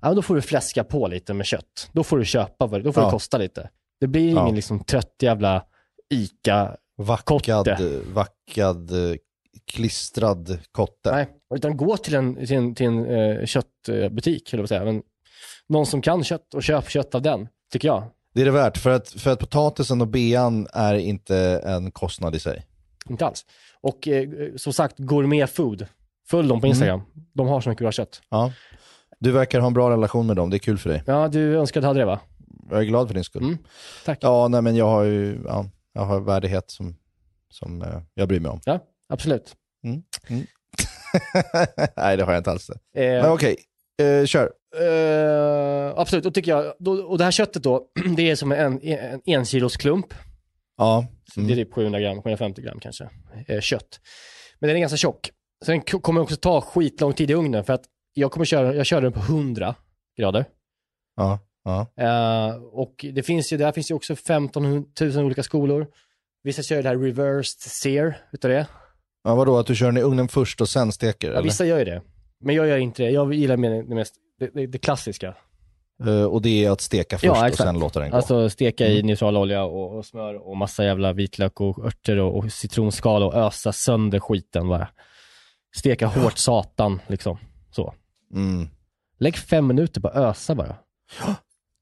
ja 0.02 0.14
då 0.14 0.22
får 0.22 0.34
du 0.34 0.40
fläska 0.42 0.84
på 0.84 1.06
lite 1.08 1.34
med 1.34 1.46
kött. 1.46 1.90
Då 1.92 2.04
får 2.04 2.18
du 2.18 2.24
köpa, 2.24 2.66
då 2.66 2.92
får 2.92 3.02
Ja. 3.02 3.06
det 3.06 3.12
kosta 3.12 3.38
lite. 3.38 3.70
Det 4.00 4.06
blir 4.06 4.34
Ja. 4.34 4.42
ingen 4.42 4.54
liksom 4.54 4.84
trött 4.84 5.14
jävla 5.22 5.64
ICA 6.10 6.76
Vackad, 6.96 7.68
vackad, 8.14 8.90
klistrad 9.66 10.58
kotte. 10.72 11.12
Nej, 11.12 11.28
utan 11.54 11.76
gå 11.76 11.96
till 11.96 12.14
en, 12.14 12.46
till 12.46 12.56
en, 12.56 12.74
till 12.74 12.86
en 12.86 13.06
eh, 13.06 13.44
köttbutik, 13.46 14.52
eller 14.52 14.62
vad 14.62 14.68
säga. 14.68 14.84
Men 14.84 15.02
någon 15.68 15.86
som 15.86 16.02
kan 16.02 16.24
kött 16.24 16.54
och 16.54 16.62
köp 16.62 16.88
kött 16.90 17.14
av 17.14 17.22
den, 17.22 17.48
tycker 17.72 17.88
jag. 17.88 18.04
Det 18.34 18.40
är 18.40 18.44
det 18.44 18.50
värt, 18.50 18.78
för 18.78 18.90
att, 18.90 19.08
för 19.08 19.30
att 19.30 19.38
potatisen 19.40 20.00
och 20.00 20.08
bean 20.08 20.66
är 20.72 20.94
inte 20.94 21.36
en 21.64 21.90
kostnad 21.90 22.34
i 22.36 22.38
sig. 22.38 22.66
Inte 23.08 23.26
alls. 23.26 23.44
Och 23.80 24.08
eh, 24.08 24.28
som 24.56 24.72
sagt, 24.72 24.98
gourmet 24.98 25.50
food. 25.50 25.86
Följ 26.28 26.48
dem 26.48 26.60
på 26.60 26.66
Instagram. 26.66 27.00
De 27.34 27.48
har 27.48 27.60
så 27.60 27.68
mycket 27.68 27.82
bra 27.82 27.92
kött. 27.92 28.22
Ja. 28.28 28.52
Du 29.18 29.32
verkar 29.32 29.60
ha 29.60 29.66
en 29.66 29.74
bra 29.74 29.90
relation 29.90 30.26
med 30.26 30.36
dem, 30.36 30.50
det 30.50 30.56
är 30.56 30.58
kul 30.58 30.78
för 30.78 30.90
dig. 30.90 31.02
Ja, 31.06 31.28
du 31.28 31.56
önskade 31.56 31.84
du 31.84 31.88
hade 31.88 32.00
det 32.00 32.04
va? 32.06 32.20
Jag 32.70 32.80
är 32.80 32.84
glad 32.84 33.06
för 33.08 33.14
din 33.14 33.24
skull. 33.24 33.42
Mm, 33.42 33.58
tack. 34.04 34.18
Ja, 34.22 34.48
nej 34.48 34.62
men 34.62 34.76
jag 34.76 34.86
har 34.86 35.02
ju, 35.02 35.42
ja, 35.46 35.66
jag 35.92 36.02
har 36.02 36.20
värdighet 36.20 36.70
som, 36.70 36.96
som 37.50 37.82
eh, 37.82 38.00
jag 38.14 38.28
bryr 38.28 38.40
mig 38.40 38.50
om. 38.50 38.60
Ja, 38.64 38.78
absolut. 39.08 39.54
nej, 41.96 42.16
det 42.16 42.24
har 42.24 42.32
jag 42.32 42.40
inte 42.40 42.50
alls. 42.50 42.70
det. 42.94 43.16
Eh, 43.16 43.22
Men 43.22 43.32
okej, 43.32 43.56
eh, 44.02 44.24
kör. 44.26 44.50
eh, 44.80 45.92
absolut, 45.96 46.24
då 46.24 46.30
tycker 46.30 46.50
jag, 46.50 46.74
då, 46.78 46.92
och 46.92 47.18
det 47.18 47.24
här 47.24 47.30
köttet 47.30 47.62
då, 47.62 47.86
det 48.16 48.30
är 48.30 48.36
som 48.36 48.52
en, 48.52 48.80
en, 48.82 49.20
en 49.24 49.44
kilos 49.44 49.76
klump. 49.76 50.06
Ja. 50.80 51.06
Så 51.34 51.40
Det 51.40 51.52
är 51.52 51.56
typ 51.56 51.74
700 51.74 52.00
gram, 52.00 52.22
750 52.22 52.62
gram 52.62 52.80
kanske, 52.80 53.08
eh, 53.46 53.60
kött. 53.60 54.00
Men 54.58 54.68
den 54.68 54.76
är 54.76 54.80
ganska 54.80 54.96
tjock. 54.96 55.30
Så 55.64 55.70
den 55.70 55.80
kommer 55.80 56.20
också 56.20 56.36
ta 56.36 56.60
skitlång 56.60 57.12
tid 57.12 57.30
i 57.30 57.34
ugnen 57.34 57.64
för 57.64 57.72
att 57.72 57.84
jag 58.14 58.32
kommer 58.32 58.46
köra, 58.46 58.74
jag 58.74 58.86
kör 58.86 59.02
den 59.02 59.12
på 59.12 59.20
100 59.20 59.74
grader. 60.18 60.44
Ja. 61.16 61.38
Ja. 61.64 61.86
Eh, 61.96 62.54
och 62.54 63.04
det 63.14 63.22
finns 63.22 63.52
ju, 63.52 63.56
där 63.56 63.72
finns 63.72 63.90
ju 63.90 63.94
också 63.94 64.16
15 64.16 64.84
000 65.00 65.18
olika 65.18 65.42
skolor. 65.42 65.86
Vissa 66.42 66.62
kör 66.62 66.82
det 66.82 66.88
här 66.88 66.96
reversed 66.96 67.60
sear 67.60 68.16
utav 68.32 68.50
det. 68.50 68.66
ja, 69.24 69.34
vadå, 69.34 69.58
att 69.58 69.66
du 69.66 69.76
kör 69.76 69.86
den 69.86 69.96
i 69.96 70.02
ugnen 70.02 70.28
först 70.28 70.60
och 70.60 70.68
sen 70.68 70.92
steker? 70.92 71.28
Ja, 71.28 71.32
eller? 71.32 71.42
vissa 71.42 71.64
gör 71.64 71.78
ju 71.78 71.84
det. 71.84 72.02
Men 72.44 72.54
jag 72.54 72.66
gör 72.66 72.78
inte 72.78 73.02
det. 73.02 73.10
Jag 73.10 73.34
gillar 73.34 73.56
mer 73.56 73.70
det, 73.70 73.94
mest, 73.94 74.14
det, 74.38 74.50
det, 74.54 74.66
det 74.66 74.78
klassiska. 74.78 75.36
Eh, 76.06 76.24
och 76.24 76.42
det 76.42 76.64
är 76.64 76.70
att 76.70 76.80
steka 76.80 77.18
först 77.18 77.24
Ja, 77.24 77.48
och 77.48 77.54
sen 77.54 77.78
låta 77.78 78.00
den 78.00 78.10
gå? 78.10 78.16
Alltså 78.16 78.50
steka 78.50 78.86
i 78.86 78.94
Mm. 78.94 79.06
neutral 79.06 79.36
olja 79.36 79.64
och, 79.64 79.96
och 79.98 80.06
smör 80.06 80.48
och 80.48 80.56
massa 80.56 80.84
jävla 80.84 81.12
vitlök 81.12 81.60
och 81.60 81.84
örter 81.86 82.16
och, 82.18 82.36
och 82.38 82.52
citronskal 82.52 83.22
och 83.22 83.34
ösa 83.34 83.72
sönder 83.72 84.20
skiten 84.20 84.68
bara. 84.68 84.88
Steka 85.76 86.06
hårt 86.06 86.38
satan 86.38 87.00
liksom. 87.06 87.38
Så. 87.70 87.94
Mm. 88.34 88.68
Lägg 89.18 89.36
fem 89.36 89.66
minuter 89.66 90.00
på 90.00 90.08
att 90.08 90.16
ösa 90.16 90.54
bara. 90.54 90.74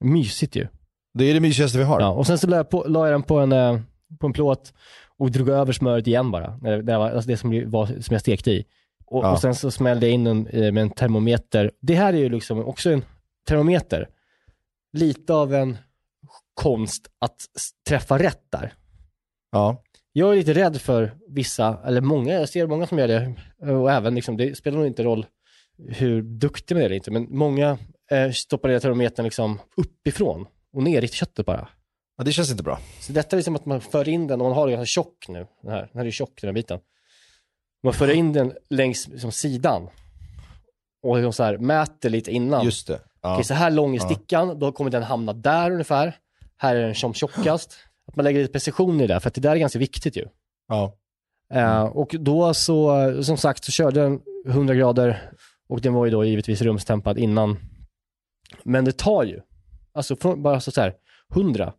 Mysigt 0.01 0.57
ju. 0.57 0.67
Det 1.15 1.25
är 1.25 1.35
det 1.35 1.41
mysigaste 1.41 1.79
vi 1.79 1.85
har. 1.85 2.01
Ja, 2.01 2.09
och 2.09 2.27
sen 2.27 2.39
så 2.39 2.47
la 2.47 2.57
jag, 2.57 2.71
på, 2.71 2.85
la 2.89 3.07
jag 3.07 3.15
den 3.15 3.23
på 3.23 3.39
en, 3.39 3.53
eh, 3.53 3.81
på 4.21 4.27
en 4.27 4.33
plåt 4.33 4.73
och 5.19 5.31
drog 5.31 5.49
över 5.49 5.73
smöret 5.73 6.07
igen 6.07 6.31
bara. 6.31 6.51
Det, 6.83 6.99
var, 6.99 7.11
alltså 7.11 7.31
det 7.31 7.37
som, 7.37 7.71
var, 7.71 7.87
som 7.87 8.13
jag 8.15 8.21
stekte 8.21 8.51
i. 8.51 8.65
Och, 9.07 9.25
Ja. 9.25 9.33
och 9.33 9.41
sen 9.41 9.55
så 9.55 9.71
smällde 9.71 10.07
jag 10.07 10.15
in 10.15 10.25
den 10.25 10.47
eh, 10.47 10.73
med 10.73 10.83
en 10.83 10.91
termometer. 10.91 11.71
Det 11.81 11.95
här 11.95 12.13
är 12.13 12.19
ju 12.19 12.29
liksom 12.29 12.65
också 12.67 12.91
en 12.91 13.03
termometer. 13.49 14.09
Lite 14.93 15.35
av 15.35 15.55
en 15.55 15.77
konst 16.55 17.09
att 17.19 17.47
träffa 17.89 18.19
rätt 18.19 18.43
där. 18.51 18.75
Ja. 19.51 19.83
Jag 20.13 20.33
är 20.33 20.37
lite 20.37 20.55
rädd 20.55 20.81
för 20.81 21.15
vissa, 21.29 21.81
eller 21.85 22.01
många, 22.01 22.33
jag 22.33 22.49
ser 22.49 22.67
många 22.67 22.87
som 22.87 22.99
gör 22.99 23.09
det. 23.09 23.35
Och 23.73 23.93
även 23.93 24.15
liksom, 24.15 24.37
det 24.37 24.59
spelar 24.59 24.79
nog 24.79 24.87
inte 24.87 25.03
roll 25.03 25.27
hur 25.89 26.23
duktig 26.23 26.75
man 26.75 26.83
är 26.83 26.87
eller 26.87 26.97
inte, 26.97 27.11
men 27.11 27.27
många 27.31 27.79
eh, 28.11 28.31
stoppar 28.31 28.69
ner 28.69 28.79
termometern 28.79 29.25
liksom 29.25 29.59
uppifrån 29.77 30.47
och 30.73 30.83
ner 30.83 31.05
i 31.05 31.09
köttet 31.09 31.47
bara. 31.47 31.69
ja, 32.17 32.25
det 32.25 32.33
känns 32.33 32.51
inte 32.51 32.63
bra. 32.63 32.79
Så 33.01 33.13
detta 33.13 33.39
är 33.39 33.43
som 33.43 33.57
att 33.57 33.67
man 33.67 33.81
för 33.81 34.09
in 34.09 34.27
den, 34.27 34.41
och 34.41 34.47
man 34.47 34.57
har 34.57 34.67
den 34.67 34.77
ganska 34.77 34.87
tjock 34.87 35.29
nu, 35.29 35.47
den 35.63 35.73
här, 35.73 35.81
den 35.93 35.99
här 35.99 36.07
är 36.07 36.11
tjock 36.11 36.41
den 36.41 36.49
här 36.49 36.55
biten. 36.55 36.81
Man 37.83 37.93
för 37.93 38.11
in 38.11 38.33
den 38.33 38.53
längs 38.71 39.09
liksom, 39.09 39.33
sidan 39.33 39.89
och 41.03 41.17
liksom 41.17 41.33
så 41.33 41.43
här, 41.43 41.59
mäter 41.59 42.11
lite 42.11 42.31
innan. 42.31 42.65
Just 42.65 42.87
det. 42.87 43.01
Ja. 43.21 43.33
Okej, 43.33 43.45
så 43.45 43.55
här 43.55 43.71
lång 43.71 43.95
är 43.97 44.01
stickan, 44.01 44.59
då 44.59 44.73
kommer 44.73 44.91
den 44.91 45.03
hamna 45.03 45.33
där 45.33 45.71
ungefär. 45.71 46.17
Här 46.57 46.77
är 46.77 46.83
den 46.83 46.95
som 46.95 47.15
tjockast. 47.15 47.77
Att 48.09 48.17
man 48.17 48.25
lägger 48.25 48.41
lite 48.41 48.53
precision 48.53 49.01
i 49.01 49.07
det, 49.07 49.21
för 49.21 49.29
att 49.29 49.35
det 49.35 49.41
där 49.41 49.53
är 49.53 49.57
ganska 49.57 49.79
viktigt 49.79 50.17
ju. 50.17 50.27
Ja. 50.69 50.95
Eh, 51.55 51.83
och 51.83 52.15
då 52.21 52.55
så, 52.55 53.23
som 53.23 53.37
sagt, 53.37 53.65
så 53.65 53.73
körde 53.73 54.01
den 54.01 54.21
100 54.49 54.75
grader 54.75 55.31
och 55.69 55.81
den 55.81 55.95
var 55.95 56.05
ju 56.05 56.11
då 56.11 56.25
givetvis 56.25 56.63
rumstempad 56.63 57.19
innan 57.19 57.57
Men 58.63 58.85
det 58.85 58.99
tar 58.99 59.25
ju, 59.25 59.41
alltså 59.93 60.17
från, 60.17 60.43
bara 60.43 60.61
så, 60.61 60.71
så 60.71 60.81
här, 60.81 60.95
100, 61.35 61.73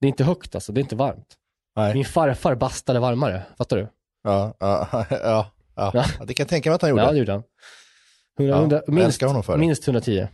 det 0.00 0.06
är 0.06 0.08
inte 0.08 0.24
högt 0.24 0.54
alltså, 0.54 0.72
det 0.72 0.80
är 0.80 0.82
inte 0.82 0.96
varmt. 0.96 1.34
Nej. 1.76 1.94
Min 1.94 2.04
farfar 2.04 2.54
bastade 2.54 3.00
varmare, 3.00 3.42
fattar 3.58 3.76
du? 3.76 3.88
Ja, 4.22 4.54
ja, 4.60 4.88
ja, 5.10 5.50
ja. 5.74 6.04
Det 6.26 6.34
kan 6.34 6.44
jag 6.44 6.48
tänka 6.48 6.70
mig 6.70 6.74
att 6.74 6.82
han 6.82 6.90
gjorde. 6.90 7.02
Ja, 7.02 7.12
det 7.12 7.18
gjorde 7.18 7.32
han. 7.32 7.42
100, 8.38 8.56
Ja, 8.56 8.60
100, 8.60 8.82
jag 8.86 8.94
minst, 8.94 9.06
älskar 9.06 9.26
honom 9.26 9.42
för 9.42 9.52
det. 9.52 9.58
minst 9.58 9.88
110. 9.88 10.28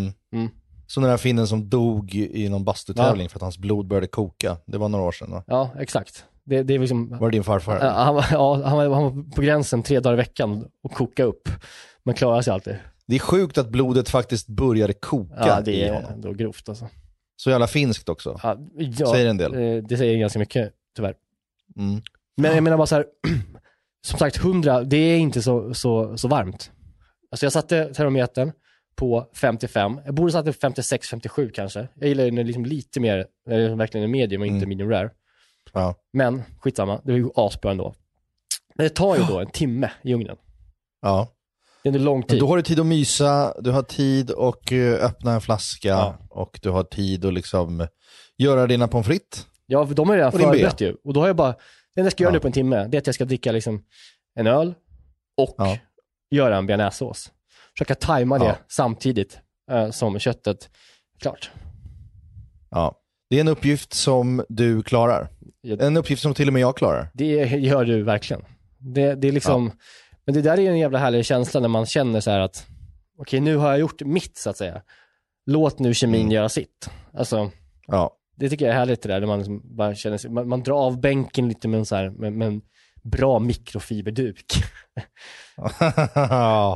Mm. 0.00 0.12
Mm. 0.32 0.48
Så 0.86 1.00
den 1.00 1.10
där 1.10 1.16
finnen 1.16 1.46
som 1.46 1.68
dog 1.68 2.14
i 2.14 2.48
någon 2.48 2.64
bastutävling 2.64 3.28
för 3.28 3.38
att 3.38 3.42
hans 3.42 3.58
blod 3.58 3.86
började 3.86 4.06
koka. 4.06 4.56
Det 4.66 4.78
var 4.78 4.88
några 4.88 5.04
år 5.04 5.12
sedan 5.12 5.30
va? 5.30 5.44
Ja, 5.46 5.70
exakt. 5.78 6.24
Det, 6.44 6.62
det 6.62 6.74
är 6.74 6.78
liksom, 6.78 7.18
Var 7.18 7.30
det 7.30 7.36
din 7.36 7.44
farfar? 7.44 7.78
Ja, 7.80 7.90
han, 7.90 8.14
var- 8.14 8.26
ja, 8.30 8.62
han, 8.64 8.76
var, 8.76 8.90
han 8.94 9.02
var 9.04 9.34
på 9.34 9.42
gränsen 9.42 9.82
tre 9.82 10.00
dagar 10.00 10.14
i 10.14 10.16
veckan 10.16 10.68
och 10.82 10.92
koka 10.92 11.24
upp. 11.24 11.48
Men 12.04 12.14
klarar 12.14 12.42
sig 12.42 12.52
alltid. 12.52 12.76
Det 13.06 13.14
är 13.14 13.20
sjukt 13.20 13.58
att 13.58 13.68
blodet 13.68 14.08
faktiskt 14.08 14.48
började 14.48 14.92
koka 14.92 15.34
Ja, 15.46 15.60
det 15.60 15.72
i 15.72 15.82
är 15.82 15.94
honom. 15.94 16.12
ändå 16.12 16.32
grovt 16.32 16.68
alltså. 16.68 16.88
Så 17.36 17.50
jävla 17.50 17.66
finskt 17.66 18.08
också. 18.08 18.40
Ja, 18.42 18.58
ja, 18.76 19.06
Säger 19.06 19.26
en 19.26 19.36
del. 19.36 19.54
eh, 19.54 19.82
Det 19.84 19.96
säger 19.96 20.18
ganska 20.18 20.38
mycket, 20.38 20.72
tyvärr. 20.96 21.14
Mm. 21.76 22.02
Men 22.36 22.54
jag 22.54 22.62
menar 22.64 22.76
bara 22.76 22.86
så 22.86 22.94
här, 22.94 23.06
som 24.06 24.18
sagt 24.18 24.36
100, 24.36 24.84
det 24.84 24.96
är 24.96 25.18
inte 25.18 25.42
så, 25.42 25.74
så, 25.74 26.16
så 26.16 26.28
varmt. 26.28 26.70
Alltså 27.30 27.46
jag 27.46 27.52
satte 27.52 27.94
termometern 27.94 28.52
på 29.02 29.26
55, 29.34 30.00
jag 30.04 30.14
borde 30.14 30.32
satt 30.32 30.44
det 30.44 30.52
på 30.52 30.66
56-57 30.68 31.50
kanske. 31.54 31.88
Jag 31.94 32.08
gillar 32.08 32.24
är 32.24 32.44
liksom 32.44 32.64
lite 32.66 33.00
mer, 33.00 33.26
när 33.46 33.58
det 33.58 33.74
verkligen 33.74 34.04
är 34.04 34.08
medium 34.08 34.42
och 34.42 34.46
inte 34.46 34.56
Mm. 34.56 34.68
medium 34.68 34.90
rare. 34.90 35.10
Ja. 35.72 35.94
Men 36.12 36.42
skitsamma, 36.60 37.00
det 37.04 37.12
är 37.12 37.16
ju 37.16 37.28
asbra 37.34 37.70
ändå. 37.70 37.94
Men 38.74 38.84
det 38.84 38.90
tar 38.90 39.16
ju 39.16 39.22
då 39.24 39.40
en 39.40 39.50
timme 39.50 39.90
i 40.02 40.14
ugnen. 40.14 40.36
Ja. 41.00 41.28
Det 41.82 41.88
är 41.88 41.94
en 41.94 42.04
lång 42.04 42.18
Men 42.18 42.28
tid. 42.28 42.40
då 42.40 42.46
har 42.46 42.56
du 42.56 42.62
tid 42.62 42.80
att 42.80 42.86
mysa, 42.86 43.54
du 43.60 43.70
har 43.70 43.82
tid 43.82 44.30
att 44.30 44.72
eh, 44.72 44.78
öppna 45.06 45.32
en 45.32 45.40
flaska 45.40 45.88
Ja. 45.88 46.18
och 46.30 46.58
du 46.62 46.70
har 46.70 46.82
tid 46.82 47.24
att 47.24 47.34
liksom 47.34 47.86
göra 48.38 48.66
dina 48.66 48.88
pommes 48.88 49.06
frites. 49.06 49.46
Ja, 49.66 49.86
för 49.86 49.94
de 49.94 50.08
har 50.08 50.14
ju 50.16 50.18
redan 50.18 50.32
förberett 50.32 50.80
ju. 50.80 50.96
Och 51.04 51.12
då 51.14 51.20
har 51.20 51.26
jag 51.26 51.36
bara, 51.36 51.52
det 51.52 52.00
enda 52.00 52.06
jag 52.06 52.12
ska 52.12 52.22
göra 52.24 52.30
Ja. 52.32 52.36
nu 52.36 52.40
på 52.40 52.46
en 52.46 52.52
timme, 52.52 52.86
det 52.88 52.96
är 52.96 52.98
att 53.00 53.06
jag 53.06 53.14
ska 53.14 53.24
dricka 53.24 53.52
liksom 53.52 53.84
en 54.34 54.46
öl 54.46 54.74
och 55.36 55.54
Ja. 55.58 55.78
göra 56.30 56.56
en 56.56 56.66
bearnaisesås. 56.66 57.32
Försöka 57.78 57.94
tajma 57.94 58.38
det 58.38 58.44
Ja. 58.44 58.56
samtidigt 58.68 59.38
eh, 59.70 59.90
som 59.90 60.18
köttet 60.18 60.70
är 61.16 61.20
klart. 61.20 61.50
Ja. 62.70 62.98
Det 63.30 63.36
är 63.36 63.40
en 63.40 63.48
uppgift 63.48 63.92
som 63.92 64.44
du 64.48 64.82
klarar. 64.82 65.28
Ja. 65.60 65.76
En 65.80 65.96
uppgift 65.96 66.22
som 66.22 66.34
till 66.34 66.46
och 66.48 66.52
med 66.52 66.62
jag 66.62 66.76
klarar. 66.76 67.10
Det 67.14 67.24
gör 67.46 67.84
du 67.84 68.02
verkligen. 68.02 68.42
Det, 68.78 69.14
det 69.14 69.28
är 69.28 69.32
liksom, 69.32 69.72
men 70.24 70.34
det 70.34 70.42
där 70.42 70.58
är 70.60 70.70
en 70.70 70.78
jävla 70.78 70.98
härlig 70.98 71.24
känsla 71.24 71.60
när 71.60 71.68
man 71.68 71.86
känner 71.86 72.20
så 72.20 72.30
här 72.30 72.40
att, 72.40 72.66
okej 73.18 73.40
nu 73.40 73.56
har 73.56 73.70
jag 73.70 73.80
gjort 73.80 74.02
mitt 74.02 74.36
så 74.36 74.50
att 74.50 74.56
säga. 74.56 74.82
Låt 75.46 75.78
nu 75.78 75.94
kemin 75.94 76.20
Mm. 76.20 76.32
göra 76.32 76.48
sitt. 76.48 76.90
Alltså, 77.14 77.50
Ja. 77.86 78.16
det 78.36 78.48
tycker 78.50 78.64
jag 78.64 78.74
är 78.74 78.78
härligt 78.78 79.02
det 79.02 79.08
där, 79.08 79.20
när 79.20 79.26
man 79.26 79.38
liksom 79.38 79.76
bara 79.76 79.94
känner 79.94 80.18
sig, 80.18 80.30
man, 80.30 80.48
man 80.48 80.62
drar 80.62 80.76
av 80.86 81.00
bänken 81.00 81.48
lite 81.48 81.68
med 81.68 81.88
så 81.88 81.96
här, 81.96 82.10
med, 82.10 82.32
med 82.32 82.48
en 82.48 82.60
bra 83.04 83.38
mikrofiberduk. 83.38 84.44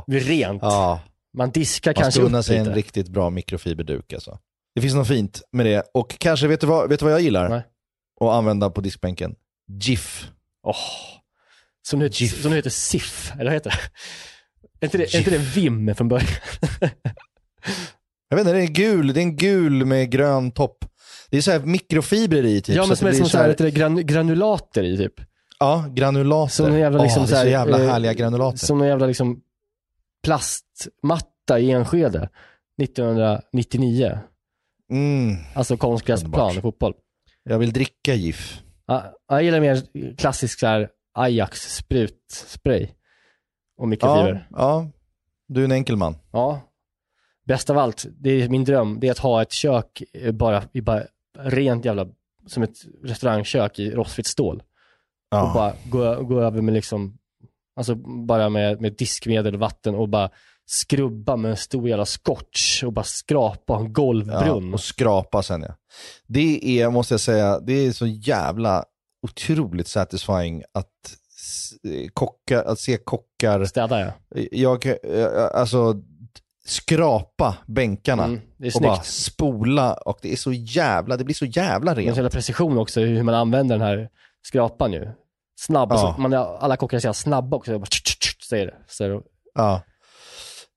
Det 0.07 0.15
är 0.15 0.19
rent. 0.19 0.61
ja. 0.61 1.01
Man 1.37 1.51
diskar 1.51 1.91
Man 1.91 1.95
kanske 1.95 2.11
ska 2.11 2.25
unna 2.25 2.39
upp 2.39 2.45
sig 2.45 2.57
lite. 2.57 2.69
en 2.69 2.75
riktigt 2.75 3.09
bra 3.09 3.29
mikrofiberduk 3.29 4.13
alltså. 4.13 4.39
Det 4.75 4.81
finns 4.81 4.95
något 4.95 5.07
fint 5.07 5.41
med 5.51 5.65
det. 5.65 5.83
Och 5.93 6.15
kanske, 6.19 6.47
vet 6.47 6.61
du 6.61 6.67
vad, 6.67 6.89
vet 6.89 6.99
du 6.99 7.05
vad 7.05 7.13
jag 7.13 7.21
gillar? 7.21 7.49
Nej. 7.49 7.63
Att 8.21 8.27
använda 8.29 8.69
på 8.69 8.81
diskbänken? 8.81 9.35
GIF. 9.81 10.29
Åh. 10.63 10.75
Som, 11.87 11.99
nu 11.99 12.05
heter, 12.05 12.21
GIF. 12.21 12.41
som 12.41 12.51
nu 12.51 12.55
heter 12.57 12.69
SIF, 12.69 13.31
eller 13.33 13.45
vad 13.45 13.53
heter 13.53 13.69
det? 13.69 13.77
Är 14.79 14.85
inte 14.87 14.97
det, 14.97 15.15
är 15.15 15.17
inte 15.17 15.31
det 15.31 15.37
Vim 15.37 15.95
från 15.95 16.07
början? 16.07 16.27
Jag 18.29 18.37
vet 18.37 18.47
inte, 18.47 18.53
det 18.53 18.63
är 18.63 18.67
gul, 18.67 19.13
det 19.13 19.19
är 19.19 19.23
en 19.23 19.35
gul 19.35 19.85
med 19.85 20.11
grön 20.11 20.51
topp. 20.51 20.85
Det 21.29 21.37
är 21.37 21.41
så 21.41 21.51
här 21.51 21.59
mikrofibrer 21.59 22.45
i 22.45 22.61
typ. 22.61 22.75
ja, 22.75 22.81
så 22.83 22.87
men 22.87 22.93
att 22.93 22.99
som 22.99 23.05
det 23.05 23.11
är 23.11 23.17
som 23.17 23.25
så 23.25 23.31
så 23.31 23.37
här, 23.37 23.47
här, 23.47 23.55
det, 23.57 23.71
gran, 23.71 24.05
granulater 24.05 24.83
i 24.83 24.97
typ. 24.97 25.13
Ja, 25.59 25.85
granulater. 25.89 26.53
Som 26.53 26.65
en 26.65 26.79
jävla 26.79 27.03
liksom 27.03 27.21
det 27.21 27.27
så 27.27 27.33
är 27.33 27.37
här, 27.37 27.45
så 27.45 27.49
jävla 27.49 27.83
eh, 27.83 27.89
härliga 27.89 28.13
granulater. 28.13 28.57
Som 28.57 28.81
en 28.81 28.87
jävla 28.87 29.05
liksom 29.05 29.41
plastmatta 30.23 31.59
i 31.59 31.71
Enskede 31.71 32.29
1999. 32.81 34.19
Mm. 34.91 35.35
Alltså 35.55 35.77
konstgräsplan 35.77 36.57
i 36.57 36.61
fotboll. 36.61 36.93
Jag 37.43 37.59
vill 37.59 37.73
dricka 37.73 38.13
GIF. 38.13 38.61
Ja, 38.85 39.13
jag 39.27 39.43
gillar 39.43 39.59
mer 39.59 39.81
klassisk 40.17 40.59
så 40.59 40.87
Ajax 41.13 41.75
sprutspray 41.75 42.83
och 43.77 43.83
Ja, 43.83 43.85
mikrofiber. 43.85 44.47
ja, 44.51 44.87
du 45.47 45.61
är 45.61 45.65
en 45.65 45.71
enkel 45.71 45.95
man. 45.95 46.15
Ja. 46.31 46.61
Bäst 47.45 47.69
av 47.69 47.77
allt, 47.77 48.05
det 48.11 48.29
är 48.29 48.49
min 48.49 48.63
dröm, 48.63 48.99
det 48.99 49.07
är 49.07 49.11
att 49.11 49.17
ha 49.17 49.41
ett 49.41 49.51
kök 49.51 50.03
eh, 50.13 50.31
bara, 50.31 50.63
bara 50.83 51.03
rent 51.37 51.85
jävla, 51.85 52.07
som 52.45 52.63
ett 52.63 52.77
restaurangkök 53.03 53.79
i 53.79 53.91
rostfritt 53.91 54.27
stål. 54.27 54.63
Och 55.31 55.37
Ja. 55.37 55.51
bara 55.53 55.73
gå, 55.89 56.23
gå 56.23 56.41
över 56.41 56.61
med 56.61 56.73
liksom, 56.73 57.17
alltså 57.79 57.95
bara 58.27 58.49
med, 58.49 58.81
med 58.81 58.93
diskmedel 58.97 59.53
och 59.53 59.59
vatten 59.59 59.95
och 59.95 60.09
bara 60.09 60.29
skrubba 60.65 61.35
med 61.35 61.51
en 61.51 61.57
stor 61.57 61.89
jävla 61.89 62.05
scotch 62.05 62.83
och 62.83 62.93
bara 62.93 63.03
skrapa 63.05 63.75
en 63.77 63.93
golvbrunn. 63.93 64.67
Ja, 64.67 64.73
och 64.73 64.79
skrapa 64.79 65.43
sen 65.43 65.61
ja. 65.61 65.75
Det 66.27 66.79
är, 66.81 66.89
måste 66.89 67.13
jag 67.13 67.21
säga, 67.21 67.59
det 67.59 67.73
är 67.73 67.91
så 67.91 68.07
jävla 68.07 68.83
otroligt 69.27 69.87
satisfying 69.87 70.63
att, 70.73 70.91
s- 71.37 71.73
kocka, 72.13 72.61
att 72.61 72.79
se 72.79 72.97
kockar, 72.97 73.65
Städa 73.65 73.99
ja. 73.99 74.11
jag, 74.51 74.85
eh, 74.85 74.95
alltså 75.53 75.95
skrapa 76.65 77.57
bänkarna 77.65 78.23
Mm, 78.25 78.41
och 78.75 78.81
bara 78.81 79.01
spola 79.01 79.93
och 79.93 80.19
det 80.21 80.31
är 80.31 80.35
så 80.35 80.53
jävla, 80.53 81.17
det 81.17 81.23
blir 81.23 81.35
så 81.35 81.45
jävla 81.45 81.93
Det 81.93 82.01
är 82.01 82.03
rent. 82.03 82.15
sån 82.15 82.23
jävla 82.23 82.29
precision 82.35 82.77
också 82.77 82.99
hur 83.01 83.23
man 83.23 83.35
använder 83.35 83.77
den 83.77 83.87
här 83.87 84.09
skrapan 84.47 84.93
ju. 84.93 85.07
Snabb, 85.59 85.91
Ja. 85.91 85.95
alltså, 86.07 86.21
man, 86.21 86.33
alla 86.33 86.77
kockar 86.77 86.99
säger 86.99 87.13
snabba 87.13 87.57
också. 87.57 87.71
Jag 87.71 87.81
bara, 87.81 87.85
tch, 87.85 88.01
tch, 88.03 88.17
tch, 88.19 88.43
säger 88.49 88.65
det. 88.65 88.75
Så 88.87 89.07
det. 89.07 89.21
Ja. 89.53 89.81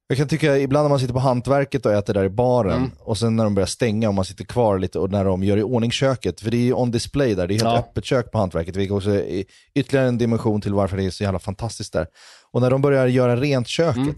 Jag 0.07 0.17
kan 0.19 0.29
tycka 0.29 0.59
ibland 0.59 0.85
när 0.85 0.89
man 0.89 0.99
sitter 1.01 1.15
på 1.15 1.19
hantverket 1.21 1.87
och 1.87 1.93
äter 1.93 2.15
där 2.15 2.25
i 2.25 2.29
baren 2.29 2.77
Mm. 2.77 2.91
och 3.01 3.19
sen 3.19 3.37
när 3.37 3.45
de 3.45 3.55
börjar 3.55 3.67
stänga 3.67 4.09
och 4.09 4.15
man 4.15 4.25
sitter 4.25 4.45
kvar 4.45 4.79
lite 4.79 4.99
och 4.99 5.11
när 5.11 5.25
de 5.25 5.43
gör 5.45 5.57
i 5.57 5.63
ordning 5.63 5.91
köket, 5.91 6.41
för 6.41 6.51
det 6.51 6.57
är 6.57 6.61
ju 6.65 6.73
on 6.75 6.91
display 6.91 7.35
där, 7.35 7.47
det 7.47 7.53
är 7.55 7.57
helt 7.57 7.65
Ja. 7.65 7.79
öppet 7.79 8.05
kök 8.05 8.31
på 8.33 8.39
hantverket, 8.39 8.77
vilket 8.77 8.95
också 8.97 9.11
är 9.11 9.45
ytterligare 9.75 10.09
en 10.09 10.19
dimension 10.19 10.61
till 10.61 10.75
varför 10.75 10.97
det 10.97 11.05
är 11.05 11.11
så 11.11 11.23
jävla 11.25 11.39
fantastiskt 11.39 11.93
där. 11.93 12.07
Och 12.53 12.61
när 12.61 12.71
de 12.71 12.83
börjar 12.83 13.07
göra 13.07 13.37
rent 13.37 13.69
köket, 13.69 13.97
Mm. 13.97 14.13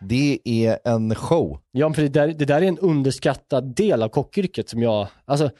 det 0.00 0.38
är 0.44 0.78
en 0.84 1.14
show. 1.14 1.58
Ja, 1.72 1.92
för 1.92 2.02
det 2.02 2.08
där, 2.08 2.28
det 2.28 2.44
där 2.44 2.62
är 2.62 2.66
en 2.66 2.78
underskattad 2.78 3.74
del 3.74 4.02
av 4.02 4.08
kockyrket 4.08 4.68
som 4.68 4.82
jag, 4.82 5.08
alltså 5.26 5.50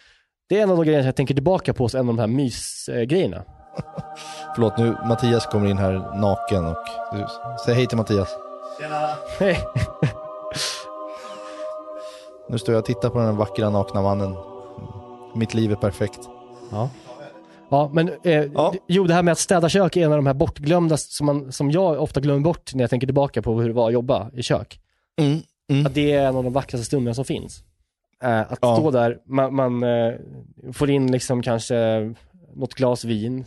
det 0.49 0.59
är 0.59 0.62
en 0.62 0.70
av 0.70 0.76
de 0.76 0.84
grejerna 0.84 1.07
jag 1.07 1.16
tänker 1.16 1.34
tillbaka 1.34 1.74
på, 1.74 1.88
en 1.94 2.01
av 2.01 2.07
de 2.07 2.18
här 2.18 2.26
mysgrejerna. 2.26 3.42
Förlåt, 4.55 4.78
nu 4.78 4.96
Mattias 5.09 5.46
kommer 5.46 5.70
in 5.70 5.78
här 5.78 6.20
naken 6.20 6.66
och 6.66 6.76
säg 7.64 7.74
hej 7.74 7.86
till 7.86 7.96
Mattias. 7.96 8.28
Hej. 9.38 9.59
Nu 12.49 12.59
står 12.59 12.74
jag 12.74 12.80
och 12.80 12.86
tittar 12.86 13.11
på 13.11 13.18
den 13.18 13.36
vackra 13.36 13.70
nakna 13.70 14.03
mannen. 14.03 14.34
Mitt 15.34 15.55
liv 15.55 15.72
är 15.72 15.76
perfekt. 15.76 16.20
Ja. 16.70 16.90
Ja, 17.70 17.90
men 17.92 18.11
eh, 18.22 18.44
Ja. 18.55 18.74
jo, 18.86 19.05
det 19.05 19.14
här 19.14 19.22
med 19.22 19.32
att 19.32 19.38
städa 19.38 19.68
kök 19.68 19.96
är 19.96 20.05
en 20.05 20.12
av 20.12 20.18
de 20.18 20.26
här 20.26 20.34
bortglömda 20.34 20.96
som, 20.96 21.26
man, 21.26 21.53
som 21.53 21.70
jag 21.70 22.03
ofta 22.03 22.20
glömmer 22.20 22.40
bort 22.40 22.74
när 22.74 22.82
jag 22.82 22.90
tänker 22.90 23.07
tillbaka 23.07 23.42
på 23.42 23.61
hur 23.61 23.68
det 23.68 23.74
var 23.74 23.86
att 23.86 23.92
jobba 23.92 24.30
i 24.34 24.42
kök. 24.42 24.80
Mm. 25.20 25.38
Mm. 25.70 25.86
Att 25.86 25.94
det 25.94 26.12
är 26.12 26.28
en 26.28 26.36
av 26.36 26.44
de 26.44 26.53
vackraste 26.53 26.86
stunderna 26.86 27.14
som 27.14 27.24
finns. 27.24 27.62
Eh, 28.24 28.40
att 28.40 28.58
Ja. 28.62 28.76
stå 28.76 28.90
där, 28.90 29.18
man, 29.26 29.54
man 29.54 29.82
eh, 29.82 30.14
får 30.72 30.90
in 30.90 31.12
liksom 31.12 31.42
kanske 31.42 32.14
något 32.54 32.74
glas 32.74 33.04
vin 33.04 33.44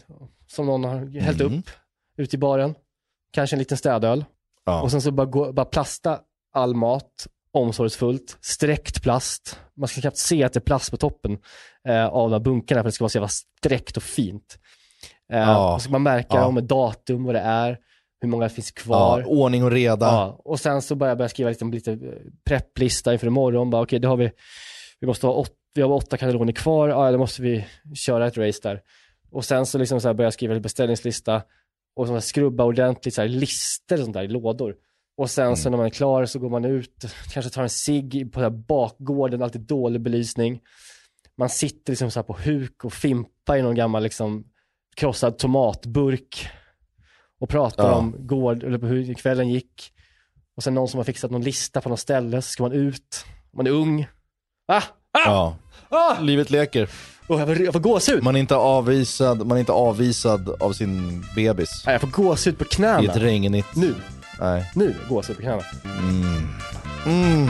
som 0.47 0.65
någon 0.65 0.83
har 0.83 1.19
hällt 1.21 1.41
Mm. 1.41 1.57
upp 1.59 1.65
ute 2.17 2.35
i 2.35 2.39
baren. 2.39 2.75
Kanske 3.33 3.55
en 3.55 3.59
liten 3.59 3.77
städöl. 3.77 4.25
Ja. 4.65 4.81
Och 4.81 4.91
sen 4.91 5.01
så 5.01 5.11
bara, 5.11 5.25
gå, 5.27 5.53
bara 5.53 5.65
plasta 5.65 6.19
all 6.53 6.75
mat 6.75 7.27
omsorgsfullt, 7.53 8.37
sträckt 8.41 9.03
plast. 9.03 9.59
Man 9.77 9.87
ska 9.87 10.01
knappt 10.01 10.17
se 10.17 10.43
att 10.43 10.53
det 10.53 10.57
är 10.59 10.61
plast 10.61 10.91
på 10.91 10.97
toppen 10.97 11.37
eh, 11.87 12.05
av 12.05 12.29
de 12.29 12.35
här 12.35 12.39
bunkarna 12.39 12.81
för 12.81 12.85
det 12.87 12.91
ska 12.91 13.03
vara 13.03 13.09
så 13.09 13.17
jävla 13.17 13.27
sträckt 13.27 13.97
och 13.97 14.03
fint. 14.03 14.57
Eh, 15.33 15.39
Ja. 15.39 15.73
Och 15.73 15.81
så 15.81 15.83
ska 15.83 15.91
man 15.91 16.03
märka 16.03 16.37
Ja. 16.37 16.45
om 16.45 16.57
ett 16.57 16.67
datum, 16.67 17.23
vad 17.23 17.35
det 17.35 17.39
är, 17.41 17.77
hur 18.21 18.27
många 18.29 18.49
finns 18.49 18.73
Ja, 18.75 18.81
kvar. 18.83 19.23
ordning 19.27 19.63
och 19.63 19.71
reda. 19.71 20.05
Ja, 20.05 20.41
och 20.45 20.59
sen 20.59 20.81
så 20.81 20.95
börjar 20.95 21.11
jag 21.11 21.17
börja 21.17 21.29
skriva 21.29 21.49
lite, 21.49 21.65
lite 21.65 21.91
eh, 21.91 21.97
prepplista 22.45 23.13
inför 23.13 23.27
imorgon. 23.27 23.69
Bara, 23.69 23.81
okej, 23.81 23.99
det 23.99 24.07
har 24.07 24.17
vi, 24.17 24.31
vi 24.99 25.07
måste 25.07 25.27
ha 25.27 25.33
åt, 25.33 25.51
vi 25.73 25.81
har 25.81 25.91
åtta 25.91 26.17
kataloger 26.17 26.53
kvar, 26.53 26.89
ja, 26.89 27.11
då 27.11 27.17
måste 27.17 27.41
vi 27.41 27.65
köra 27.95 28.27
ett 28.27 28.37
race 28.37 28.59
där. 28.63 28.81
Och 29.31 29.45
sen 29.45 29.65
så, 29.65 29.77
liksom 29.77 30.01
så 30.01 30.13
börjar 30.13 30.25
jag 30.25 30.33
skriva 30.33 30.55
en 30.55 30.61
beställningslista 30.61 31.41
och 31.95 32.07
så 32.07 32.21
skrubba 32.21 32.63
ordentligt, 32.63 33.13
så 33.13 33.21
här 33.21 33.27
lister 33.27 33.97
och 33.97 34.03
sånt 34.03 34.13
där 34.13 34.23
i 34.23 34.27
lådor. 34.27 34.75
Och 35.17 35.29
sen 35.29 35.57
så 35.57 35.69
när 35.69 35.77
man 35.77 35.85
är 35.85 35.89
klar 35.89 36.25
så 36.25 36.39
går 36.39 36.49
man 36.49 36.65
ut, 36.65 37.05
kanske 37.33 37.51
tar 37.51 37.63
en 37.63 37.69
cigg 37.69 38.29
på 38.33 38.39
den 38.41 38.51
här 38.53 38.59
bakgården, 38.59 39.41
alltid 39.41 39.61
dålig 39.61 40.01
belysning. 40.01 40.59
Man 41.37 41.49
sitter 41.49 41.91
liksom 41.91 42.11
så 42.11 42.23
på 42.23 42.33
huk 42.45 42.85
och 42.85 42.93
fimpar 42.93 43.57
i 43.57 43.61
någon 43.61 43.75
gammal 43.75 44.03
liksom 44.03 44.43
krossad 44.95 45.37
tomatburk 45.37 46.47
och 47.41 47.49
pratar 47.49 47.87
Ja. 47.87 47.93
om 47.95 48.15
gård, 48.19 48.63
eller 48.63 48.87
hur 48.87 49.13
kvällen 49.13 49.49
gick. 49.49 49.91
Och 50.57 50.63
sen 50.63 50.73
någon 50.73 50.87
som 50.87 50.97
har 50.97 51.03
fixat 51.05 51.31
någon 51.31 51.41
lista 51.41 51.81
på 51.81 51.89
något 51.89 51.99
ställe, 51.99 52.41
så 52.41 52.49
ska 52.51 52.63
man 52.63 52.71
ut 52.71 53.25
Man 53.57 53.67
är 53.67 53.71
ung. 53.71 54.07
Ah! 54.67 54.75
Ah! 54.77 55.19
Ja. 55.25 55.55
Ah! 55.89 56.19
Livet 56.19 56.49
leker. 56.49 56.89
Oh, 57.27 57.39
jag, 57.39 57.47
får, 57.47 57.61
jag 57.65 57.73
får 57.73 57.79
gåshud. 57.79 58.23
Man 58.23 58.35
är 58.35 58.39
inte 58.39 58.55
avvisad, 58.55 59.47
man 59.47 59.57
är 59.57 59.59
inte 59.59 59.71
avvisad 59.71 60.49
av 60.61 60.73
sin 60.73 61.25
bebis. 61.35 61.83
Nej, 61.85 61.93
jag 61.93 62.01
får 62.01 62.07
gåshud 62.07 62.57
på 62.57 62.63
I 62.63 62.67
knäna. 62.67 62.99
ett 63.11 63.17
regnigt... 63.17 63.75
Nu. 63.75 63.95
Nej. 64.39 64.71
Nu 64.75 64.95
gåshud 65.09 65.35
på 65.35 65.41
knäna. 65.41 65.61
Mm. 65.99 66.47
Mm. 67.05 67.47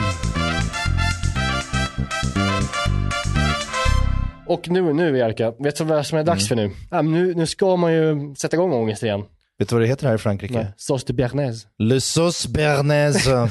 Och 4.46 4.68
nu, 4.68 4.92
nu 4.92 5.18
Jerka, 5.18 5.52
vet 5.58 5.76
du 5.76 5.84
vad 5.84 6.06
som 6.06 6.18
är 6.18 6.24
dags 6.24 6.48
för 6.48 6.56
nu? 6.56 6.70
Ja, 6.90 7.02
nu? 7.02 7.34
Nu 7.34 7.46
ska 7.46 7.76
man 7.76 7.92
ju 7.92 8.34
sätta 8.34 8.56
igång 8.56 8.72
ångest 8.72 9.02
igen. 9.02 9.24
Vet 9.62 9.68
du 9.68 9.74
vad 9.74 9.82
det 9.82 9.86
heter 9.88 10.06
här 10.06 10.14
i 10.14 10.18
Frankrike? 10.18 10.54
Nej. 10.54 10.66
Sauce 10.76 11.04
de 11.06 11.12
bearnaise. 11.12 11.66
Le 11.78 12.00
sauce 12.00 12.48
bernaise. 12.48 13.30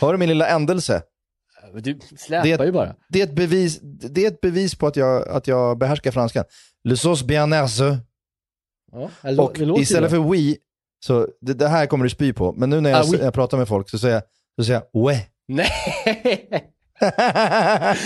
Hör 0.00 0.12
du 0.12 0.18
min 0.18 0.28
lilla 0.28 0.46
ändelse? 0.48 1.02
Du 1.74 1.98
släpar 2.18 2.44
Det 2.44 2.52
är- 2.52 2.64
ju 2.64 2.72
bara. 2.72 2.94
Det 3.08 3.20
är 3.20 3.24
ett 3.24 3.34
bevis, 3.34 3.78
det 3.82 4.24
är 4.24 4.28
ett 4.28 4.40
bevis 4.40 4.74
på 4.74 4.86
att 4.86 4.96
jag, 4.96 5.28
att 5.28 5.46
jag 5.46 5.78
behärskar 5.78 6.10
franskan. 6.10 6.44
Le 6.84 6.96
sauce 6.96 7.24
bernaise. 7.24 7.98
Ja, 8.92 9.10
det 9.22 9.38
Och 9.38 9.52
det 9.58 9.64
ju 9.64 9.80
istället 9.80 10.10
för 10.10 10.18
oui, 10.18 10.56
så 11.04 11.28
det, 11.40 11.54
det 11.54 11.68
här 11.68 11.86
kommer 11.86 12.04
du 12.04 12.10
spy 12.10 12.32
på. 12.32 12.52
Men 12.52 12.70
nu 12.70 12.80
när 12.80 12.90
jag, 12.90 13.00
Ah, 13.00 13.04
oui. 13.12 13.18
jag 13.22 13.34
pratar 13.34 13.58
med 13.58 13.68
folk 13.68 13.90
så 13.90 13.98
säger 13.98 14.14
jag, 14.14 14.22
så 14.58 14.64
säger 14.64 14.82
jag 14.92 15.02
ouais. 15.04 15.26
Nej! 15.48 15.68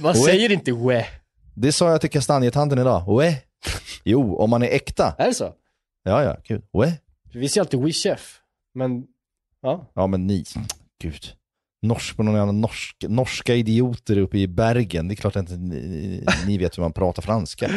Man 0.00 0.14
Ouais. 0.14 0.24
säger 0.24 0.52
inte 0.52 0.72
we. 0.72 1.06
Det 1.54 1.72
sa 1.72 1.90
jag 1.90 2.00
till 2.00 2.10
kastanjetanten 2.10 2.78
idag. 2.78 3.08
Ouais. 3.08 3.36
Jo, 4.04 4.36
om 4.36 4.50
man 4.50 4.62
är 4.62 4.66
äkta. 4.68 5.14
Är 5.18 5.26
det 5.26 5.34
så? 5.34 5.52
Ja, 6.02 6.24
ja, 6.24 6.36
kul. 6.44 6.62
Ouais. 6.72 6.92
Vi 7.32 7.48
säger 7.48 7.62
alltid 7.62 7.80
we 7.80 7.92
chef. 7.92 8.40
Men, 8.74 9.04
ja. 9.62 9.90
Ja, 9.94 10.06
men 10.06 10.26
ni, 10.26 10.44
gud. 11.02 11.24
Norsk 11.82 12.16
på 12.16 12.22
någon 12.22 12.34
jävla 12.34 12.52
norsk, 12.52 12.96
norska 13.08 13.54
idioter 13.54 14.18
uppe 14.18 14.38
i 14.38 14.48
Bergen. 14.48 15.08
Det 15.08 15.14
är 15.14 15.16
klart 15.16 15.36
att 15.36 15.40
inte 15.42 15.56
ni, 15.56 16.24
ni 16.46 16.58
vet 16.58 16.78
hur 16.78 16.82
man 16.82 16.92
pratar 16.92 17.22
franska. 17.22 17.70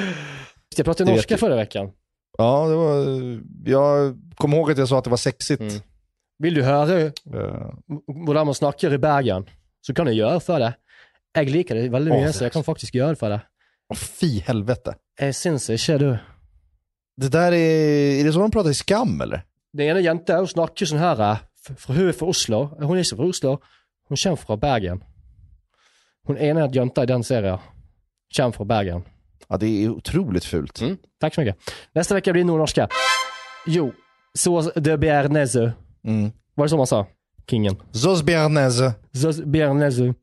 Jag 0.78 0.86
pratade 0.86 1.12
Det 1.12 1.16
norska 1.16 1.38
förra 1.38 1.56
veckan. 1.56 1.92
Ja, 2.38 2.68
det 2.68 2.76
var, 2.76 3.40
jag 3.66 4.20
kommer 4.36 4.58
ihåg 4.58 4.72
att 4.72 4.78
jag 4.78 4.90
sa 4.90 4.98
att 4.98 5.04
det 5.04 5.10
var 5.10 5.18
sexigt. 5.18 5.62
Mm. 5.62 5.74
Vill 6.38 6.54
du 6.54 6.64
höra 6.64 6.86
Eh, 7.02 7.12
hur 8.08 8.46
man 8.46 8.56
snackar 8.56 8.94
i 8.94 8.98
Bergen 8.98 9.46
så 9.82 9.94
kan 9.94 10.06
du 10.06 10.14
göra 10.14 10.40
för 10.40 10.60
det. 10.60 10.74
Jag 11.34 11.50
liker 11.50 11.76
det 11.76 11.90
väldigt 11.90 12.14
mycket 12.14 12.36
så 12.36 12.44
jag 12.44 12.52
kan 12.52 12.64
faktiskt 12.64 12.94
göra 12.94 13.16
för 13.16 13.30
det. 13.30 13.42
Åh, 13.90 13.98
fy 13.98 14.40
helvete. 14.40 14.96
Jag 15.20 15.36
syns 15.36 15.70
inte 15.70 15.98
du. 15.98 16.18
Det 17.18 17.30
där 17.30 17.52
är, 17.52 18.20
är 18.20 18.24
det 18.24 18.34
så 18.34 18.40
de 18.40 18.52
pratar 18.52 18.70
i 18.70 18.74
skam 18.74 19.22
eller? 19.22 19.42
Den 19.74 19.88
ena 19.88 20.00
jenta 20.00 20.38
hun 20.38 20.48
snakker 20.48 20.86
sånn 20.86 21.00
her 21.02 21.20
eh, 21.22 21.38
f- 21.70 21.78
fra 21.80 21.94
Hun 21.94 22.08
er 22.10 22.14
fra 22.18 22.28
Oslo. 22.30 22.64
Hun 22.80 22.98
er 22.98 23.04
ikke 23.04 23.16
fra 23.18 23.26
Oslo. 23.30 23.54
Hun 24.10 24.18
kommer 24.18 24.38
fra 24.42 24.58
Bergen. 24.58 25.04
Hun 26.28 26.38
ene 26.38 26.70
jenta 26.74 27.04
i 27.04 27.10
den 27.10 27.24
serien 27.24 27.58
kommer 28.36 28.52
fra 28.58 28.66
Bergen. 28.66 29.04
Ja, 29.50 29.58
det 29.58 29.68
är 29.84 29.90
otroligt 29.90 30.46
fult. 30.46 30.82
Mm, 30.82 30.98
tack 31.20 31.36
så 31.36 31.42
mycket. 31.42 31.58
Nästa 31.94 32.16
vecka 32.16 32.32
blir 32.32 32.44
det 32.44 32.48
nordnorska. 32.48 32.88
Jo, 33.68 33.92
så 34.38 34.62
de 34.76 34.98
bearnaise. 34.98 35.74
Mm. 36.04 36.32
Var 36.56 36.66
det 36.66 36.70
så 36.70 36.78
man 36.78 36.88
sa? 36.88 37.06
Kingen. 37.50 37.76
Sauce 37.92 38.24
bernaise. 38.24 38.94
Så 39.14 39.34
bearnaise. 39.46 40.14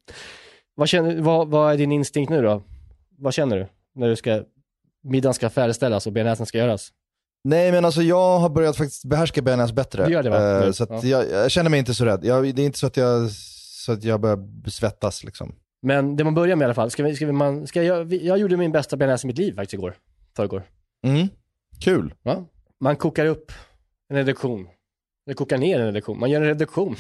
Vad, 0.75 0.89
känner, 0.89 1.21
vad, 1.21 1.49
vad 1.49 1.73
är 1.73 1.77
din 1.79 1.93
instinkt 1.93 2.31
nu 2.31 2.43
då? 2.43 2.63
Vad 3.19 3.35
känner 3.35 3.57
du 3.57 3.67
när 3.95 4.09
du 4.09 4.17
ska, 4.17 4.43
middagen 5.05 5.35
ska 5.35 5.51
färdigställas 5.51 6.07
och 6.07 6.13
bearnaisen 6.13 6.47
ska 6.47 6.59
göras? 6.59 6.93
Nej 7.45 7.73
men 7.73 7.85
alltså 7.85 8.03
jag 8.03 8.39
har 8.39 8.49
börjat 8.49 8.77
faktiskt 8.77 9.05
behärska 9.05 9.43
bearnaise 9.43 9.75
bättre. 9.75 10.07
Du 10.07 10.13
gör 10.13 10.23
det, 10.23 10.31
va? 10.31 10.61
Nu, 10.67 10.73
så 10.73 10.87
ja. 10.91 11.01
jag, 11.05 11.31
jag 11.31 11.51
känner 11.51 11.71
mig 11.71 11.79
inte 11.79 11.95
så 11.95 12.05
rädd. 12.05 12.21
Jag, 12.25 12.55
det 12.55 12.63
är 12.63 12.67
inte 12.67 12.79
så 12.79 12.87
att 12.87 12.97
jag, 12.97 13.31
så 13.31 13.93
att 13.93 14.05
jag 14.05 14.21
börjar 14.21 14.69
svettas 14.71 15.25
liksom. 15.25 15.55
Men 15.83 16.17
det 16.17 16.25
man 16.25 16.35
börjar 16.35 16.57
med 16.57 16.65
i 16.65 16.67
alla 16.67 16.75
fall, 16.75 16.91
ska 16.91 17.03
vi, 17.03 17.17
ska 17.17 17.27
vi, 17.27 17.33
man, 17.33 17.67
ska 17.67 17.83
jag, 17.83 18.13
jag 18.13 18.39
gjorde 18.39 18.57
min 18.57 18.73
bästa 18.73 18.97
bearnaise 18.97 19.27
i 19.27 19.29
mitt 19.29 19.39
liv 19.39 19.55
faktiskt 19.55 19.75
igår. 19.75 19.95
Förrgår. 20.37 20.63
Mm. 21.07 21.29
Kul. 21.81 22.15
Ja. 22.23 22.45
Man 22.81 22.97
kokar 22.97 23.27
upp 23.27 23.53
en 24.11 24.17
reduktion. 24.17 24.69
Eller 25.27 25.35
kokar 25.35 25.59
ner 25.59 25.81
en 25.81 25.87
reduktion. 25.87 26.19
Man 26.19 26.31
gör 26.31 26.41
en 26.41 26.47
reduktion 26.47 26.97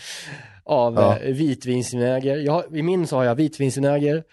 av 0.64 0.94
Ja. 0.94 1.18
eh, 1.18 1.34
vitvinsvinäger. 1.34 2.36
Jag 2.36 2.76
I 2.76 2.82
min 2.82 3.06
så 3.06 3.16
har 3.16 3.24
jag 3.24 3.34
vitvinsvinäger. 3.34 4.24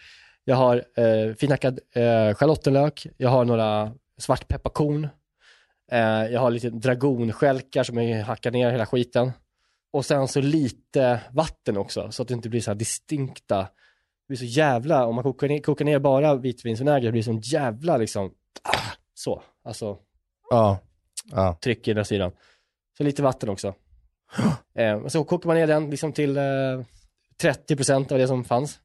Jag 0.44 0.56
har 0.56 0.76
eh, 0.76 1.36
finhackad 1.36 1.80
eh, 1.96 2.34
schalottenlök. 2.36 3.08
Jag 3.18 3.30
har 3.30 3.46
några 3.46 3.92
svartpepparkorn. 4.18 5.08
Eh, 5.92 6.00
jag 6.32 6.40
har 6.40 6.52
lite 6.52 6.70
dragonstjälkar 6.70 7.84
som 7.84 7.98
jag 7.98 8.24
hackar 8.24 8.52
ner 8.52 8.72
hela 8.72 8.86
skiten. 8.86 9.32
Och 9.92 10.06
sen 10.06 10.28
så 10.28 10.42
lite 10.42 11.22
vatten 11.32 11.78
också 11.78 12.12
så 12.12 12.22
att 12.22 12.28
det 12.28 12.34
inte 12.34 12.50
blir 12.50 12.62
så 12.62 12.72
här 12.72 12.76
distinkta. 12.76 13.58
Det 13.58 14.28
blir 14.28 14.38
så 14.38 14.46
jävla, 14.46 15.06
om 15.06 15.16
man 15.16 15.24
kokar 15.24 15.48
ner, 15.48 15.60
kokar 15.60 15.86
ner 15.86 16.00
bara 16.00 16.36
vitvinsvinäger, 16.36 17.06
det 17.06 17.12
blir 17.12 17.24
sån 17.24 17.40
jävla 17.40 17.98
liksom, 17.98 18.34
ah, 18.64 18.92
så. 19.14 19.44
Alltså 19.64 19.98
Ja. 20.50 20.80
ja. 21.32 21.58
tryck 21.64 21.88
i 21.88 21.94
den 21.94 22.06
sidan. 22.06 22.32
Så 22.98 23.04
lite 23.04 23.24
vatten 23.24 23.50
också. 23.50 23.74
eh, 24.76 25.08
så 25.08 25.24
kokar 25.24 25.48
man 25.48 25.58
ner 25.58 25.68
den 25.68 25.90
liksom 25.90 26.14
till 26.14 26.38
eh, 26.38 26.84
30% 27.42 28.12
av 28.12 28.18
det 28.20 28.28
som 28.28 28.44
fanns. 28.44 28.80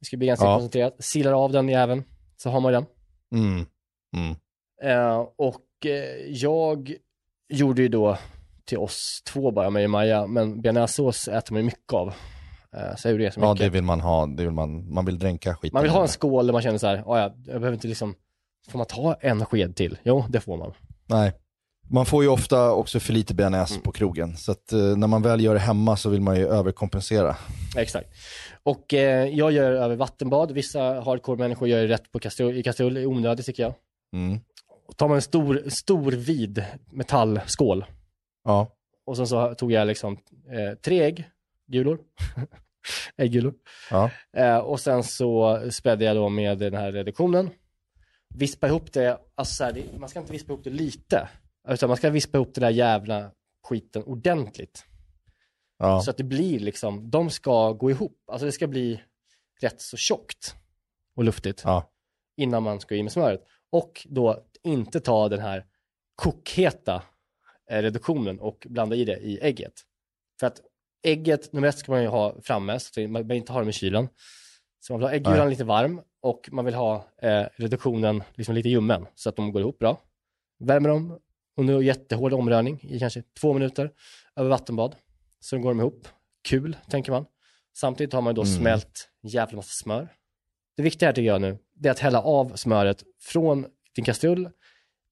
Det 0.00 0.06
ska 0.06 0.16
bli 0.16 0.26
ganska 0.26 0.46
Ja. 0.46 0.54
koncentrerat. 0.54 0.96
Silar 0.98 1.32
av 1.32 1.52
den 1.52 1.68
även, 1.68 2.04
så 2.36 2.50
har 2.50 2.60
man 2.60 2.72
den. 2.72 2.86
Mm. 3.34 3.66
Mm. 4.16 4.36
Eh, 4.82 5.18
och 5.36 5.86
eh, 5.86 6.26
jag 6.28 6.94
gjorde 7.48 7.82
ju 7.82 7.88
då 7.88 8.18
till 8.64 8.78
oss 8.78 9.22
två 9.32 9.50
bara, 9.50 9.70
mig 9.70 9.84
och 9.84 9.90
Maja, 9.90 10.26
men 10.26 10.60
bearnaisesås 10.62 11.28
äter 11.28 11.52
man 11.52 11.60
ju 11.62 11.66
mycket 11.66 11.92
av. 11.92 12.08
Eh, 12.76 12.96
så 12.96 13.08
jag 13.08 13.12
gjorde 13.12 13.24
det 13.24 13.30
så 13.32 13.40
Ja, 13.40 13.52
mycket. 13.52 13.66
det 13.66 13.70
vill 13.70 13.82
man 13.82 14.00
ha. 14.00 14.26
Det 14.26 14.42
vill 14.42 14.50
man, 14.52 14.94
man 14.94 15.04
vill 15.04 15.18
dränka 15.18 15.56
skiten. 15.56 15.74
Man 15.74 15.82
vill 15.82 15.92
ha 15.92 16.02
en 16.02 16.08
skål 16.08 16.46
där 16.46 16.52
man 16.52 16.62
känner 16.62 16.78
så 16.78 16.86
här, 16.86 16.96
"Ja, 17.06 17.18
ja, 17.18 17.22
jag 17.22 17.34
behöver 17.60 17.72
inte 17.72 17.88
liksom, 17.88 18.14
får 18.68 18.78
man 18.78 18.86
ta 18.86 19.14
en 19.20 19.44
sked 19.46 19.76
till? 19.76 19.98
Jo, 20.02 20.24
det 20.28 20.40
får 20.40 20.56
man. 20.56 20.72
Nej. 21.06 21.32
Man 21.92 22.06
får 22.06 22.22
ju 22.22 22.28
ofta 22.28 22.72
också 22.72 23.00
för 23.00 23.12
lite 23.12 23.34
bearnaise 23.34 23.74
Mm. 23.74 23.82
på 23.82 23.92
krogen. 23.92 24.36
Så 24.36 24.52
att 24.52 24.72
eh, 24.72 24.78
när 24.96 25.06
man 25.06 25.22
väl 25.22 25.40
gör 25.40 25.54
det 25.54 25.60
hemma 25.60 25.96
så 25.96 26.10
vill 26.10 26.20
man 26.20 26.36
ju 26.36 26.46
överkompensera. 26.48 27.36
Exakt. 27.76 28.08
Och 28.62 28.94
eh, 28.94 29.28
jag 29.28 29.52
gör 29.52 29.72
över 29.72 29.96
vattenbad. 29.96 30.52
Vissa 30.52 30.80
hardcore-människor 31.00 31.68
gör 31.68 31.78
det 31.82 31.88
rätt 31.88 32.12
på 32.12 32.18
kastrull, 32.18 32.56
i 32.58 32.62
kastrull. 32.62 32.96
Är 32.96 33.06
onödigt 33.06 33.46
tycker 33.46 33.62
jag. 33.62 33.74
Mm. 34.12 34.40
Och 34.88 34.96
tar 34.96 35.08
man 35.08 35.16
en 35.16 35.22
stor, 35.22 35.62
stor 35.68 36.12
vid 36.12 36.64
metallskål. 36.92 37.84
Ja. 38.44 38.76
Och 39.06 39.16
sen 39.16 39.26
så 39.26 39.54
tog 39.54 39.72
jag 39.72 39.86
liksom 39.86 40.12
eh, 40.52 40.78
tre 40.84 41.02
ägg, 41.02 41.24
gulor. 41.66 41.98
Äggulor. 43.16 43.54
Ja. 43.90 44.10
Eh, 44.36 44.56
och 44.58 44.80
sen 44.80 45.02
så 45.02 45.60
spädde 45.70 46.04
jag 46.04 46.16
då 46.16 46.28
med 46.28 46.58
den 46.58 46.74
här 46.74 46.92
reduktionen. 46.92 47.50
Vispa 48.34 48.66
ihop 48.66 48.92
det, 48.92 49.18
alltså 49.34 49.54
så 49.54 49.64
här, 49.64 49.72
det, 49.72 49.82
man 49.98 50.08
ska 50.08 50.18
inte 50.20 50.32
vispa 50.32 50.52
ihop 50.52 50.64
det 50.64 50.70
lite. 50.70 51.28
Utan 51.68 51.88
man 51.88 51.96
ska 51.96 52.10
vispa 52.10 52.38
ihop 52.38 52.54
det 52.54 52.60
där 52.60 52.70
jävla 52.70 53.30
skiten 53.68 54.02
ordentligt. 54.04 54.84
Ja. 55.78 56.00
Så 56.00 56.10
att 56.10 56.16
det 56.16 56.24
blir 56.24 56.60
liksom, 56.60 57.10
de 57.10 57.30
ska 57.30 57.72
gå 57.72 57.90
ihop. 57.90 58.18
Alltså 58.32 58.46
det 58.46 58.52
ska 58.52 58.66
bli 58.66 59.02
rätt 59.60 59.80
så 59.80 59.96
tjockt 59.96 60.54
och 61.16 61.24
luftigt 61.24 61.62
Ja. 61.64 61.90
innan 62.36 62.62
man 62.62 62.80
ska 62.80 62.94
i 62.94 63.02
med 63.02 63.12
smöret. 63.12 63.44
Och 63.70 64.06
då 64.10 64.44
inte 64.62 65.00
ta 65.00 65.28
den 65.28 65.40
här 65.40 65.66
kokheta 66.14 67.02
eh, 67.70 67.82
reduktionen 67.82 68.40
och 68.40 68.66
blanda 68.70 68.96
i 68.96 69.04
det 69.04 69.16
i 69.18 69.38
ägget. 69.42 69.72
För 70.40 70.46
att 70.46 70.60
ägget, 71.02 71.52
nummer 71.52 71.68
ett 71.68 71.78
ska 71.78 71.92
man 71.92 72.02
ju 72.02 72.08
ha 72.08 72.36
framme, 72.42 72.80
så 72.80 73.00
man 73.00 73.12
behöver 73.12 73.34
inte 73.34 73.52
ha 73.52 73.60
dem 73.60 73.68
i 73.68 73.72
kylen. 73.72 74.08
Så 74.80 74.92
man 74.92 75.00
vill 75.00 75.08
ha 75.08 75.14
äggulan 75.14 75.50
lite 75.50 75.64
varm 75.64 76.00
och 76.20 76.48
man 76.52 76.64
vill 76.64 76.74
ha 76.74 77.08
eh, 77.22 77.46
reduktionen 77.56 78.22
liksom 78.34 78.54
lite 78.54 78.68
ljummen 78.68 79.06
så 79.14 79.28
att 79.28 79.36
de 79.36 79.52
går 79.52 79.62
ihop 79.62 79.78
bra. 79.78 80.00
Värmer 80.58 80.88
dem 80.88 81.18
under 81.60 81.80
jättehård 81.80 82.32
omrörning 82.32 82.80
i 82.82 82.98
kanske 82.98 83.22
två 83.40 83.52
minuter 83.52 83.90
över 84.36 84.50
vattenbad. 84.50 84.96
Så 85.40 85.58
går 85.58 85.68
de 85.70 85.80
ihop. 85.80 86.08
Kul, 86.48 86.76
tänker 86.90 87.12
man. 87.12 87.24
Samtidigt 87.76 88.12
har 88.12 88.20
man 88.22 88.34
då 88.34 88.42
Mm. 88.42 88.54
smält 88.54 89.08
jävla 89.22 89.56
massa 89.56 89.82
smör. 89.82 90.08
Det 90.76 90.82
viktiga 90.82 91.08
här 91.08 91.14
tycker 91.14 91.26
jag 91.26 91.40
nu, 91.40 91.58
det 91.74 91.88
är 91.88 91.92
att 91.92 91.98
hälla 91.98 92.22
av 92.22 92.56
smöret 92.56 93.02
från 93.22 93.66
din 93.94 94.04
kastrull 94.04 94.50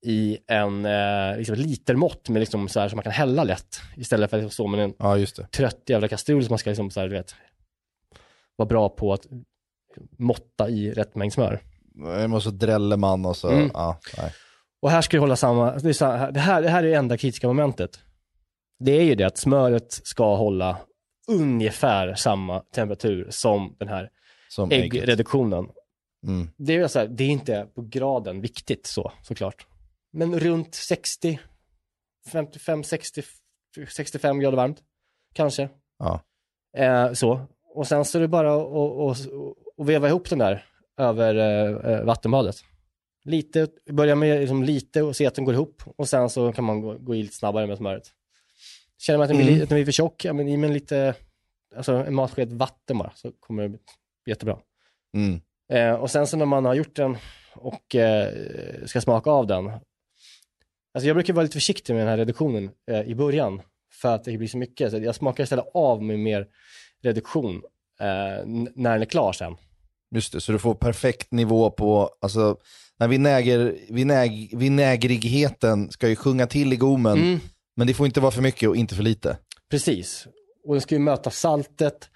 i 0.07 0.39
en 0.47 0.85
eh, 0.87 1.37
liksom 1.37 1.55
litermått 1.57 2.29
med 2.29 2.41
liksom 2.41 2.69
så 2.69 2.81
här 2.81 2.89
som 2.89 2.97
man 2.97 3.03
kan 3.03 3.13
hälla 3.13 3.45
lätt 3.45 3.81
istället 3.97 4.31
för 4.31 4.45
att 4.45 4.53
stå 4.53 4.67
med 4.67 4.81
en 4.81 4.95
ja, 4.99 5.17
trött 5.53 5.83
jävla 5.87 6.09
kastrull 6.09 6.45
som 6.45 6.53
man 6.53 6.59
ska 6.59 6.71
liksom 6.71 6.91
så 6.91 7.01
här, 7.01 7.09
du 7.09 7.15
vet, 7.15 7.35
vara 8.57 8.67
bra 8.69 8.89
på 8.89 9.13
att 9.13 9.27
måtta 10.19 10.69
i 10.69 10.91
rätt 10.93 11.15
mängd 11.15 11.33
smör. 11.33 11.61
Och 12.35 12.43
så 12.43 12.51
dräller 12.51 12.97
man 12.97 13.27
och 13.27 13.37
så, 13.37 13.49
Mm. 13.51 13.71
ja, 13.75 14.01
nej. 14.19 14.33
Och 14.83 14.91
här 14.91 15.03
ska 15.03 15.17
det 15.17 15.21
hålla 15.21 15.37
samma, 15.37 15.71
det, 15.71 16.01
här, 16.01 16.33
det, 16.33 16.41
här, 16.41 16.63
är 16.63 16.83
det 16.83 16.95
enda 16.95 17.17
kritiska 17.17 17.47
momentet. 17.47 18.01
Det 18.79 18.93
är 18.93 19.03
ju 19.03 19.15
det 19.15 19.25
att 19.25 19.39
smöret 19.39 19.93
ska 19.93 20.37
hålla 20.37 20.77
ungefär 21.29 22.15
samma 22.15 22.61
temperatur 22.61 23.27
som 23.31 23.77
den 23.79 23.89
här 23.89 24.11
Som 24.49 24.71
äggreduktionen. 24.71 25.69
Mm. 26.27 26.51
Det 26.57 26.73
är, 26.73 26.79
ju 26.79 26.89
så 26.89 26.99
här, 26.99 27.07
det 27.09 27.25
är 27.25 27.29
inte 27.29 27.69
på 27.75 27.83
graden 27.83 28.41
viktigt 28.41 28.87
så, 28.87 29.13
såklart. 29.23 29.67
Men 30.13 30.41
runt 30.41 30.75
60, 30.75 31.41
55, 32.33 32.85
60, 32.85 33.23
65 33.89 34.41
grader 34.41 34.57
varmt, 34.57 34.83
kanske. 35.35 35.69
Ja. 35.99 36.21
Eh, 36.77 37.13
så. 37.13 37.41
och 37.75 37.87
sen 37.87 38.05
så 38.05 38.19
är 38.19 38.23
det 38.23 38.29
bara 38.29 38.55
att 38.55 38.67
och, 38.67 39.07
och, 39.07 39.17
och 39.77 39.89
veva 39.89 40.09
ihop 40.09 40.31
den 40.31 40.39
där 40.39 40.65
över 40.99 41.35
eh, 41.35 41.93
eh, 41.93 42.05
vattenbadet. 42.05 42.65
Lite, 43.29 43.69
börja 43.91 44.15
med 44.15 44.41
liksom 44.41 44.63
lite 44.63 45.03
och 45.03 45.17
se 45.17 45.27
att 45.27 45.35
den 45.35 45.45
går 45.45 45.55
ihop 45.55 45.83
och 45.97 46.09
sen 46.09 46.31
så 46.31 46.53
kan 46.53 46.65
man 46.65 46.81
gå, 46.81 46.95
gå 46.99 47.15
i 47.15 47.23
lite 47.23 47.35
snabbare 47.35 47.67
med 47.67 47.77
smöret. 47.77 48.13
Känner 48.99 49.19
man 49.19 49.25
att 49.25 49.29
den, 49.29 49.37
blir, 49.37 49.49
Mm. 49.49 49.63
att 49.63 49.69
den 49.69 49.77
blir 49.77 49.85
för 49.85 49.93
tjock, 49.93 50.25
ja 50.25 50.33
men 50.33 50.49
i 50.49 50.57
med 50.57 50.71
lite, 50.71 51.15
alltså 51.77 51.93
en 51.93 52.15
matsked 52.15 52.53
vatten 52.53 52.99
bara 52.99 53.13
så 53.15 53.33
kommer 53.41 53.63
det 53.63 53.69
bli 53.69 53.79
jättebra. 54.27 54.59
Mm. 55.15 55.41
Eh, 55.73 56.01
och 56.01 56.11
sen 56.11 56.27
så 56.27 56.37
när 56.37 56.47
man 56.47 56.65
har 56.65 56.75
gjort 56.75 56.97
den 56.97 57.17
och 57.55 57.95
eh, 57.95 58.33
ska 58.87 59.01
smaka 59.01 59.31
av 59.31 59.47
den. 59.47 59.71
Alltså 60.95 61.07
jag 61.07 61.17
brukar 61.17 61.33
vara 61.33 61.43
lite 61.43 61.55
försiktig 61.55 61.95
med 61.95 62.01
den 62.01 62.09
här 62.09 62.17
reduktionen 62.17 62.71
eh, 62.91 63.01
i 63.03 63.15
början. 63.15 63.63
För 63.93 64.15
att 64.15 64.25
det 64.25 64.39
blir 64.39 64.49
så 64.49 64.59
mycket. 64.59 64.91
Så 64.91 64.99
jag 64.99 65.15
smakar 65.15 65.45
istället 65.45 65.65
av 65.75 66.03
med 66.03 66.19
mer 66.19 66.47
reduktion 67.03 67.63
eh, 68.01 68.47
när 68.75 68.93
den 68.93 69.03
är 69.03 69.05
klar 69.05 69.33
sen. 69.33 69.57
Just 70.15 70.33
det, 70.33 70.41
så 70.41 70.53
du 70.53 70.59
får 70.59 70.75
perfekt 70.75 71.33
nivå 71.33 71.71
på, 71.71 72.11
alltså, 72.21 72.57
när 72.99 73.09
vinäger, 73.09 73.77
vinäg, 73.91 74.51
vinägrigheten 74.57 75.91
ska 75.91 76.09
ju 76.09 76.17
sjunga 76.17 76.47
till 76.47 76.73
i 76.73 76.77
gommen, 76.77 77.19
Mm. 77.19 77.41
men 77.77 77.87
det 77.87 77.95
får 77.95 78.07
inte 78.07 78.21
vara 78.21 78.31
för 78.31 78.43
mycket 78.43 78.69
och 78.69 78.77
inte 78.77 78.95
för 78.95 79.03
lite. 79.03 79.37
Precis. 79.71 80.27
Och 80.67 80.75
den 80.75 80.81
ska 80.81 80.95
ju 80.95 80.99
möta 80.99 81.31
saltet 81.31 82.11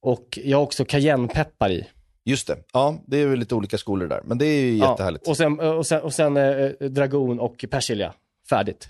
och 0.00 0.38
jag 0.44 0.58
har 0.58 0.62
också 0.64 0.84
cayennepeppar 0.84 1.70
i. 1.70 1.86
Just 2.24 2.46
det, 2.46 2.56
ja, 2.72 3.02
det 3.06 3.16
är 3.18 3.26
väl 3.26 3.38
lite 3.38 3.54
olika 3.54 3.78
skolor 3.78 4.06
där, 4.08 4.20
men 4.24 4.38
det 4.38 4.46
är 4.46 4.60
ju 4.62 4.76
jättehärligt. 4.76 5.22
Ja, 5.26 5.30
och 5.30 5.36
sen, 5.36 5.60
och 5.60 5.86
sen, 5.86 6.00
och 6.02 6.12
sen 6.14 6.36
eh, 6.36 6.70
dragon 6.88 7.40
och 7.40 7.64
persilja. 7.70 8.14
Färdigt. 8.50 8.88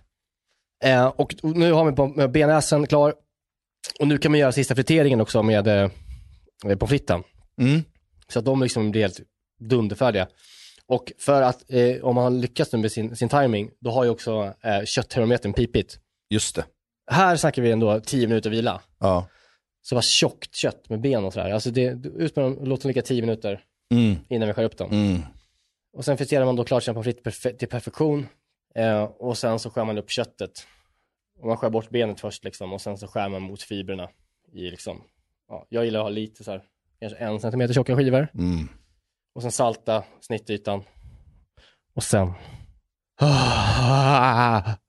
Eh, 0.85 1.07
och 1.07 1.35
nu 1.43 1.73
har 1.73 1.85
vi 2.15 2.23
eh, 2.23 2.29
bearnaisen 2.29 2.87
klar. 2.87 3.15
Och 4.01 4.09
nu 4.09 4.19
kan 4.19 4.31
man 4.33 4.39
göra 4.41 4.53
sista 4.53 4.75
friteringen 4.75 5.21
också 5.21 5.43
med 5.43 5.67
eh, 5.69 5.91
pommes 6.63 6.89
fritesen. 6.89 7.23
Mm. 7.61 7.83
Så 8.33 8.39
att 8.39 8.45
de 8.45 8.63
liksom 8.63 8.91
blir 8.91 9.03
helt 9.03 9.21
dunderfärdiga. 9.61 10.29
Och 10.87 11.13
för 11.19 11.43
att 11.43 11.65
eh, 11.73 12.05
om 12.05 12.15
man 12.15 12.41
lyckas 12.41 12.73
nu 12.73 12.79
med 12.79 12.93
sin, 12.93 13.17
sin 13.17 13.29
timing, 13.29 13.71
då 13.81 13.91
har 13.91 14.05
ju 14.05 14.11
också 14.11 14.55
eh, 14.63 14.85
kötttermometern 14.85 15.53
pipit. 15.53 15.99
Just 16.31 16.55
det. 16.57 16.65
Här 17.11 17.37
snackar 17.37 17.63
vi 17.63 17.71
ändå 17.71 18.01
10 18.01 18.27
minuter 18.29 18.51
vila. 18.51 18.81
Ja. 18.99 19.29
Så 19.83 19.95
bara 19.95 20.03
tjockt 20.03 20.55
kött 20.55 20.89
med 20.89 21.01
ben 21.01 21.25
och 21.25 21.33
sådär. 21.33 21.51
Alltså 21.51 21.71
det, 21.71 22.07
ut 22.17 22.37
med 22.37 22.45
dem, 22.45 22.59
låt 22.63 22.83
dem 22.83 22.89
ligga 22.89 23.03
10 23.03 23.21
minuter 23.21 23.65
Mm. 23.91 24.17
innan 24.29 24.49
vi 24.49 24.55
skär 24.55 24.65
upp 24.65 24.77
dem. 24.77 24.91
Mm. 24.91 25.23
Och 25.93 26.05
sen 26.05 26.17
friterar 26.19 26.45
man 26.45 26.57
då 26.57 26.65
klart 26.65 26.83
sina 26.83 26.95
pommes 26.95 27.05
frites 27.17 27.23
perfe- 27.25 27.57
till 27.57 27.69
perfektion. 27.69 28.27
Eh, 28.75 29.03
och 29.03 29.39
sen 29.39 29.59
så 29.59 29.71
skär 29.71 29.85
man 29.85 29.99
upp 29.99 30.11
köttet. 30.11 30.67
Och 31.41 31.47
man 31.47 31.57
skär 31.57 31.71
bort 31.71 31.91
benet 31.91 32.21
först 32.21 32.45
liksom 32.45 32.73
och 32.73 32.81
sen 32.81 32.99
så 32.99 33.07
skär 33.07 33.29
man 33.29 33.43
mot 33.43 33.63
fibrerna 33.63 34.09
i 34.53 34.71
liksom, 34.71 35.03
ja, 35.49 35.67
jag 35.69 35.85
gillar 35.85 36.01
att 36.01 36.05
ha 36.05 36.11
lite 36.11 36.45
så 36.45 36.51
här, 36.51 36.63
kanske 37.01 37.19
en 37.19 37.41
centimeter 37.41 37.75
tjocka 37.75 37.97
skivor. 37.97 38.29
Mm. 38.35 38.69
Och 39.35 39.43
sen 39.43 39.53
salta 39.53 40.05
snittytan. 40.21 40.83
Och 41.95 42.03
sen... 42.03 42.33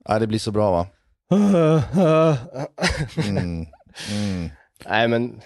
Ja, 0.06 0.20
det 0.20 0.28
blir 0.28 0.40
så 0.40 0.52
bra 0.52 0.72
va? 0.72 0.88
Mm. 3.28 3.66
Mm. 4.12 4.50
Nej 4.86 5.08
men, 5.08 5.42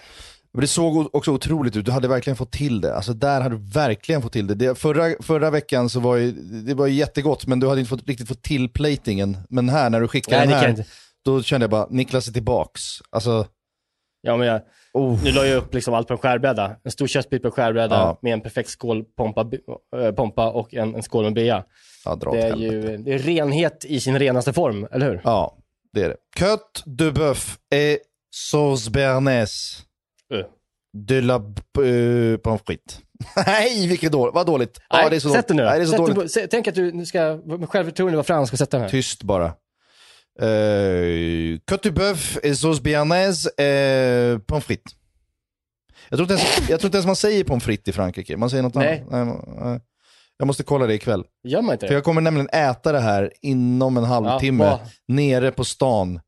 Men 0.52 0.60
det 0.60 0.66
såg 0.66 1.14
också 1.14 1.32
otroligt 1.32 1.76
ut, 1.76 1.84
du 1.84 1.92
hade 1.92 2.08
verkligen 2.08 2.36
fått 2.36 2.52
till 2.52 2.80
det. 2.80 2.94
Alltså 2.94 3.12
där 3.12 3.40
hade 3.40 3.56
du 3.56 3.62
verkligen 3.72 4.22
fått 4.22 4.32
till 4.32 4.46
det. 4.46 4.54
det 4.54 4.74
förra, 4.74 5.22
förra 5.22 5.50
veckan 5.50 5.88
så 5.88 6.00
var 6.00 6.16
ju, 6.16 6.32
det 6.62 6.74
var 6.74 6.86
jättegott, 6.86 7.46
men 7.46 7.60
du 7.60 7.68
hade 7.68 7.80
inte 7.80 7.88
fått, 7.88 8.08
riktigt 8.08 8.28
fått 8.28 8.42
till 8.42 8.68
platingen. 8.68 9.36
Men 9.48 9.68
här, 9.68 9.90
när 9.90 10.00
du 10.00 10.08
skickade 10.08 10.46
nej 10.46 10.66
den 10.66 10.76
här, 10.76 10.86
då 11.24 11.42
kände 11.42 11.64
jag 11.64 11.70
bara, 11.70 11.86
Niklas 11.90 12.28
är 12.28 12.32
tillbaks. 12.32 12.80
Alltså, 13.10 13.46
Ja 14.22 14.36
men 14.36 14.46
jag, 14.46 14.62
oh. 14.92 15.24
nu 15.24 15.30
la 15.32 15.46
jag 15.46 15.56
upp 15.56 15.74
liksom 15.74 15.94
allt 15.94 16.08
på 16.08 16.14
en 16.14 16.18
skärbräda. 16.18 16.76
En 16.84 16.90
stor 16.90 17.06
köttbit 17.06 17.42
på 17.42 17.48
en 17.48 17.52
skärbräda 17.52 17.94
Ja. 17.94 18.18
med 18.22 18.32
en 18.32 18.40
perfekt 18.40 18.68
skål 18.70 19.04
pompa, 19.04 19.50
äh, 19.96 20.12
pompa 20.12 20.50
och 20.50 20.74
en, 20.74 20.94
en 20.94 21.02
skål 21.02 21.24
med 21.24 21.34
bea. 21.34 21.64
ja, 22.04 22.14
Det 22.32 22.40
är 22.42 22.56
ju 22.56 22.96
det 22.96 23.12
är 23.12 23.18
renhet 23.18 23.84
i 23.84 24.00
sin 24.00 24.18
renaste 24.18 24.52
form, 24.52 24.88
eller 24.92 25.06
hur? 25.10 25.20
Ja, 25.24 25.56
det 25.92 26.02
är 26.02 26.08
det. 26.08 26.16
Cote 26.38 26.80
de 26.86 27.10
bœuf 27.10 27.56
et 27.74 27.98
sauce 28.34 28.90
béarnaise 28.90 29.82
Uh. 30.34 30.44
de 31.08 31.20
la 31.20 31.36
uh, 31.78 32.36
pommes 32.36 32.62
frites. 32.66 33.00
Nej, 33.46 33.86
vilket 33.88 34.12
dåligt. 34.12 34.34
Vad 34.34 34.46
dåligt. 34.46 34.80
Ja, 34.88 34.96
Nej, 34.96 35.10
det 35.10 35.16
är 35.16 35.20
så 35.20 35.28
sätt 35.30 35.48
den 35.48 35.56
nu 35.56 35.62
dåligt. 35.62 35.70
Nej, 35.72 35.78
det 35.78 35.84
är 35.84 35.86
så 35.98 36.06
Sätt 36.06 36.34
dåligt. 36.36 36.50
Tänk 36.50 36.68
att 36.68 36.74
du 36.74 36.92
nu 36.92 37.06
ska, 37.06 37.40
med 37.44 37.68
självförtroende 37.68 38.16
vad 38.16 38.26
fan 38.26 38.46
ska 38.46 38.56
sätta 38.56 38.76
den 38.76 38.82
här. 38.84 38.90
Tyst 38.90 39.22
bara. 39.22 39.52
Uh, 40.40 41.58
de 41.82 41.90
bœuf 41.90 42.38
et 42.42 42.54
sauce 42.54 42.80
béarnaise 42.80 43.46
uh, 43.60 44.38
pommes 44.38 44.64
frites. 44.64 44.96
Jag 46.08 46.18
tror, 46.18 46.32
inte 46.32 46.34
ens, 46.34 46.70
jag 46.70 46.80
tror 46.80 46.88
inte 46.88 46.96
ens 46.96 47.06
man 47.06 47.16
säger 47.16 47.44
pommes 47.44 47.64
frites 47.64 47.88
i 47.88 47.92
Frankrike. 47.92 48.36
Man 48.36 48.50
säger 48.50 48.62
något 48.62 48.74
Nej. 48.74 49.04
annat. 49.10 49.48
Nej. 49.60 49.80
Jag 50.36 50.46
måste 50.46 50.62
kolla 50.62 50.86
det 50.86 50.94
ikväll. 50.94 51.24
Gör 51.44 51.62
man 51.62 51.72
inte 51.72 51.86
För 51.86 51.94
jag 51.94 52.04
kommer 52.04 52.20
nämligen 52.20 52.48
äta 52.48 52.92
det 52.92 53.00
här 53.00 53.32
inom 53.42 53.96
en 53.96 54.04
halvtimme 54.04 54.64
Ja, 54.64 54.80
nere 55.08 55.50
på 55.50 55.64
stan 55.64 56.20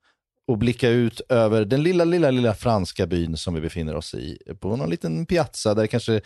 och 0.46 0.58
blicka 0.58 0.88
ut 0.88 1.20
över 1.28 1.64
den 1.64 1.82
lilla, 1.82 2.04
lilla, 2.04 2.30
lilla 2.30 2.54
franska 2.54 3.06
byn 3.06 3.36
som 3.36 3.54
vi 3.54 3.60
befinner 3.60 3.96
oss 3.96 4.14
i. 4.14 4.38
På 4.60 4.76
någon 4.76 4.90
liten 4.90 5.26
piazza 5.26 5.74
där 5.74 5.82
det 5.82 5.88
kanske 5.88 6.20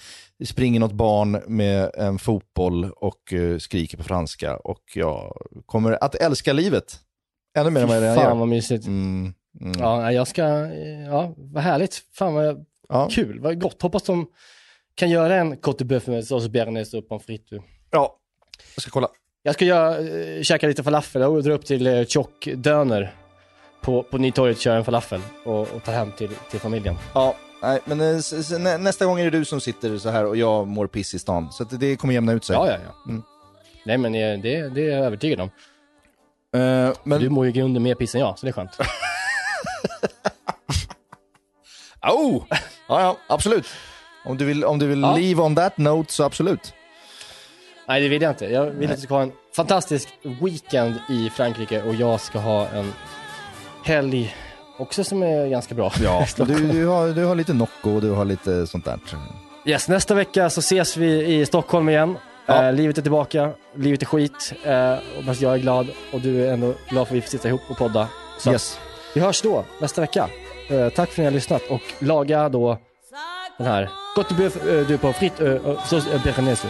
springer 0.44 0.80
något 0.80 0.92
barn 0.92 1.42
med 1.46 1.90
en 1.94 2.18
fotboll 2.18 2.90
och 2.90 3.32
eh, 3.32 3.58
skriker 3.58 3.96
på 3.96 4.04
franska. 4.04 4.56
Och 4.56 4.82
jag 4.94 5.36
kommer 5.66 6.04
att 6.04 6.14
älska 6.14 6.52
livet. 6.52 7.00
Ännu 7.56 7.70
mer 7.70 7.80
än 7.80 7.88
vad 7.88 7.96
jag 7.96 8.02
redan 8.02 8.16
Fan 8.16 8.24
gör. 8.24 8.34
vad 8.34 8.48
mysigt. 8.48 8.86
Mm, 8.86 9.34
mm. 9.60 9.72
Ja, 9.80 10.12
jag 10.12 10.28
ska, 10.28 10.42
ja, 11.08 11.34
vad 11.36 11.62
härligt. 11.62 12.02
Fan 12.14 12.34
vad 12.34 12.64
Ja. 12.88 13.08
kul, 13.12 13.40
vad 13.40 13.60
gott. 13.60 13.82
Hoppas 13.82 14.02
de 14.02 14.26
kan 14.94 15.10
göra 15.10 15.36
en 15.36 15.56
Côte 15.56 15.78
de 15.78 15.84
Boeuf 15.84 16.06
med 16.06 16.24
sås 16.26 16.48
bearnaise 16.48 16.96
och 16.98 17.08
pommes 17.08 17.24
frites. 17.26 17.60
ja, 17.90 18.16
jag 18.74 18.82
ska 18.82 18.90
kolla. 18.90 19.08
Jag 19.42 19.54
ska 19.54 19.64
göra, 19.64 19.98
eh, 19.98 20.42
käka 20.42 20.66
lite 20.66 20.82
falafel 20.82 21.22
och 21.22 21.42
dra 21.42 21.52
upp 21.52 21.64
till 21.66 21.86
eh, 21.86 22.04
Tjock 22.04 22.48
Döner 22.54 23.14
på, 23.82 24.02
på 24.02 24.18
Nytorget, 24.18 24.58
köra 24.60 24.76
en 24.76 24.84
falafel 24.84 25.20
och, 25.44 25.60
och 25.60 25.84
ta 25.84 25.90
hem 25.92 26.12
till, 26.12 26.30
till 26.50 26.60
familjen. 26.60 26.94
Ja, 27.14 27.34
nej, 27.62 27.80
men 27.84 28.00
eh, 28.00 28.78
nästa 28.78 29.06
gång 29.06 29.20
är 29.20 29.24
det 29.30 29.38
du 29.38 29.44
som 29.44 29.60
sitter 29.60 29.98
så 29.98 30.08
här 30.08 30.24
och 30.24 30.36
jag 30.36 30.66
mår 30.66 30.86
piss 30.86 31.14
i 31.14 31.18
stan. 31.18 31.52
Så 31.52 31.62
att 31.62 31.80
det 31.80 31.96
kommer 31.96 32.14
jämna 32.14 32.32
ut 32.32 32.44
sig. 32.44 32.54
Ja, 32.56 32.66
ja, 32.66 32.76
ja. 32.86 33.10
Mm. 33.10 33.22
Nej 33.84 33.98
men 33.98 34.12
det, 34.12 34.36
det 34.68 34.80
är 34.80 34.96
jag 34.96 35.04
övertygad 35.06 35.40
om. 35.40 35.50
Eh, 36.56 36.92
men, 37.04 37.20
Du 37.20 37.28
mår 37.28 37.44
ju 37.44 37.50
i 37.50 37.52
grunden 37.52 37.82
mer 37.82 37.94
piss 37.94 38.14
än 38.14 38.20
jag, 38.20 38.38
så 38.38 38.46
det 38.46 38.50
är 38.50 38.52
skönt. 38.52 38.70
Oh! 42.02 42.42
Ja, 42.88 43.00
ja, 43.00 43.16
absolut. 43.26 43.66
Om 44.24 44.36
du 44.38 44.44
vill, 44.44 44.64
om 44.64 44.78
du 44.78 44.86
vill 44.86 45.00
Ja. 45.02 45.16
leave 45.16 45.42
on 45.42 45.56
that 45.56 45.78
note 45.78 46.12
så 46.12 46.24
absolut. 46.24 46.74
Nej, 47.88 48.00
det 48.02 48.08
vill 48.08 48.22
jag 48.22 48.32
inte. 48.32 48.44
Jag 48.46 48.64
vill 48.66 48.90
att 48.90 48.96
du 48.96 49.02
ska 49.02 49.14
ha 49.14 49.22
en 49.22 49.32
fantastisk 49.56 50.08
weekend 50.42 50.94
i 51.08 51.30
Frankrike 51.30 51.82
och 51.82 51.94
jag 51.94 52.20
ska 52.20 52.38
ha 52.38 52.68
en 52.68 52.92
helg 53.84 54.36
också 54.78 55.04
som 55.04 55.22
är 55.22 55.46
ganska 55.48 55.74
bra. 55.74 55.92
Ja, 56.02 56.26
du, 56.36 56.44
du, 56.72 56.86
har, 56.86 57.08
du 57.08 57.24
har 57.24 57.34
lite 57.34 57.52
Nocco 57.54 57.90
och 57.94 58.00
du 58.00 58.10
har 58.10 58.24
lite 58.24 58.66
sånt 58.66 58.84
där. 58.84 58.98
Yes, 59.64 59.88
nästa 59.88 60.14
vecka 60.14 60.50
så 60.50 60.60
ses 60.60 60.96
vi 60.96 61.24
i 61.40 61.46
Stockholm 61.46 61.88
igen. 61.88 62.16
Ja. 62.48 62.66
Eh, 62.66 62.72
livet 62.72 62.98
är 62.98 63.02
tillbaka, 63.02 63.50
livet 63.76 64.02
är 64.02 64.06
skit. 64.06 64.52
Eh, 64.64 64.92
och 65.28 65.34
jag 65.40 65.54
är 65.54 65.58
glad 65.58 65.86
och 66.12 66.20
du 66.20 66.46
är 66.46 66.52
ändå 66.52 66.74
glad 66.88 67.08
för 67.08 67.14
att 67.14 67.16
vi 67.16 67.20
får 67.20 67.30
sitta 67.30 67.48
ihop 67.48 67.60
och 67.68 67.78
podda. 67.78 68.08
Så 68.38 68.52
Yes. 68.52 68.78
vi 69.14 69.20
hörs 69.20 69.42
då 69.42 69.64
nästa 69.80 70.00
vecka. 70.00 70.28
Eh, 70.70 70.88
tack 70.88 71.08
för 71.08 71.12
att 71.12 71.18
ni 71.18 71.24
har 71.24 71.30
lyssnat 71.30 71.62
och 71.68 71.82
laga 71.98 72.48
då 72.48 72.78
den 73.58 73.66
här 73.66 73.88
Gott 74.14 74.28
du 74.28 74.44
uh, 74.44 74.86
du 74.86 74.98
på 74.98 75.12
fritt 75.12 75.40
uh, 75.40 75.84
sås 75.86 76.06
uh, 76.06 76.24
bearnaise. 76.24 76.66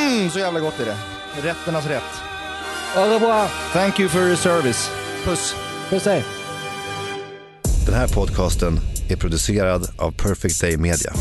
Mm, 0.00 0.30
så 0.30 0.38
jävla 0.38 0.60
gott 0.60 0.80
är 0.80 0.84
det. 0.84 0.96
Rätternas 1.48 1.86
rätt. 1.86 2.02
Au 2.96 3.04
revoir! 3.04 3.48
Thank 3.72 4.00
you 4.00 4.08
for 4.08 4.20
your 4.20 4.36
service. 4.36 4.90
Puss. 5.24 5.54
Puss 5.90 6.06
hej! 6.06 6.24
Den 7.86 7.94
här 7.94 8.08
podcasten 8.08 8.78
är 9.10 9.16
producerad 9.16 9.88
av 9.98 10.10
Perfect 10.12 10.60
Day 10.60 10.76
Media. 10.76 11.12